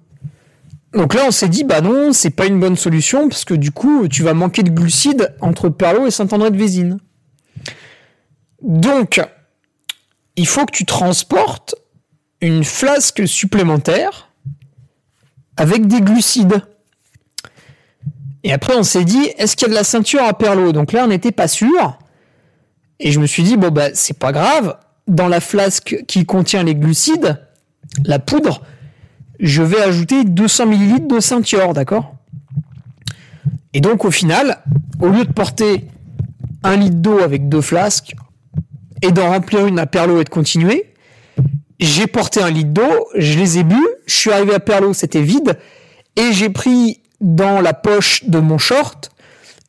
Donc 0.93 1.13
là, 1.13 1.23
on 1.27 1.31
s'est 1.31 1.49
dit, 1.49 1.65
bah 1.65 1.81
non, 1.81 2.13
c'est 2.13 2.29
pas 2.29 2.45
une 2.45 2.59
bonne 2.59 2.77
solution, 2.77 3.27
parce 3.27 3.43
que 3.43 3.53
du 3.53 3.71
coup, 3.71 4.07
tu 4.07 4.23
vas 4.23 4.33
manquer 4.33 4.63
de 4.63 4.69
glucides 4.69 5.35
entre 5.41 5.67
Perlo 5.67 6.07
et 6.07 6.11
Saint-André-de-Vésine. 6.11 6.97
Donc, 8.61 9.21
il 10.37 10.47
faut 10.47 10.65
que 10.65 10.71
tu 10.71 10.85
transportes 10.85 11.75
une 12.39 12.63
flasque 12.63 13.27
supplémentaire 13.27 14.29
avec 15.57 15.87
des 15.87 15.99
glucides. 15.99 16.61
Et 18.43 18.51
après, 18.51 18.75
on 18.75 18.83
s'est 18.83 19.05
dit, 19.05 19.29
est-ce 19.37 19.55
qu'il 19.55 19.67
y 19.67 19.71
a 19.71 19.73
de 19.73 19.77
la 19.77 19.83
ceinture 19.83 20.23
à 20.23 20.33
Perlo 20.33 20.71
Donc 20.71 20.93
là, 20.93 21.03
on 21.03 21.07
n'était 21.07 21.31
pas 21.31 21.47
sûr. 21.47 21.97
Et 22.99 23.11
je 23.11 23.19
me 23.19 23.27
suis 23.27 23.43
dit, 23.43 23.57
bon, 23.57 23.69
bah, 23.69 23.89
c'est 23.93 24.17
pas 24.17 24.31
grave. 24.31 24.77
Dans 25.07 25.27
la 25.27 25.39
flasque 25.39 26.03
qui 26.07 26.25
contient 26.25 26.63
les 26.63 26.75
glucides, 26.75 27.39
la 28.05 28.19
poudre, 28.19 28.61
je 29.39 29.63
vais 29.63 29.81
ajouter 29.81 30.23
200 30.23 30.71
ml 30.71 31.07
de 31.07 31.19
ceinture, 31.19 31.73
d'accord? 31.73 32.15
Et 33.73 33.81
donc 33.81 34.05
au 34.05 34.11
final, 34.11 34.59
au 34.99 35.09
lieu 35.09 35.25
de 35.25 35.31
porter 35.31 35.85
un 36.63 36.75
litre 36.75 36.97
d'eau 36.97 37.19
avec 37.19 37.49
deux 37.49 37.61
flasques 37.61 38.13
et 39.01 39.11
d'en 39.11 39.29
remplir 39.29 39.65
une 39.65 39.79
à 39.79 39.85
Perlo 39.85 40.21
et 40.21 40.23
de 40.23 40.29
continuer, 40.29 40.93
j'ai 41.79 42.05
porté 42.05 42.41
un 42.41 42.51
litre 42.51 42.69
d'eau, 42.69 43.07
je 43.15 43.39
les 43.39 43.57
ai 43.57 43.63
bu, 43.63 43.81
je 44.05 44.13
suis 44.13 44.31
arrivé 44.31 44.53
à 44.53 44.59
Perlo, 44.59 44.93
c'était 44.93 45.21
vide, 45.21 45.57
et 46.15 46.33
j'ai 46.33 46.49
pris 46.49 47.00
dans 47.21 47.61
la 47.61 47.73
poche 47.73 48.25
de 48.25 48.39
mon 48.39 48.57
short 48.57 49.11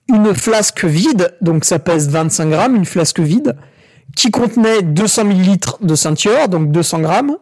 une 0.08 0.34
flasque 0.34 0.84
vide, 0.84 1.34
donc 1.40 1.64
ça 1.64 1.78
pèse 1.78 2.08
25 2.08 2.50
grammes, 2.50 2.76
une 2.76 2.84
flasque 2.84 3.20
vide, 3.20 3.56
qui 4.16 4.30
contenait 4.30 4.82
200 4.82 5.30
ml 5.30 5.58
de 5.80 5.94
ceinture, 5.94 6.48
donc 6.48 6.70
200 6.70 7.00
grammes, 7.00 7.36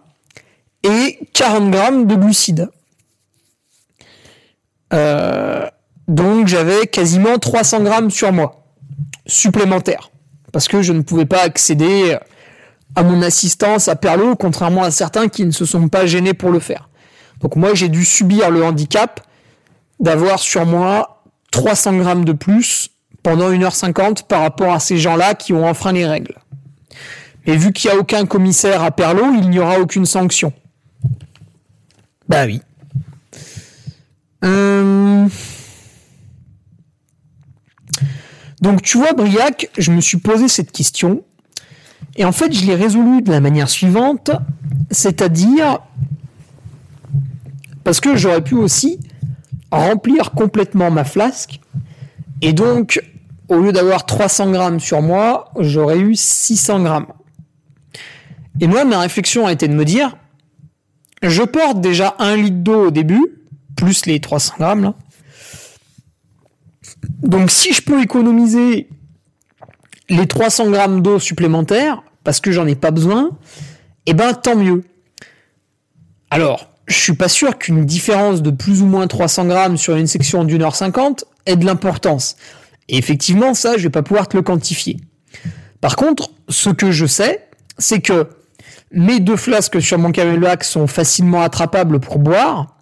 et 0.85 1.19
40 1.33 1.71
grammes 1.71 2.07
de 2.07 2.15
glucides. 2.15 2.69
Euh, 4.93 5.67
donc 6.07 6.49
j'avais 6.49 6.87
quasiment 6.87 7.39
300 7.39 7.83
grammes 7.83 8.11
sur 8.11 8.33
moi, 8.33 8.65
supplémentaires, 9.27 10.11
parce 10.53 10.69
que 10.69 10.83
je 10.83 10.93
ne 10.93 11.03
pouvais 11.03 11.27
pas 11.27 11.43
accéder 11.43 12.19
à 12.95 13.03
mon 13.03 13.23
assistance 13.23 13.89
à 13.89 13.97
Perlo, 13.97 14.37
contrairement 14.37 14.83
à 14.83 14.91
certains 14.91 15.29
qui 15.29 15.45
ne 15.45 15.53
se 15.53 15.65
sont 15.65 15.89
pas 15.89 16.07
gênés 16.07 16.35
pour 16.35 16.51
le 16.51 16.61
faire. 16.61 16.89
Donc 17.41 17.57
moi 17.57 17.75
j'ai 17.75 17.89
dû 17.89 18.05
subir 18.05 18.51
le 18.51 18.65
handicap 18.65 19.21
d'avoir 20.01 20.39
sur 20.39 20.67
moi 20.67 21.23
300 21.53 21.99
grammes 21.99 22.25
de 22.25 22.33
plus 22.33 22.91
pendant 23.23 23.51
1h50 23.51 24.27
par 24.27 24.43
rapport 24.43 24.73
à 24.73 24.81
ces 24.81 24.99
gens-là 24.99 25.35
qui 25.35 25.53
ont 25.53 25.67
enfreint 25.67 25.93
les 25.93 26.07
règles. 26.07 26.35
Mais 27.47 27.57
vu 27.57 27.73
qu'il 27.73 27.91
n'y 27.91 27.97
a 27.97 28.01
aucun 28.01 28.27
commissaire 28.27 28.83
à 28.83 28.91
Perlo, 28.91 29.33
il 29.35 29.51
n'y 29.51 29.59
aura 29.59 29.79
aucune 29.79 30.07
sanction. 30.07 30.53
Bah 32.29 32.47
oui. 32.47 32.63
Euh, 34.45 35.27
donc 38.61 38.83
tu 38.83 38.99
vois, 38.99 39.13
Briac, 39.13 39.71
je 39.77 39.91
me 39.91 40.01
suis 40.01 40.19
posé 40.19 40.49
cette 40.49 40.73
question. 40.73 41.23
Et 42.17 42.25
en 42.25 42.33
fait, 42.33 42.53
je 42.53 42.65
l'ai 42.65 42.75
résolue 42.75 43.23
de 43.23 43.31
la 43.31 43.41
manière 43.41 43.69
suivante, 43.69 44.31
c'est-à-dire 44.91 45.81
parce 47.85 48.01
que 48.01 48.17
j'aurais 48.17 48.43
pu 48.43 48.55
aussi 48.55 48.99
remplir 49.71 50.33
complètement 50.33 50.91
ma 50.91 51.05
flasque. 51.05 51.61
Et 52.43 52.53
donc, 52.53 53.03
au 53.49 53.61
lieu 53.61 53.73
d'avoir 53.73 54.07
300 54.07 54.53
grammes 54.53 54.81
sur 54.81 55.03
moi, 55.03 55.51
j'aurais 55.59 55.99
eu 55.99 56.15
600 56.15 56.83
grammes. 56.83 57.07
Et 58.61 58.67
moi, 58.67 58.85
ma 58.85 59.01
réflexion 59.01 59.47
a 59.47 59.53
été 59.53 59.69
de 59.69 59.75
me 59.75 59.85
dire, 59.85 60.17
je 61.23 61.43
porte 61.43 61.81
déjà 61.81 62.15
un 62.19 62.37
litre 62.37 62.59
d'eau 62.59 62.87
au 62.87 62.91
début, 62.91 63.25
plus 63.77 64.07
les 64.07 64.21
300 64.21 64.55
grammes 64.59 64.83
là. 64.83 64.95
Donc 67.23 67.51
si 67.51 67.73
je 67.73 67.83
peux 67.83 68.03
économiser 68.03 68.89
les 70.09 70.27
300 70.27 70.71
grammes 70.71 71.03
d'eau 71.03 71.19
supplémentaires, 71.19 72.03
parce 72.25 72.41
que 72.41 72.53
j'en 72.53 72.67
ai 72.67 72.75
pas 72.75 72.91
besoin, 72.91 73.31
eh 74.07 74.15
ben 74.15 74.35
tant 74.35 74.57
mieux. 74.57 74.85
Alors, 76.31 76.70
je 76.91 76.99
suis 76.99 77.15
pas 77.15 77.29
sûr 77.29 77.57
qu'une 77.57 77.85
différence 77.85 78.43
de 78.43 78.51
plus 78.51 78.83
ou 78.83 78.87
moins 78.87 79.07
300 79.07 79.47
grammes 79.47 79.77
sur 79.77 79.95
une 79.95 80.09
section 80.09 80.43
d'une 80.43 80.63
heure 80.63 80.75
cinquante 80.75 81.25
ait 81.47 81.55
de 81.55 81.65
l'importance. 81.65 82.37
Et 82.89 82.99
effectivement, 82.99 83.55
ça, 83.55 83.77
je 83.77 83.85
vais 83.85 83.91
pas 83.91 84.03
pouvoir 84.03 84.27
te 84.27 84.37
le 84.37 84.43
quantifier. 84.43 84.97
Par 85.81 85.95
contre, 85.95 86.31
ce 86.49 86.69
que 86.69 86.91
je 86.91 87.07
sais, 87.07 87.47
c'est 87.79 88.01
que 88.01 88.29
mes 88.91 89.21
deux 89.21 89.37
flasques 89.37 89.81
sur 89.81 89.99
mon 89.99 90.11
camelback 90.11 90.65
sont 90.65 90.89
facilement 90.89 91.43
attrapables 91.43 92.01
pour 92.01 92.19
boire. 92.19 92.77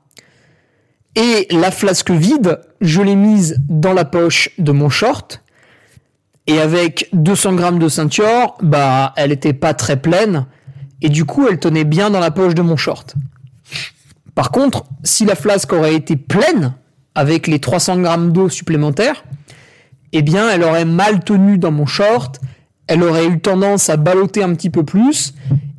Et 1.15 1.47
la 1.51 1.71
flasque 1.71 2.11
vide, 2.11 2.61
je 2.81 3.03
l'ai 3.03 3.15
mise 3.15 3.61
dans 3.69 3.93
la 3.93 4.07
poche 4.07 4.51
de 4.59 4.73
mon 4.73 4.89
short. 4.89 5.43
Et 6.47 6.59
avec 6.59 7.11
200 7.13 7.55
grammes 7.57 7.79
de 7.79 7.91
ceinture, 7.91 8.57
bah, 8.63 9.13
elle 9.17 9.33
était 9.33 9.53
pas 9.53 9.75
très 9.75 10.01
pleine. 10.01 10.47
Et 11.03 11.11
du 11.11 11.27
coup, 11.27 11.47
elle 11.47 11.59
tenait 11.59 11.85
bien 11.85 12.09
dans 12.09 12.21
la 12.21 12.31
poche 12.31 12.55
de 12.55 12.63
mon 12.63 12.79
short. 12.79 13.15
Par 14.39 14.53
contre, 14.53 14.85
si 15.03 15.25
la 15.25 15.35
flasque 15.35 15.73
aurait 15.73 15.97
été 15.97 16.15
pleine, 16.15 16.75
avec 17.17 17.49
les 17.49 17.59
300 17.59 17.99
grammes 17.99 18.33
d'eau 18.33 18.49
supplémentaires, 18.49 19.25
eh 20.13 20.23
bien, 20.23 20.49
elle 20.49 20.63
aurait 20.63 20.85
mal 20.85 21.25
tenu 21.25 21.59
dans 21.59 21.73
mon 21.73 21.87
short, 21.87 22.39
elle 22.87 23.03
aurait 23.03 23.27
eu 23.27 23.41
tendance 23.41 23.91
à 23.91 23.97
balloter 23.97 24.45
un 24.45 24.55
petit 24.55 24.71
peu 24.71 24.85
plus, 24.85 25.35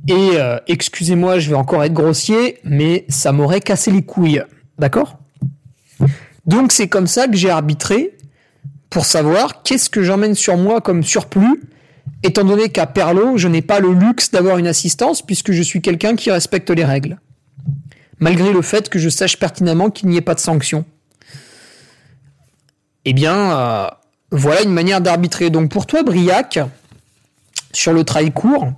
et 0.09 0.31
euh, 0.33 0.57
excusez-moi, 0.67 1.39
je 1.39 1.51
vais 1.51 1.55
encore 1.55 1.85
être 1.85 1.93
grossier, 1.93 2.57
mais 2.65 3.05
ça 3.07 3.31
m'aurait 3.31 3.61
cassé 3.61 3.91
les 3.91 4.01
couilles. 4.01 4.43
D'accord? 4.77 5.19
Donc 6.45 6.73
c'est 6.73 6.89
comme 6.89 7.07
ça 7.07 7.29
que 7.29 7.37
j'ai 7.37 7.49
arbitré 7.49 8.17
pour 8.89 9.05
savoir 9.05 9.63
qu'est-ce 9.63 9.89
que 9.89 10.03
j'emmène 10.03 10.35
sur 10.35 10.57
moi 10.57 10.81
comme 10.81 11.01
surplus, 11.01 11.63
étant 12.23 12.43
donné 12.43 12.67
qu'à 12.67 12.87
Perlo, 12.87 13.37
je 13.37 13.47
n'ai 13.47 13.61
pas 13.61 13.79
le 13.79 13.93
luxe 13.93 14.31
d'avoir 14.31 14.57
une 14.57 14.67
assistance 14.67 15.21
puisque 15.21 15.53
je 15.53 15.61
suis 15.61 15.79
quelqu'un 15.81 16.17
qui 16.17 16.29
respecte 16.29 16.69
les 16.71 16.83
règles. 16.83 17.19
Malgré 18.19 18.51
le 18.51 18.61
fait 18.61 18.89
que 18.89 18.99
je 18.99 19.09
sache 19.09 19.37
pertinemment 19.37 19.89
qu'il 19.89 20.09
n'y 20.09 20.17
ait 20.17 20.21
pas 20.21 20.35
de 20.35 20.39
sanction. 20.39 20.85
Eh 23.05 23.13
bien, 23.13 23.57
euh, 23.57 23.87
voilà 24.31 24.61
une 24.61 24.73
manière 24.73 25.01
d'arbitrer. 25.01 25.49
Donc 25.49 25.71
pour 25.71 25.85
toi, 25.85 26.03
Briac, 26.03 26.59
sur 27.71 27.93
le 27.93 28.03
trail 28.03 28.31
court, 28.31 28.71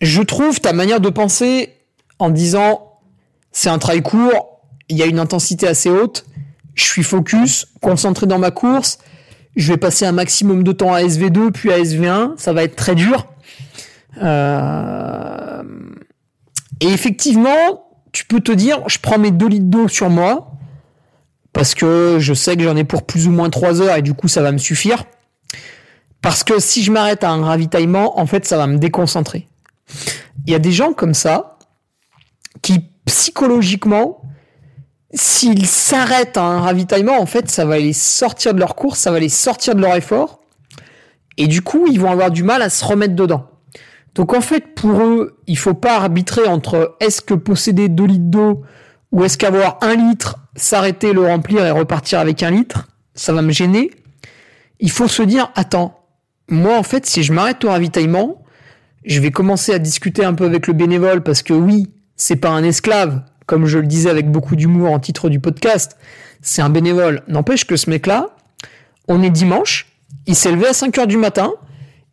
je 0.00 0.22
trouve 0.22 0.60
ta 0.60 0.72
manière 0.72 1.00
de 1.00 1.10
penser 1.10 1.74
en 2.18 2.30
disant 2.30 2.98
c'est 3.52 3.68
un 3.68 3.78
trail 3.78 4.02
court, 4.02 4.60
il 4.88 4.96
y 4.96 5.02
a 5.02 5.06
une 5.06 5.18
intensité 5.18 5.66
assez 5.66 5.90
haute, 5.90 6.24
je 6.74 6.84
suis 6.84 7.02
focus, 7.02 7.66
concentré 7.80 8.26
dans 8.26 8.38
ma 8.38 8.50
course, 8.50 8.98
je 9.56 9.72
vais 9.72 9.78
passer 9.78 10.06
un 10.06 10.12
maximum 10.12 10.62
de 10.62 10.72
temps 10.72 10.94
à 10.94 11.02
SV2 11.02 11.50
puis 11.50 11.72
à 11.72 11.78
SV1, 11.78 12.36
ça 12.36 12.52
va 12.52 12.62
être 12.62 12.76
très 12.76 12.94
dur. 12.94 13.26
Euh, 14.22 15.62
et 16.80 16.88
effectivement, 16.88 17.86
tu 18.12 18.24
peux 18.24 18.40
te 18.40 18.52
dire, 18.52 18.82
je 18.88 18.98
prends 18.98 19.18
mes 19.18 19.30
2 19.30 19.46
litres 19.46 19.66
d'eau 19.66 19.88
sur 19.88 20.10
moi, 20.10 20.52
parce 21.52 21.74
que 21.74 22.16
je 22.18 22.34
sais 22.34 22.56
que 22.56 22.62
j'en 22.62 22.76
ai 22.76 22.84
pour 22.84 23.04
plus 23.04 23.26
ou 23.26 23.30
moins 23.30 23.50
3 23.50 23.82
heures 23.82 23.96
et 23.96 24.02
du 24.02 24.14
coup 24.14 24.28
ça 24.28 24.42
va 24.42 24.52
me 24.52 24.58
suffire. 24.58 25.04
Parce 26.22 26.44
que 26.44 26.58
si 26.60 26.82
je 26.82 26.92
m'arrête 26.92 27.24
à 27.24 27.30
un 27.30 27.44
ravitaillement, 27.44 28.18
en 28.18 28.26
fait 28.26 28.46
ça 28.46 28.56
va 28.56 28.66
me 28.66 28.78
déconcentrer. 28.78 29.48
Il 30.46 30.52
y 30.52 30.54
a 30.54 30.58
des 30.58 30.72
gens 30.72 30.92
comme 30.92 31.14
ça 31.14 31.58
qui 32.62 32.84
psychologiquement, 33.04 34.22
s'ils 35.12 35.66
s'arrêtent 35.66 36.36
à 36.36 36.44
un 36.44 36.60
ravitaillement, 36.60 37.20
en 37.20 37.26
fait 37.26 37.50
ça 37.50 37.64
va 37.64 37.78
les 37.78 37.92
sortir 37.92 38.54
de 38.54 38.60
leur 38.60 38.76
course, 38.76 39.00
ça 39.00 39.10
va 39.10 39.18
les 39.18 39.28
sortir 39.28 39.74
de 39.74 39.80
leur 39.80 39.96
effort. 39.96 40.40
Et 41.36 41.46
du 41.46 41.62
coup, 41.62 41.86
ils 41.90 41.98
vont 41.98 42.10
avoir 42.10 42.30
du 42.30 42.42
mal 42.42 42.62
à 42.62 42.70
se 42.70 42.84
remettre 42.84 43.14
dedans. 43.14 43.49
Donc 44.14 44.34
en 44.34 44.40
fait, 44.40 44.74
pour 44.74 45.02
eux, 45.02 45.38
il 45.46 45.58
faut 45.58 45.74
pas 45.74 45.96
arbitrer 45.96 46.46
entre 46.46 46.96
est-ce 47.00 47.20
que 47.20 47.34
posséder 47.34 47.88
2 47.88 48.04
litres 48.04 48.24
d'eau 48.24 48.62
ou 49.12 49.24
est-ce 49.24 49.38
qu'avoir 49.38 49.78
un 49.82 49.94
litre, 49.94 50.36
s'arrêter, 50.56 51.12
le 51.12 51.24
remplir 51.24 51.64
et 51.64 51.70
repartir 51.70 52.20
avec 52.20 52.42
un 52.42 52.50
litre, 52.50 52.88
ça 53.14 53.32
va 53.32 53.42
me 53.42 53.52
gêner. 53.52 53.90
Il 54.78 54.90
faut 54.90 55.08
se 55.08 55.22
dire, 55.22 55.50
attends, 55.54 56.00
moi 56.48 56.76
en 56.76 56.82
fait, 56.82 57.06
si 57.06 57.22
je 57.22 57.32
m'arrête 57.32 57.64
au 57.64 57.68
ravitaillement, 57.68 58.44
je 59.04 59.20
vais 59.20 59.30
commencer 59.30 59.72
à 59.72 59.78
discuter 59.78 60.24
un 60.24 60.34
peu 60.34 60.44
avec 60.44 60.66
le 60.66 60.74
bénévole 60.74 61.22
parce 61.22 61.42
que 61.42 61.52
oui, 61.52 61.90
c'est 62.16 62.36
pas 62.36 62.50
un 62.50 62.62
esclave, 62.62 63.22
comme 63.46 63.66
je 63.66 63.78
le 63.78 63.86
disais 63.86 64.10
avec 64.10 64.30
beaucoup 64.30 64.56
d'humour 64.56 64.92
en 64.92 65.00
titre 65.00 65.28
du 65.28 65.40
podcast, 65.40 65.96
c'est 66.42 66.62
un 66.62 66.70
bénévole. 66.70 67.22
N'empêche 67.28 67.64
que 67.64 67.76
ce 67.76 67.90
mec-là, 67.90 68.28
on 69.08 69.22
est 69.22 69.30
dimanche, 69.30 69.86
il 70.26 70.36
s'est 70.36 70.52
levé 70.52 70.68
à 70.68 70.72
5 70.72 70.98
heures 70.98 71.06
du 71.06 71.16
matin, 71.16 71.52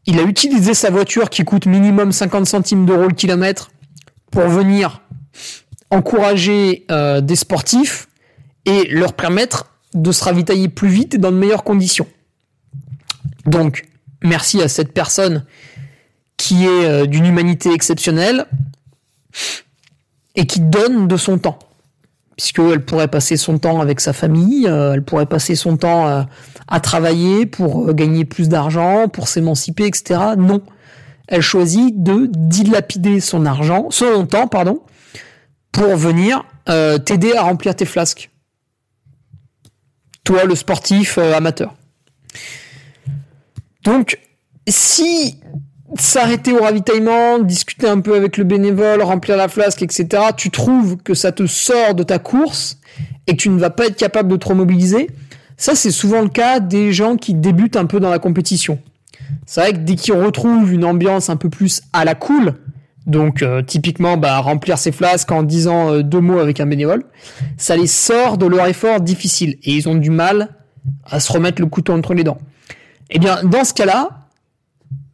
il 0.07 0.19
a 0.19 0.23
utilisé 0.23 0.73
sa 0.73 0.89
voiture 0.89 1.29
qui 1.29 1.43
coûte 1.43 1.65
minimum 1.65 2.11
50 2.11 2.47
centimes 2.47 2.85
d'euros 2.85 3.09
le 3.09 3.13
kilomètre 3.13 3.69
pour 4.31 4.47
venir 4.47 5.01
encourager 5.91 6.85
euh, 6.89 7.21
des 7.21 7.35
sportifs 7.35 8.07
et 8.65 8.87
leur 8.89 9.13
permettre 9.13 9.69
de 9.93 10.11
se 10.11 10.23
ravitailler 10.23 10.69
plus 10.69 10.87
vite 10.87 11.15
et 11.15 11.17
dans 11.17 11.31
de 11.31 11.37
meilleures 11.37 11.63
conditions. 11.63 12.07
Donc, 13.45 13.85
merci 14.23 14.61
à 14.61 14.67
cette 14.67 14.93
personne 14.93 15.45
qui 16.37 16.65
est 16.65 16.85
euh, 16.85 17.05
d'une 17.05 17.25
humanité 17.25 17.73
exceptionnelle 17.73 18.45
et 20.35 20.45
qui 20.45 20.61
donne 20.61 21.07
de 21.07 21.17
son 21.17 21.37
temps. 21.37 21.59
Puisqu'elle 22.37 22.85
pourrait 22.85 23.07
passer 23.07 23.35
son 23.35 23.57
temps 23.57 23.81
avec 23.81 23.99
sa 23.99 24.13
famille, 24.13 24.67
euh, 24.67 24.93
elle 24.93 25.03
pourrait 25.03 25.25
passer 25.25 25.55
son 25.55 25.75
temps 25.75 26.25
à 26.67 26.79
travailler 26.79 27.45
pour 27.45 27.89
euh, 27.89 27.93
gagner 27.93 28.25
plus 28.25 28.49
d'argent, 28.49 29.07
pour 29.07 29.27
s'émanciper, 29.27 29.85
etc. 29.85 30.19
Non. 30.37 30.61
Elle 31.27 31.41
choisit 31.41 32.01
de 32.03 32.29
dilapider 32.31 33.19
son 33.19 33.45
argent, 33.45 33.87
son 33.89 34.25
temps, 34.25 34.47
pardon, 34.47 34.81
pour 35.71 35.95
venir 35.95 36.45
euh, 36.69 36.97
t'aider 36.97 37.33
à 37.33 37.43
remplir 37.43 37.75
tes 37.75 37.85
flasques. 37.85 38.29
Toi, 40.23 40.45
le 40.45 40.55
sportif 40.55 41.17
euh, 41.17 41.33
amateur. 41.33 41.73
Donc, 43.83 44.19
si 44.67 45.39
s'arrêter 45.97 46.51
au 46.51 46.61
ravitaillement, 46.61 47.39
discuter 47.39 47.87
un 47.87 48.01
peu 48.01 48.15
avec 48.15 48.37
le 48.37 48.43
bénévole, 48.43 49.01
remplir 49.01 49.37
la 49.37 49.47
flasque, 49.47 49.81
etc., 49.81 50.23
tu 50.35 50.51
trouves 50.51 50.97
que 50.97 51.13
ça 51.13 51.31
te 51.31 51.47
sort 51.47 51.95
de 51.95 52.03
ta 52.03 52.19
course 52.19 52.77
et 53.25 53.33
que 53.33 53.41
tu 53.41 53.49
ne 53.49 53.59
vas 53.59 53.69
pas 53.69 53.87
être 53.87 53.95
capable 53.95 54.29
de 54.29 54.35
te 54.35 54.47
remobiliser, 54.47 55.09
ça, 55.57 55.75
c'est 55.75 55.91
souvent 55.91 56.21
le 56.21 56.29
cas 56.29 56.59
des 56.59 56.93
gens 56.93 57.15
qui 57.17 57.33
débutent 57.33 57.75
un 57.75 57.85
peu 57.85 57.99
dans 57.99 58.11
la 58.11 58.19
compétition. 58.19 58.79
C'est 59.45 59.61
vrai 59.61 59.73
que 59.73 59.79
dès 59.79 59.95
qu'ils 59.95 60.13
retrouvent 60.13 60.71
une 60.71 60.85
ambiance 60.85 61.29
un 61.29 61.35
peu 61.35 61.49
plus 61.49 61.81
à 61.93 62.05
la 62.05 62.15
cool, 62.15 62.53
donc 63.07 63.41
euh, 63.41 63.61
typiquement 63.63 64.17
bah, 64.17 64.37
remplir 64.39 64.77
ses 64.77 64.91
flasques 64.91 65.31
en 65.31 65.41
disant 65.41 65.91
euh, 65.91 66.03
deux 66.03 66.19
mots 66.19 66.39
avec 66.39 66.59
un 66.59 66.65
bénévole, 66.65 67.03
ça 67.57 67.75
les 67.75 67.87
sort 67.87 68.37
de 68.37 68.45
leur 68.45 68.67
effort 68.67 69.01
difficile 69.01 69.57
et 69.63 69.73
ils 69.73 69.89
ont 69.89 69.95
du 69.95 70.11
mal 70.11 70.49
à 71.05 71.19
se 71.19 71.31
remettre 71.31 71.61
le 71.61 71.67
couteau 71.67 71.93
entre 71.93 72.13
les 72.13 72.23
dents. 72.23 72.37
Eh 73.09 73.19
bien, 73.19 73.43
dans 73.43 73.63
ce 73.63 73.73
cas-là, 73.73 74.27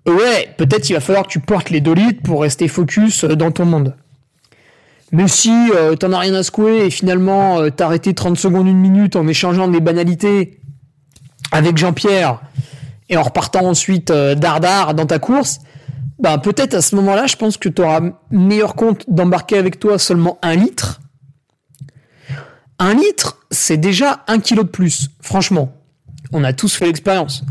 ouais, 0.07 0.49
peut-être 0.57 0.89
il 0.89 0.93
va 0.93 0.99
falloir 0.99 1.23
que 1.23 1.31
tu 1.31 1.39
portes 1.39 1.69
les 1.69 1.81
2 1.81 1.93
litres 1.93 2.21
pour 2.23 2.41
rester 2.41 2.67
focus 2.67 3.23
euh, 3.23 3.35
dans 3.35 3.51
ton 3.51 3.65
monde. 3.65 3.95
Mais 5.13 5.27
si 5.27 5.51
euh, 5.75 5.95
t'en 5.95 6.11
as 6.11 6.17
rien 6.17 6.33
à 6.33 6.41
secouer 6.41 6.87
et 6.87 6.89
finalement 6.89 7.59
euh, 7.59 7.69
t'as 7.69 7.85
arrêté 7.85 8.15
30 8.15 8.35
secondes, 8.35 8.67
une 8.67 8.79
minute 8.79 9.15
en 9.15 9.27
échangeant 9.27 9.67
des 9.67 9.79
banalités 9.79 10.59
avec 11.51 11.77
Jean-Pierre 11.77 12.41
et 13.09 13.15
en 13.15 13.21
repartant 13.21 13.67
ensuite 13.67 14.09
euh, 14.09 14.33
dardard 14.33 14.95
dans 14.95 15.05
ta 15.05 15.19
course, 15.19 15.59
bah 16.17 16.39
peut-être 16.39 16.73
à 16.73 16.81
ce 16.81 16.95
moment-là, 16.95 17.27
je 17.27 17.35
pense 17.35 17.57
que 17.57 17.69
tu 17.69 17.83
auras 17.83 18.01
meilleur 18.31 18.73
compte 18.73 19.05
d'embarquer 19.07 19.59
avec 19.59 19.79
toi 19.79 19.99
seulement 19.99 20.39
un 20.41 20.55
litre. 20.55 20.99
Un 22.79 22.95
litre, 22.95 23.37
c'est 23.51 23.77
déjà 23.77 24.23
un 24.27 24.39
kilo 24.39 24.63
de 24.63 24.69
plus, 24.69 25.11
franchement. 25.21 25.75
On 26.31 26.43
a 26.43 26.53
tous 26.53 26.73
fait 26.73 26.85
l'expérience. 26.85 27.43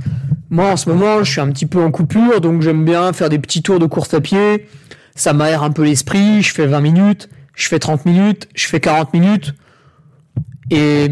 Moi, 0.51 0.67
en 0.67 0.77
ce 0.77 0.89
moment, 0.89 1.23
je 1.23 1.31
suis 1.31 1.41
un 1.41 1.51
petit 1.53 1.67
peu 1.67 1.81
en 1.81 1.93
coupure, 1.93 2.41
donc 2.41 2.61
j'aime 2.63 2.85
bien 2.85 3.13
faire 3.13 3.29
des 3.29 3.39
petits 3.39 3.63
tours 3.63 3.79
de 3.79 3.87
course 3.87 4.13
à 4.15 4.21
pied. 4.21 4.67
Ça 5.15 5.33
m'aère 5.33 5.63
un 5.63 5.71
peu 5.71 5.85
l'esprit, 5.85 6.43
je 6.43 6.53
fais 6.53 6.67
20 6.67 6.81
minutes 6.81 7.29
je 7.63 7.69
fais 7.69 7.79
30 7.79 8.07
minutes, 8.07 8.49
je 8.55 8.67
fais 8.67 8.81
40 8.81 9.15
minutes, 9.15 9.55
et 10.71 11.09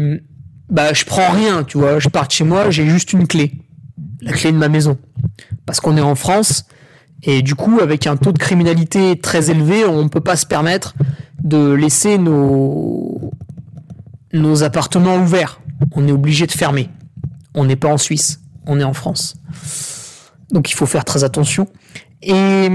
bah 0.69 0.93
je 0.93 1.05
prends 1.05 1.31
rien, 1.31 1.63
tu 1.63 1.77
vois. 1.77 1.99
Je 1.99 2.09
pars 2.09 2.27
de 2.27 2.31
chez 2.31 2.43
moi, 2.43 2.69
j'ai 2.69 2.87
juste 2.89 3.13
une 3.13 3.25
clé, 3.25 3.53
la 4.21 4.33
clé 4.33 4.51
de 4.51 4.57
ma 4.57 4.67
maison, 4.67 4.97
parce 5.65 5.79
qu'on 5.79 5.95
est 5.95 6.01
en 6.01 6.15
France, 6.15 6.65
et 7.23 7.41
du 7.41 7.55
coup, 7.55 7.79
avec 7.79 8.05
un 8.05 8.17
taux 8.17 8.33
de 8.33 8.37
criminalité 8.37 9.17
très 9.17 9.49
élevé, 9.49 9.85
on 9.85 10.03
ne 10.03 10.09
peut 10.09 10.21
pas 10.21 10.35
se 10.35 10.45
permettre 10.45 10.93
de 11.41 11.71
laisser 11.71 12.17
nos 12.17 13.31
nos 14.33 14.63
appartements 14.63 15.17
ouverts. 15.17 15.61
On 15.93 16.07
est 16.07 16.11
obligé 16.11 16.47
de 16.47 16.51
fermer. 16.51 16.89
On 17.53 17.65
n'est 17.65 17.75
pas 17.75 17.89
en 17.89 17.97
Suisse, 17.97 18.41
on 18.65 18.79
est 18.79 18.83
en 18.83 18.93
France. 18.93 19.35
Donc 20.51 20.71
il 20.71 20.75
faut 20.75 20.85
faire 20.85 21.05
très 21.05 21.23
attention. 21.23 21.67
Et 22.21 22.69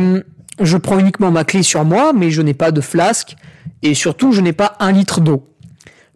je 0.61 0.77
prends 0.77 0.99
uniquement 0.99 1.31
ma 1.31 1.45
clé 1.45 1.63
sur 1.63 1.85
moi, 1.85 2.13
mais 2.15 2.31
je 2.31 2.43
n'ai 2.43 2.55
pas 2.55 2.71
de 2.71 2.81
flasque, 2.81 3.37
et 3.83 3.95
surtout, 3.95 4.33
je 4.33 4.41
n'ai 4.41 4.53
pas 4.53 4.77
un 4.81 4.93
litre 4.93 5.21
d'eau. 5.21 5.45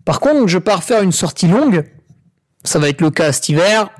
Par 0.04 0.20
contre, 0.20 0.48
je 0.48 0.58
pars 0.58 0.82
faire 0.82 1.02
une 1.02 1.12
sortie 1.12 1.46
longue. 1.46 1.84
Ça 2.64 2.78
va 2.78 2.88
être 2.88 3.00
le 3.00 3.10
cas 3.10 3.32
cet 3.32 3.48
hiver. 3.48 3.90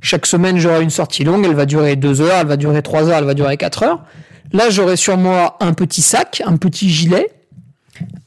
Chaque 0.00 0.26
semaine, 0.26 0.58
j'aurai 0.58 0.82
une 0.82 0.90
sortie 0.90 1.24
longue. 1.24 1.44
Elle 1.44 1.54
va 1.54 1.66
durer 1.66 1.96
deux 1.96 2.20
heures, 2.20 2.38
elle 2.40 2.46
va 2.46 2.56
durer 2.56 2.82
trois 2.82 3.08
heures, 3.08 3.18
elle 3.18 3.24
va 3.24 3.34
durer 3.34 3.56
quatre 3.56 3.82
heures. 3.82 4.04
Là, 4.52 4.70
j'aurai 4.70 4.96
sur 4.96 5.16
moi 5.16 5.56
un 5.60 5.74
petit 5.74 6.02
sac, 6.02 6.42
un 6.46 6.56
petit 6.56 6.88
gilet, 6.88 7.30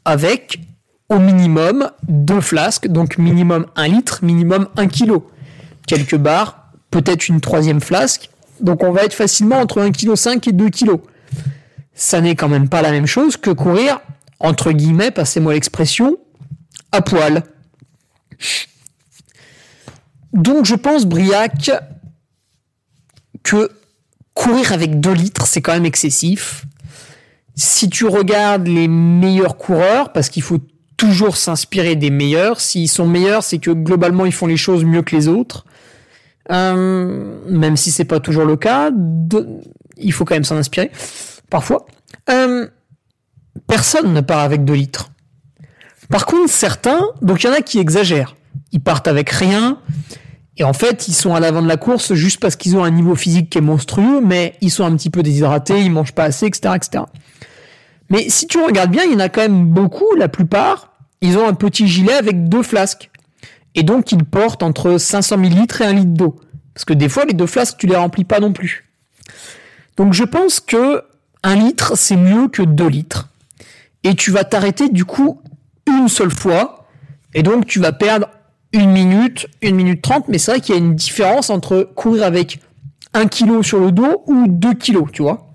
avec 0.06 0.60
au 1.10 1.20
minimum 1.20 1.90
deux 2.08 2.42
flasques, 2.42 2.88
donc 2.88 3.18
minimum 3.18 3.66
un 3.76 3.88
litre, 3.88 4.20
minimum 4.22 4.68
un 4.78 4.88
kilo. 4.88 5.30
Quelques 5.88 6.18
barres, 6.18 6.72
peut-être 6.92 7.28
une 7.28 7.42
troisième 7.42 7.82
flasque. 7.82 8.30
Donc 8.62 8.84
on 8.84 8.92
va 8.92 9.04
être 9.04 9.14
facilement 9.14 9.58
entre 9.58 9.82
1,5 9.82 10.40
kg 10.40 10.48
et 10.48 10.52
2 10.52 10.70
kg. 10.70 11.00
Ça 11.94 12.22
n'est 12.22 12.36
quand 12.36 12.50
même 12.50 12.70
pas 12.70 12.82
la 12.82 12.92
même 12.92 13.06
chose 13.06 13.38
que 13.38 13.52
courir 13.52 14.00
entre 14.44 14.74
guillemets, 14.74 15.10
passez-moi 15.10 15.54
l'expression, 15.54 16.18
à 16.92 17.02
poil. 17.02 17.44
Donc 20.34 20.66
je 20.66 20.76
pense, 20.76 21.06
Briac, 21.06 21.72
que 23.42 23.72
courir 24.34 24.74
avec 24.74 25.00
2 25.00 25.14
litres, 25.14 25.48
c'est 25.48 25.62
quand 25.62 25.74
même 25.74 25.86
excessif. 25.86 26.66
Si 27.56 27.90
tu 27.90 28.06
regardes 28.06 28.68
les 28.68 28.90
meilleurs 28.90 29.58
coureurs, 29.58 30.12
parce 30.12 30.30
qu'il 30.30 30.44
faut 30.44 30.60
toujours 30.98 31.38
s'inspirer 31.38 31.96
des 31.96 32.10
meilleurs, 32.10 32.60
s'ils 32.60 32.90
sont 32.90 33.08
meilleurs, 33.08 33.44
c'est 33.44 33.60
que 33.60 33.72
globalement 33.72 34.26
ils 34.26 34.34
font 34.34 34.48
les 34.48 34.58
choses 34.58 34.84
mieux 34.84 35.04
que 35.04 35.16
les 35.16 35.30
autres. 35.30 35.66
Euh, 36.52 37.40
même 37.48 37.78
si 37.78 37.92
c'est 37.92 38.04
pas 38.04 38.20
toujours 38.20 38.44
le 38.44 38.58
cas, 38.58 38.92
il 39.98 40.14
faut 40.14 40.26
quand 40.26 40.36
même 40.36 40.44
s'en 40.44 40.58
inspirer, 40.58 40.92
parfois. 41.50 41.86
Euh, 42.30 42.68
personne 43.68 44.14
ne 44.14 44.22
part 44.22 44.40
avec 44.40 44.66
2 44.66 44.74
litres. 44.74 45.12
Par 46.10 46.26
contre, 46.26 46.52
certains, 46.52 47.02
donc 47.22 47.44
il 47.44 47.48
y 47.48 47.50
en 47.50 47.54
a 47.54 47.62
qui 47.62 47.80
exagèrent. 47.80 48.36
Ils 48.72 48.82
partent 48.82 49.08
avec 49.08 49.30
rien. 49.30 49.80
Et 50.58 50.64
en 50.64 50.74
fait, 50.74 51.08
ils 51.08 51.14
sont 51.14 51.34
à 51.34 51.40
l'avant 51.40 51.62
de 51.62 51.68
la 51.68 51.78
course 51.78 52.14
juste 52.14 52.40
parce 52.40 52.56
qu'ils 52.56 52.78
ont 52.78 52.84
un 52.84 52.92
niveau 52.92 53.16
physique 53.16 53.50
qui 53.50 53.58
est 53.58 53.62
monstrueux, 53.62 54.22
mais 54.22 54.56
ils 54.62 54.70
sont 54.70 54.84
un 54.84 54.96
petit 54.96 55.10
peu 55.10 55.24
déshydratés, 55.24 55.82
ils 55.82 55.92
mangent 55.92 56.14
pas 56.14 56.26
assez, 56.26 56.46
etc., 56.46 56.76
etc. 56.76 57.04
Mais 58.10 58.30
si 58.30 58.46
tu 58.46 58.60
regardes 58.60 58.92
bien, 58.92 59.04
il 59.04 59.14
y 59.14 59.16
en 59.16 59.20
a 59.20 59.30
quand 59.30 59.42
même 59.42 59.66
beaucoup, 59.66 60.14
la 60.16 60.28
plupart, 60.28 60.94
ils 61.22 61.38
ont 61.38 61.48
un 61.48 61.56
petit 61.56 61.88
gilet 61.88 62.14
avec 62.14 62.48
deux 62.48 62.62
flasques. 62.62 63.10
Et 63.76 63.82
donc, 63.82 64.12
ils 64.12 64.24
portent 64.24 64.62
entre 64.62 65.00
500 65.00 65.38
ml 65.40 65.66
et 65.80 65.84
un 65.84 65.94
litre 65.94 66.12
d'eau. 66.12 66.40
Parce 66.76 66.86
que 66.86 66.94
des 66.94 67.10
fois, 67.10 67.26
les 67.26 67.34
deux 67.34 67.48
flasques, 67.48 67.78
tu 67.80 67.88
les 67.88 67.96
remplis 67.96 68.24
pas 68.24 68.40
non 68.40 68.54
plus. 68.54 68.90
Donc, 69.98 70.14
je 70.14 70.24
pense 70.24 70.60
que 70.60 71.04
un 71.44 71.56
litre, 71.56 71.98
c'est 71.98 72.16
mieux 72.16 72.48
que 72.48 72.62
2 72.62 72.88
litres 72.88 73.30
et 74.04 74.16
tu 74.16 74.32
vas 74.32 74.44
t'arrêter 74.44 74.90
du 74.90 75.06
coup 75.06 75.42
une 75.88 76.08
seule 76.08 76.32
fois, 76.32 76.88
et 77.34 77.44
donc 77.44 77.66
tu 77.66 77.80
vas 77.80 77.92
perdre 77.92 78.28
une 78.72 78.92
minute, 78.92 79.48
une 79.62 79.76
minute 79.76 80.02
trente, 80.02 80.28
mais 80.28 80.38
c'est 80.38 80.52
vrai 80.52 80.62
qu'il 80.62 80.76
y 80.76 80.78
a 80.78 80.82
une 80.82 80.96
différence 80.96 81.50
entre 81.50 81.90
courir 81.96 82.24
avec 82.24 82.60
un 83.14 83.28
kilo 83.28 83.64
sur 83.64 83.80
le 83.80 83.92
dos 83.92 84.24
ou 84.28 84.48
deux 84.48 84.74
kilos, 84.74 85.10
tu 85.12 85.22
vois. 85.22 85.48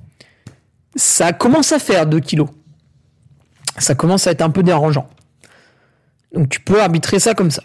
Ça 0.94 1.32
commence 1.32 1.72
à 1.72 1.78
faire 1.78 2.06
deux 2.06 2.20
kilos. 2.20 2.48
Ça 3.78 3.94
commence 3.94 4.26
à 4.26 4.32
être 4.32 4.42
un 4.42 4.50
peu 4.50 4.62
dérangeant. 4.62 5.08
Donc 6.32 6.48
tu 6.48 6.60
peux 6.60 6.80
arbitrer 6.80 7.18
ça 7.18 7.34
comme 7.34 7.50
ça. 7.50 7.62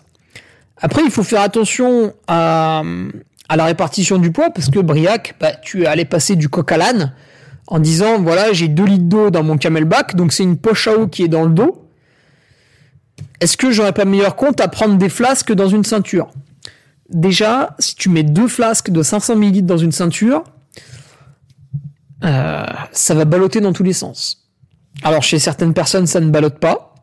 Après, 0.78 1.04
il 1.04 1.12
faut 1.12 1.24
faire 1.24 1.42
attention 1.42 2.14
à, 2.28 2.82
à 3.50 3.56
la 3.56 3.66
répartition 3.66 4.18
du 4.18 4.32
poids 4.32 4.50
parce 4.50 4.70
que 4.70 4.80
Briac, 4.80 5.36
bah, 5.40 5.54
tu 5.62 5.86
allais 5.86 6.06
passer 6.06 6.36
du 6.36 6.50
coq 6.50 6.72
à 6.72 6.78
l'âne 6.78 7.14
en 7.68 7.80
disant 7.80 8.22
voilà, 8.22 8.54
j'ai 8.54 8.68
2 8.68 8.84
litres 8.86 9.06
d'eau 9.06 9.30
dans 9.30 9.44
mon 9.44 9.58
camelback, 9.58 10.16
donc 10.16 10.34
c'est 10.34 10.44
une 10.44 10.58
poche 10.58 10.88
à 10.88 10.98
eau 10.98 11.08
qui 11.08 11.24
est 11.24 11.28
dans 11.28 11.44
le 11.44 11.52
dos. 11.52 11.88
Est-ce 13.40 13.58
que 13.58 13.72
j'aurais 13.72 13.94
pas 13.94 14.06
meilleur 14.06 14.36
compte 14.36 14.62
à 14.62 14.68
prendre 14.68 14.98
des 14.98 15.10
flasques 15.10 15.52
dans 15.52 15.68
une 15.68 15.84
ceinture? 15.84 16.30
Déjà, 17.10 17.76
si 17.80 17.96
tu 17.96 18.10
mets 18.10 18.24
deux 18.24 18.48
flasques 18.48 18.90
de 18.90 19.04
500 19.04 19.36
ml 19.42 19.66
dans 19.66 19.78
une 19.78 19.92
ceinture, 19.92 20.44
euh, 22.24 22.66
ça 22.92 23.14
va 23.14 23.26
balloter 23.26 23.60
dans 23.60 23.74
tous 23.74 23.84
les 23.84 23.94
sens. 23.94 24.48
Alors 25.04 25.24
chez 25.24 25.40
certaines 25.40 25.74
personnes, 25.74 26.08
ça 26.08 26.20
ne 26.20 26.30
ballotte 26.30 26.60
pas. 26.60 26.96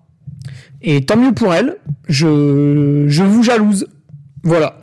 Et 0.82 1.04
tant 1.04 1.16
mieux 1.16 1.32
pour 1.32 1.52
elles, 1.52 1.76
je, 2.08 3.04
je 3.06 3.22
vous 3.22 3.42
jalouse. 3.42 3.86
Voilà. 4.42 4.79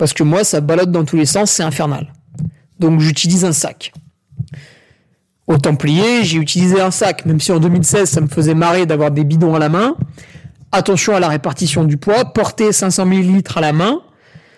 Parce 0.00 0.14
que 0.14 0.22
moi, 0.22 0.44
ça 0.44 0.62
ballotte 0.62 0.90
dans 0.90 1.04
tous 1.04 1.16
les 1.16 1.26
sens, 1.26 1.50
c'est 1.50 1.62
infernal. 1.62 2.10
Donc 2.78 3.00
j'utilise 3.00 3.44
un 3.44 3.52
sac. 3.52 3.92
Au 5.46 5.58
Templier, 5.58 6.24
j'ai 6.24 6.38
utilisé 6.38 6.80
un 6.80 6.90
sac, 6.90 7.26
même 7.26 7.38
si 7.38 7.52
en 7.52 7.60
2016, 7.60 8.08
ça 8.08 8.22
me 8.22 8.26
faisait 8.26 8.54
marrer 8.54 8.86
d'avoir 8.86 9.10
des 9.10 9.24
bidons 9.24 9.54
à 9.54 9.58
la 9.58 9.68
main. 9.68 9.96
Attention 10.72 11.14
à 11.14 11.20
la 11.20 11.28
répartition 11.28 11.84
du 11.84 11.98
poids. 11.98 12.24
Porter 12.32 12.72
500 12.72 13.04
ml 13.04 13.42
à 13.54 13.60
la 13.60 13.74
main, 13.74 14.00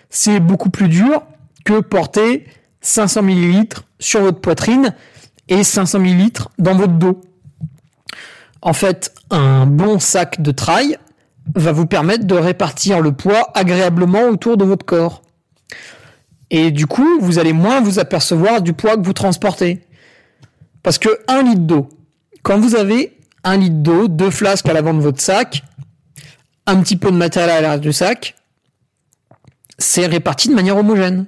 c'est 0.09 0.39
beaucoup 0.39 0.69
plus 0.69 0.87
dur 0.87 1.23
que 1.65 1.81
porter 1.81 2.47
500 2.79 3.23
ml 3.23 3.65
sur 3.99 4.21
votre 4.21 4.39
poitrine 4.39 4.95
et 5.49 5.65
500 5.65 5.99
ml 5.99 6.45
dans 6.57 6.75
votre 6.75 6.93
dos. 6.93 7.19
En 8.61 8.71
fait, 8.71 9.13
un 9.29 9.65
bon 9.65 9.99
sac 9.99 10.41
de 10.41 10.51
trail 10.51 10.97
va 11.53 11.73
vous 11.73 11.85
permettre 11.85 12.23
de 12.23 12.35
répartir 12.35 13.01
le 13.01 13.11
poids 13.11 13.51
agréablement 13.53 14.29
autour 14.29 14.55
de 14.55 14.63
votre 14.63 14.85
corps. 14.85 15.21
Et 16.53 16.69
du 16.69 16.85
coup, 16.85 17.19
vous 17.19 17.39
allez 17.39 17.51
moins 17.51 17.81
vous 17.81 17.97
apercevoir 17.97 18.61
du 18.61 18.73
poids 18.73 18.95
que 18.95 19.01
vous 19.01 19.13
transportez. 19.13 19.81
Parce 20.83 20.99
que 20.99 21.09
1 21.27 21.41
litre 21.41 21.61
d'eau, 21.61 21.89
quand 22.43 22.59
vous 22.59 22.75
avez 22.75 23.17
un 23.43 23.57
litre 23.57 23.77
d'eau, 23.77 24.07
deux 24.07 24.29
flasques 24.29 24.69
à 24.69 24.73
l'avant 24.73 24.93
de 24.93 25.01
votre 25.01 25.19
sac, 25.19 25.63
un 26.67 26.79
petit 26.81 26.95
peu 26.95 27.09
de 27.09 27.17
matériel 27.17 27.49
à 27.49 27.61
l'arrière 27.61 27.79
du 27.79 27.91
sac, 27.91 28.35
c'est 29.79 30.05
réparti 30.05 30.47
de 30.47 30.53
manière 30.53 30.77
homogène. 30.77 31.25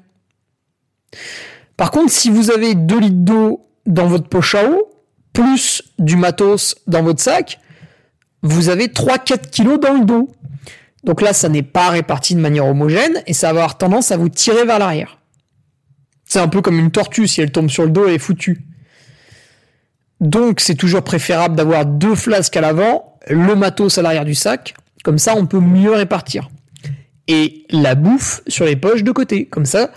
Par 1.75 1.89
contre, 1.89 2.11
si 2.11 2.29
vous 2.29 2.51
avez 2.51 2.75
2 2.75 2.99
litres 2.99 3.15
d'eau 3.15 3.65
dans 3.87 4.05
votre 4.05 4.29
poche 4.29 4.53
à 4.53 4.69
eau, 4.69 4.91
plus 5.33 5.81
du 5.97 6.17
matos 6.17 6.75
dans 6.85 7.01
votre 7.01 7.19
sac, 7.19 7.59
vous 8.43 8.69
avez 8.69 8.89
3-4 8.89 9.49
kilos 9.49 9.79
dans 9.79 9.93
le 9.93 10.05
dos. 10.05 10.31
Donc 11.05 11.21
là, 11.21 11.33
ça 11.33 11.49
n'est 11.49 11.63
pas 11.63 11.89
réparti 11.89 12.35
de 12.35 12.39
manière 12.39 12.65
homogène 12.65 13.21
et 13.27 13.33
ça 13.33 13.53
va 13.53 13.59
avoir 13.59 13.77
tendance 13.77 14.11
à 14.11 14.17
vous 14.17 14.29
tirer 14.29 14.65
vers 14.65 14.79
l'arrière. 14.79 15.19
C'est 16.25 16.39
un 16.39 16.47
peu 16.47 16.61
comme 16.61 16.79
une 16.79 16.91
tortue, 16.91 17.27
si 17.27 17.41
elle 17.41 17.51
tombe 17.51 17.69
sur 17.69 17.83
le 17.83 17.91
dos, 17.91 18.07
elle 18.07 18.15
est 18.15 18.19
foutue. 18.19 18.65
Donc 20.19 20.59
c'est 20.59 20.75
toujours 20.75 21.03
préférable 21.03 21.55
d'avoir 21.55 21.85
deux 21.85 22.15
flasques 22.15 22.57
à 22.57 22.61
l'avant, 22.61 23.19
le 23.27 23.55
matos 23.55 23.97
à 23.97 24.01
l'arrière 24.01 24.25
du 24.25 24.33
sac, 24.33 24.73
comme 25.03 25.19
ça 25.19 25.35
on 25.37 25.45
peut 25.45 25.59
mieux 25.59 25.91
répartir. 25.91 26.49
Et 27.27 27.65
la 27.69 27.95
bouffe 27.95 28.41
sur 28.47 28.65
les 28.65 28.75
poches 28.75 29.03
de 29.03 29.11
côté, 29.11 29.45
comme 29.45 29.65
ça 29.65 29.91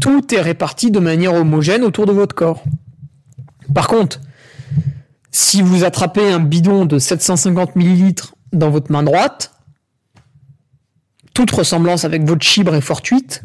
tout 0.00 0.34
est 0.34 0.40
réparti 0.40 0.90
de 0.90 1.00
manière 1.00 1.34
homogène 1.34 1.82
autour 1.82 2.06
de 2.06 2.12
votre 2.12 2.34
corps. 2.34 2.64
Par 3.74 3.88
contre, 3.88 4.20
si 5.30 5.60
vous 5.60 5.84
attrapez 5.84 6.32
un 6.32 6.40
bidon 6.40 6.86
de 6.86 6.98
750 6.98 7.76
ml 7.76 8.14
dans 8.52 8.70
votre 8.70 8.90
main 8.90 9.02
droite, 9.02 9.52
toute 11.36 11.50
ressemblance 11.50 12.06
avec 12.06 12.24
votre 12.24 12.42
chibre 12.42 12.74
est 12.74 12.80
fortuite, 12.80 13.42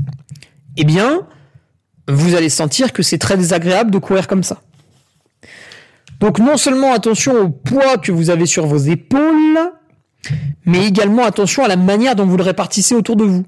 eh 0.77 0.85
bien, 0.85 1.27
vous 2.07 2.35
allez 2.35 2.47
sentir 2.47 2.93
que 2.93 3.03
c'est 3.03 3.17
très 3.17 3.35
désagréable 3.35 3.91
de 3.91 3.97
courir 3.97 4.29
comme 4.29 4.43
ça. 4.43 4.61
Donc 6.21 6.39
non 6.39 6.55
seulement 6.55 6.93
attention 6.93 7.33
au 7.33 7.49
poids 7.49 7.97
que 7.97 8.13
vous 8.13 8.29
avez 8.29 8.45
sur 8.45 8.65
vos 8.65 8.77
épaules, 8.77 9.59
mais 10.65 10.87
également 10.87 11.25
attention 11.25 11.65
à 11.65 11.67
la 11.67 11.75
manière 11.75 12.15
dont 12.15 12.25
vous 12.25 12.37
le 12.37 12.43
répartissez 12.43 12.95
autour 12.95 13.17
de 13.17 13.25
vous. 13.25 13.43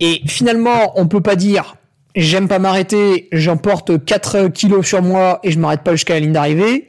Et 0.00 0.22
finalement, 0.26 0.98
on 0.98 1.04
ne 1.04 1.08
peut 1.08 1.20
pas 1.20 1.36
dire 1.36 1.76
j'aime 2.16 2.48
pas 2.48 2.58
m'arrêter, 2.58 3.28
j'emporte 3.30 4.02
4 4.02 4.48
kilos 4.48 4.86
sur 4.86 5.02
moi 5.02 5.38
et 5.42 5.50
je 5.50 5.58
m'arrête 5.58 5.82
pas 5.82 5.92
jusqu'à 5.92 6.14
la 6.14 6.20
ligne 6.20 6.32
d'arrivée, 6.32 6.88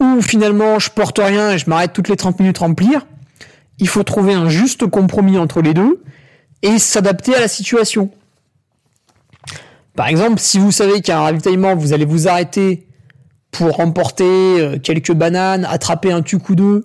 ou 0.00 0.22
finalement 0.22 0.78
je 0.78 0.88
porte 0.88 1.18
rien 1.18 1.50
et 1.50 1.58
je 1.58 1.68
m'arrête 1.68 1.92
toutes 1.92 2.08
les 2.08 2.16
30 2.16 2.40
minutes 2.40 2.58
remplir. 2.58 3.04
Il 3.78 3.88
faut 3.88 4.02
trouver 4.02 4.34
un 4.34 4.48
juste 4.48 4.86
compromis 4.86 5.38
entre 5.38 5.62
les 5.62 5.74
deux 5.74 6.02
et 6.62 6.78
s'adapter 6.78 7.34
à 7.34 7.40
la 7.40 7.48
situation. 7.48 8.10
Par 9.94 10.08
exemple, 10.08 10.38
si 10.38 10.58
vous 10.58 10.72
savez 10.72 11.00
qu'à 11.00 11.18
un 11.18 11.22
ravitaillement, 11.22 11.74
vous 11.74 11.92
allez 11.92 12.04
vous 12.04 12.28
arrêter 12.28 12.86
pour 13.50 13.76
remporter 13.76 14.24
euh, 14.24 14.78
quelques 14.78 15.12
bananes, 15.12 15.64
attraper 15.64 16.12
un 16.12 16.22
tuc 16.22 16.48
ou 16.50 16.54
deux, 16.54 16.84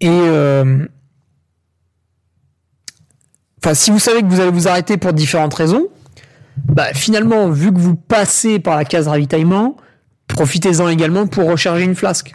et 0.00 0.08
euh, 0.08 0.86
enfin, 3.62 3.74
si 3.74 3.90
vous 3.90 3.98
savez 3.98 4.22
que 4.22 4.26
vous 4.26 4.40
allez 4.40 4.50
vous 4.50 4.68
arrêter 4.68 4.96
pour 4.96 5.12
différentes 5.12 5.54
raisons, 5.54 5.88
bah, 6.64 6.92
finalement, 6.94 7.50
vu 7.50 7.72
que 7.72 7.78
vous 7.78 7.96
passez 7.96 8.58
par 8.58 8.76
la 8.76 8.84
case 8.84 9.08
ravitaillement, 9.08 9.76
profitez-en 10.28 10.88
également 10.88 11.26
pour 11.26 11.48
recharger 11.48 11.84
une 11.84 11.96
flasque. 11.96 12.34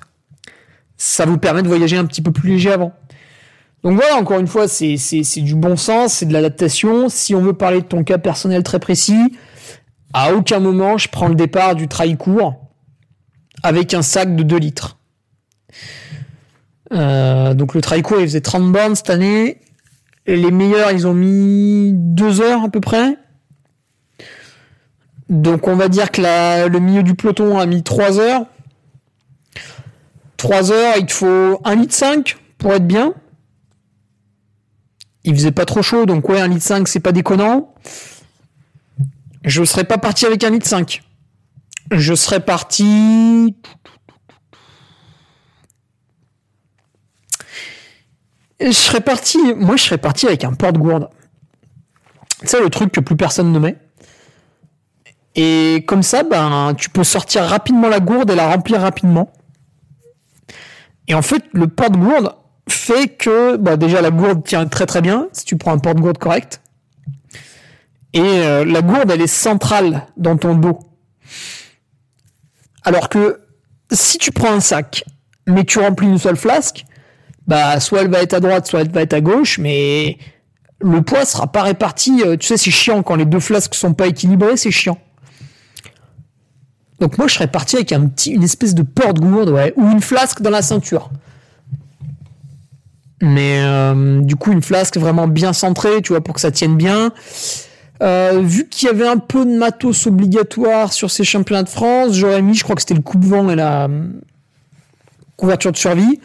Ça 0.97 1.25
vous 1.25 1.37
permet 1.37 1.61
de 1.61 1.67
voyager 1.67 1.97
un 1.97 2.05
petit 2.05 2.21
peu 2.21 2.31
plus 2.31 2.51
léger 2.51 2.71
avant. 2.71 2.93
Donc 3.83 3.99
voilà, 3.99 4.15
encore 4.15 4.39
une 4.39 4.47
fois, 4.47 4.67
c'est 4.67 5.41
du 5.41 5.55
bon 5.55 5.75
sens, 5.75 6.13
c'est 6.13 6.25
de 6.25 6.33
l'adaptation. 6.33 7.09
Si 7.09 7.35
on 7.35 7.41
veut 7.41 7.53
parler 7.53 7.81
de 7.81 7.85
ton 7.85 8.03
cas 8.03 8.17
personnel 8.17 8.63
très 8.63 8.79
précis, 8.79 9.37
à 10.13 10.33
aucun 10.33 10.59
moment 10.59 10.97
je 10.97 11.09
prends 11.09 11.27
le 11.27 11.35
départ 11.35 11.75
du 11.75 11.87
trail 11.87 12.15
court 12.15 12.63
avec 13.63 13.93
un 13.93 14.01
sac 14.01 14.35
de 14.35 14.43
2 14.43 14.57
litres. 14.57 14.97
Euh, 16.93 17.53
donc 17.53 17.73
le 17.73 17.81
trail 17.81 18.01
court, 18.03 18.19
il 18.19 18.27
faisait 18.27 18.41
30 18.41 18.71
bornes 18.71 18.95
cette 18.95 19.09
année. 19.09 19.59
Les 20.27 20.51
meilleurs, 20.51 20.91
ils 20.91 21.07
ont 21.07 21.13
mis 21.13 21.91
2 21.93 22.41
heures 22.41 22.63
à 22.63 22.69
peu 22.69 22.79
près. 22.79 23.17
Donc 25.29 25.67
on 25.67 25.75
va 25.75 25.89
dire 25.89 26.11
que 26.11 26.21
le 26.67 26.79
milieu 26.79 27.03
du 27.03 27.15
peloton 27.15 27.57
a 27.57 27.65
mis 27.65 27.83
3 27.83 28.19
heures. 28.19 28.45
3 30.43 30.73
heures, 30.73 30.95
il 30.97 31.05
te 31.05 31.13
faut 31.13 31.61
1 31.63 31.75
litre 31.75 31.93
5 31.93 32.35
pour 32.57 32.73
être 32.73 32.85
bien. 32.85 33.13
Il 35.23 35.33
faisait 35.33 35.53
pas 35.53 35.63
trop 35.63 35.81
chaud, 35.81 36.05
donc 36.05 36.27
ouais, 36.27 36.41
1 36.41 36.49
litre 36.49 36.63
5, 36.63 36.85
c'est 36.89 36.99
pas 36.99 37.13
déconnant. 37.13 37.73
Je 39.45 39.63
serais 39.63 39.85
pas 39.85 39.97
parti 39.97 40.25
avec 40.25 40.43
1 40.43 40.49
litre 40.49 40.67
5. 40.67 41.01
Je 41.91 42.13
serais 42.13 42.41
parti. 42.41 43.55
Je 48.59 48.71
serais 48.71 48.99
parti. 48.99 49.37
Moi, 49.55 49.77
je 49.77 49.83
serais 49.83 49.97
parti 49.97 50.27
avec 50.27 50.43
un 50.43 50.51
porte-gourde. 50.51 51.07
C'est 52.43 52.59
le 52.59 52.69
truc 52.69 52.91
que 52.91 52.99
plus 52.99 53.15
personne 53.15 53.53
ne 53.53 53.59
met. 53.59 53.77
Et 55.35 55.85
comme 55.87 56.03
ça, 56.03 56.23
ben, 56.23 56.73
tu 56.77 56.89
peux 56.89 57.05
sortir 57.05 57.43
rapidement 57.43 57.87
la 57.87 58.01
gourde 58.01 58.29
et 58.29 58.35
la 58.35 58.51
remplir 58.51 58.81
rapidement. 58.81 59.31
Et 61.07 61.13
en 61.13 61.21
fait, 61.21 61.43
le 61.53 61.67
porte-gourde 61.67 62.35
fait 62.69 63.07
que, 63.07 63.57
bah, 63.57 63.77
déjà, 63.77 64.01
la 64.01 64.11
gourde 64.11 64.43
tient 64.43 64.65
très 64.65 64.85
très 64.85 65.01
bien 65.01 65.27
si 65.33 65.45
tu 65.45 65.57
prends 65.57 65.73
un 65.73 65.79
porte-gourde 65.79 66.17
correct. 66.17 66.61
Et 68.13 68.21
euh, 68.21 68.63
la 68.63 68.81
gourde, 68.81 69.11
elle 69.11 69.21
est 69.21 69.27
centrale 69.27 70.07
dans 70.17 70.37
ton 70.37 70.55
dos. 70.55 70.79
Alors 72.83 73.09
que 73.09 73.41
si 73.91 74.17
tu 74.17 74.31
prends 74.31 74.51
un 74.51 74.59
sac, 74.59 75.03
mais 75.47 75.63
tu 75.63 75.79
remplis 75.79 76.07
une 76.07 76.17
seule 76.19 76.35
flasque, 76.35 76.85
bah 77.47 77.79
soit 77.79 78.01
elle 78.01 78.09
va 78.09 78.21
être 78.21 78.33
à 78.33 78.39
droite, 78.39 78.67
soit 78.67 78.81
elle 78.81 78.91
va 78.91 79.01
être 79.01 79.13
à 79.13 79.21
gauche, 79.21 79.57
mais 79.57 80.17
le 80.79 81.01
poids 81.01 81.25
sera 81.25 81.51
pas 81.51 81.63
réparti. 81.63 82.21
Euh, 82.25 82.37
tu 82.37 82.47
sais, 82.47 82.57
c'est 82.57 82.71
chiant 82.71 83.03
quand 83.03 83.15
les 83.15 83.25
deux 83.25 83.39
flasques 83.39 83.75
sont 83.75 83.93
pas 83.93 84.07
équilibrées, 84.07 84.57
c'est 84.57 84.71
chiant. 84.71 84.97
Donc 87.03 87.17
moi, 87.17 87.27
je 87.27 87.33
serais 87.33 87.47
parti 87.47 87.75
avec 87.75 87.91
une 87.91 88.43
espèce 88.43 88.73
de 88.73 88.81
porte-gourde, 88.81 89.49
ouais, 89.49 89.73
ou 89.75 89.91
une 89.91 89.99
flasque 89.99 90.41
dans 90.41 90.49
la 90.49 90.61
ceinture. 90.61 91.09
Mais 93.21 93.61
euh, 93.61 94.21
du 94.21 94.37
coup, 94.37 94.53
une 94.53 94.61
flasque 94.61 94.95
vraiment 94.95 95.27
bien 95.27 95.51
centrée, 95.51 96.01
tu 96.01 96.13
vois, 96.13 96.23
pour 96.23 96.33
que 96.33 96.39
ça 96.39 96.49
tienne 96.49 96.77
bien. 96.77 97.11
Euh, 98.01 98.39
vu 98.41 98.69
qu'il 98.69 98.87
y 98.87 98.89
avait 98.89 99.05
un 99.05 99.17
peu 99.17 99.43
de 99.43 99.51
matos 99.51 100.07
obligatoire 100.07 100.93
sur 100.93 101.11
ces 101.11 101.25
championnats 101.25 101.63
de 101.63 101.69
France, 101.69 102.13
j'aurais 102.13 102.41
mis, 102.41 102.53
je 102.53 102.63
crois 102.63 102.73
que 102.73 102.81
c'était 102.81 102.93
le 102.93 103.01
coupe-vent 103.01 103.49
et 103.49 103.55
la 103.55 103.89
euh, 103.89 104.07
couverture 105.35 105.73
de 105.73 105.77
survie. 105.77 106.21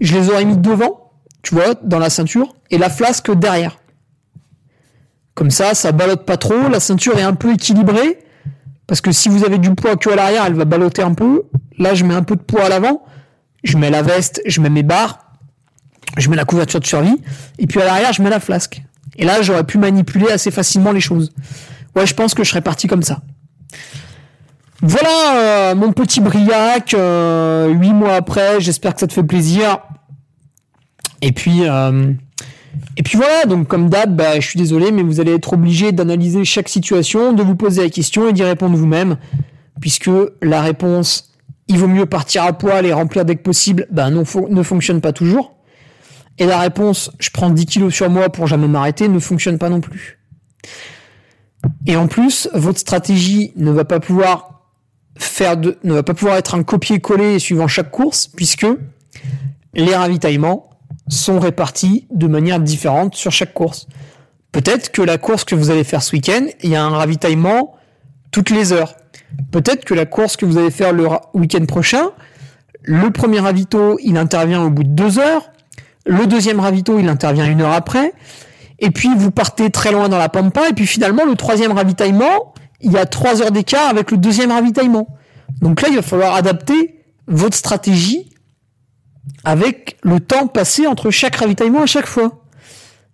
Je 0.00 0.18
les 0.18 0.28
aurais 0.28 0.44
mis 0.44 0.56
devant, 0.56 1.12
tu 1.42 1.54
vois, 1.54 1.74
dans 1.84 2.00
la 2.00 2.10
ceinture, 2.10 2.56
et 2.72 2.78
la 2.78 2.90
flasque 2.90 3.30
derrière. 3.30 3.78
Comme 5.34 5.52
ça, 5.52 5.74
ça 5.74 5.92
ballotte 5.92 6.26
pas 6.26 6.36
trop, 6.36 6.68
la 6.68 6.80
ceinture 6.80 7.16
est 7.16 7.22
un 7.22 7.34
peu 7.34 7.52
équilibrée, 7.52 8.18
parce 8.86 9.00
que 9.00 9.12
si 9.12 9.28
vous 9.28 9.44
avez 9.44 9.58
du 9.58 9.74
poids 9.74 9.96
que 9.96 10.10
à 10.10 10.16
l'arrière, 10.16 10.44
elle 10.46 10.54
va 10.54 10.64
balloter 10.64 11.02
un 11.02 11.14
peu. 11.14 11.42
Là, 11.78 11.94
je 11.94 12.04
mets 12.04 12.14
un 12.14 12.22
peu 12.22 12.36
de 12.36 12.42
poids 12.42 12.64
à 12.64 12.68
l'avant. 12.68 13.04
Je 13.64 13.76
mets 13.76 13.90
la 13.90 14.02
veste, 14.02 14.40
je 14.46 14.60
mets 14.60 14.70
mes 14.70 14.82
barres. 14.82 15.18
je 16.16 16.30
mets 16.30 16.36
la 16.36 16.44
couverture 16.44 16.80
de 16.80 16.86
survie, 16.86 17.20
et 17.58 17.66
puis 17.66 17.80
à 17.80 17.84
l'arrière, 17.84 18.12
je 18.12 18.22
mets 18.22 18.30
la 18.30 18.40
flasque. 18.40 18.82
Et 19.16 19.24
là, 19.24 19.42
j'aurais 19.42 19.64
pu 19.64 19.78
manipuler 19.78 20.30
assez 20.30 20.50
facilement 20.50 20.92
les 20.92 21.00
choses. 21.00 21.32
Ouais, 21.94 22.06
je 22.06 22.14
pense 22.14 22.34
que 22.34 22.44
je 22.44 22.50
serais 22.50 22.62
parti 22.62 22.86
comme 22.86 23.02
ça. 23.02 23.22
Voilà 24.82 25.36
euh, 25.36 25.74
mon 25.74 25.92
petit 25.92 26.20
briac, 26.20 26.94
euh, 26.94 27.68
huit 27.68 27.92
mois 27.92 28.14
après, 28.14 28.60
j'espère 28.60 28.94
que 28.94 29.00
ça 29.00 29.06
te 29.06 29.12
fait 29.12 29.22
plaisir. 29.22 29.78
Et 31.22 31.32
puis, 31.32 31.66
euh, 31.66 32.12
et 32.96 33.02
puis 33.02 33.16
voilà, 33.16 33.44
donc 33.44 33.68
comme 33.68 33.88
d'hab, 33.88 34.14
bah, 34.14 34.40
je 34.40 34.46
suis 34.46 34.58
désolé, 34.58 34.90
mais 34.90 35.02
vous 35.02 35.20
allez 35.20 35.34
être 35.34 35.52
obligé 35.52 35.92
d'analyser 35.92 36.44
chaque 36.44 36.68
situation, 36.68 37.32
de 37.32 37.42
vous 37.42 37.56
poser 37.56 37.82
la 37.82 37.90
question 37.90 38.28
et 38.28 38.32
d'y 38.32 38.42
répondre 38.42 38.76
vous-même, 38.76 39.18
puisque 39.80 40.10
la 40.42 40.62
réponse, 40.62 41.34
il 41.68 41.78
vaut 41.78 41.88
mieux 41.88 42.06
partir 42.06 42.44
à 42.44 42.52
poil 42.52 42.86
et 42.86 42.92
remplir 42.92 43.24
dès 43.24 43.36
que 43.36 43.42
possible, 43.42 43.86
bah, 43.90 44.10
ne 44.10 44.62
fonctionne 44.62 45.00
pas 45.00 45.12
toujours. 45.12 45.54
Et 46.38 46.46
la 46.46 46.58
réponse, 46.58 47.10
je 47.18 47.30
prends 47.30 47.50
10 47.50 47.66
kilos 47.66 47.94
sur 47.94 48.10
moi 48.10 48.28
pour 48.28 48.46
jamais 48.46 48.68
m'arrêter, 48.68 49.08
ne 49.08 49.18
fonctionne 49.18 49.58
pas 49.58 49.68
non 49.68 49.80
plus. 49.80 50.18
Et 51.86 51.96
en 51.96 52.06
plus, 52.06 52.48
votre 52.52 52.78
stratégie 52.78 53.52
ne 53.56 53.70
va 53.70 53.84
pas 53.84 54.00
pouvoir 54.00 54.62
faire 55.18 55.56
de, 55.56 55.78
ne 55.82 55.94
va 55.94 56.02
pas 56.02 56.14
pouvoir 56.14 56.36
être 56.36 56.54
un 56.54 56.62
copier-coller 56.62 57.38
suivant 57.38 57.68
chaque 57.68 57.90
course, 57.90 58.26
puisque 58.26 58.66
les 59.74 59.94
ravitaillements 59.94 60.75
sont 61.08 61.38
répartis 61.38 62.06
de 62.10 62.26
manière 62.26 62.60
différente 62.60 63.14
sur 63.14 63.32
chaque 63.32 63.54
course. 63.54 63.86
Peut-être 64.52 64.90
que 64.90 65.02
la 65.02 65.18
course 65.18 65.44
que 65.44 65.54
vous 65.54 65.70
allez 65.70 65.84
faire 65.84 66.02
ce 66.02 66.12
week-end, 66.14 66.46
il 66.62 66.70
y 66.70 66.76
a 66.76 66.82
un 66.82 66.90
ravitaillement 66.90 67.74
toutes 68.30 68.50
les 68.50 68.72
heures. 68.72 68.94
Peut-être 69.50 69.84
que 69.84 69.94
la 69.94 70.06
course 70.06 70.36
que 70.36 70.46
vous 70.46 70.58
allez 70.58 70.70
faire 70.70 70.92
le 70.92 71.08
week-end 71.34 71.64
prochain, 71.66 72.10
le 72.82 73.10
premier 73.10 73.40
ravito, 73.40 73.98
il 74.02 74.16
intervient 74.16 74.62
au 74.62 74.70
bout 74.70 74.84
de 74.84 74.90
deux 74.90 75.18
heures, 75.18 75.50
le 76.06 76.26
deuxième 76.26 76.60
ravito, 76.60 76.98
il 76.98 77.08
intervient 77.08 77.46
une 77.46 77.60
heure 77.60 77.72
après, 77.72 78.12
et 78.78 78.90
puis 78.90 79.10
vous 79.16 79.30
partez 79.30 79.70
très 79.70 79.90
loin 79.90 80.08
dans 80.08 80.18
la 80.18 80.28
pampa, 80.28 80.68
et 80.68 80.72
puis 80.72 80.86
finalement, 80.86 81.24
le 81.24 81.34
troisième 81.34 81.72
ravitaillement, 81.72 82.54
il 82.80 82.92
y 82.92 82.98
a 82.98 83.06
trois 83.06 83.42
heures 83.42 83.50
d'écart 83.50 83.88
avec 83.88 84.10
le 84.10 84.16
deuxième 84.16 84.52
ravitaillement. 84.52 85.08
Donc 85.60 85.82
là, 85.82 85.88
il 85.88 85.96
va 85.96 86.02
falloir 86.02 86.34
adapter 86.34 87.02
votre 87.26 87.56
stratégie 87.56 88.30
avec 89.44 89.98
le 90.02 90.20
temps 90.20 90.46
passé 90.46 90.86
entre 90.86 91.10
chaque 91.10 91.36
ravitaillement 91.36 91.82
à 91.82 91.86
chaque 91.86 92.06
fois. 92.06 92.44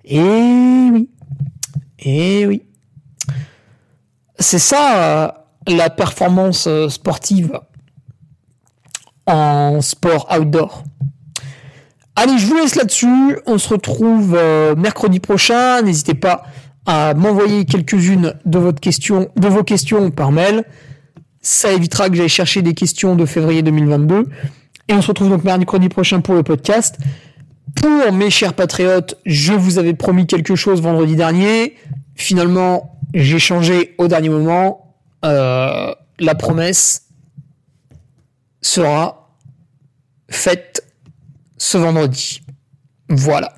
Et 0.04 0.20
oui. 0.20 1.10
Et 1.98 2.46
oui. 2.46 2.62
C'est 4.38 4.58
ça 4.58 4.96
euh, 4.96 5.28
la 5.68 5.90
performance 5.90 6.66
euh, 6.66 6.88
sportive 6.88 7.60
en 9.26 9.80
sport 9.80 10.28
outdoor. 10.36 10.84
Allez, 12.16 12.38
je 12.38 12.46
vous 12.46 12.56
laisse 12.56 12.74
là-dessus. 12.74 13.38
On 13.46 13.58
se 13.58 13.68
retrouve 13.68 14.34
euh, 14.36 14.74
mercredi 14.74 15.20
prochain. 15.20 15.82
N'hésitez 15.82 16.14
pas 16.14 16.44
à 16.86 17.14
m'envoyer 17.14 17.64
quelques-unes 17.64 18.34
de, 18.44 18.58
de 18.58 19.48
vos 19.48 19.62
questions 19.62 20.10
par 20.10 20.32
mail. 20.32 20.64
Ça 21.40 21.72
évitera 21.72 22.08
que 22.08 22.16
j'aille 22.16 22.28
chercher 22.28 22.62
des 22.62 22.74
questions 22.74 23.16
de 23.16 23.24
février 23.24 23.62
2022. 23.62 24.26
Et 24.88 24.94
on 24.94 25.02
se 25.02 25.08
retrouve 25.08 25.28
donc 25.28 25.44
mercredi 25.44 25.88
prochain 25.88 26.20
pour 26.20 26.34
le 26.34 26.42
podcast. 26.42 26.98
Pour 27.76 28.12
mes 28.12 28.30
chers 28.30 28.54
patriotes, 28.54 29.16
je 29.24 29.52
vous 29.52 29.78
avais 29.78 29.94
promis 29.94 30.26
quelque 30.26 30.54
chose 30.54 30.82
vendredi 30.82 31.16
dernier. 31.16 31.76
Finalement, 32.14 32.98
j'ai 33.14 33.38
changé 33.38 33.94
au 33.98 34.08
dernier 34.08 34.28
moment. 34.28 34.96
Euh, 35.24 35.94
la 36.18 36.34
promesse 36.34 37.08
sera 38.60 39.30
faite 40.28 40.84
ce 41.56 41.78
vendredi. 41.78 42.42
Voilà. 43.08 43.54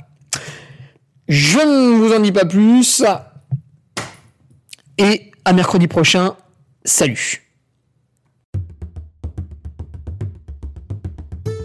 Je 1.28 1.58
ne 1.58 1.96
vous 1.96 2.14
en 2.14 2.20
dis 2.20 2.32
pas 2.32 2.44
plus. 2.44 3.02
Et 4.98 5.32
à 5.44 5.52
mercredi 5.52 5.88
prochain. 5.88 6.36
Salut. 6.84 7.43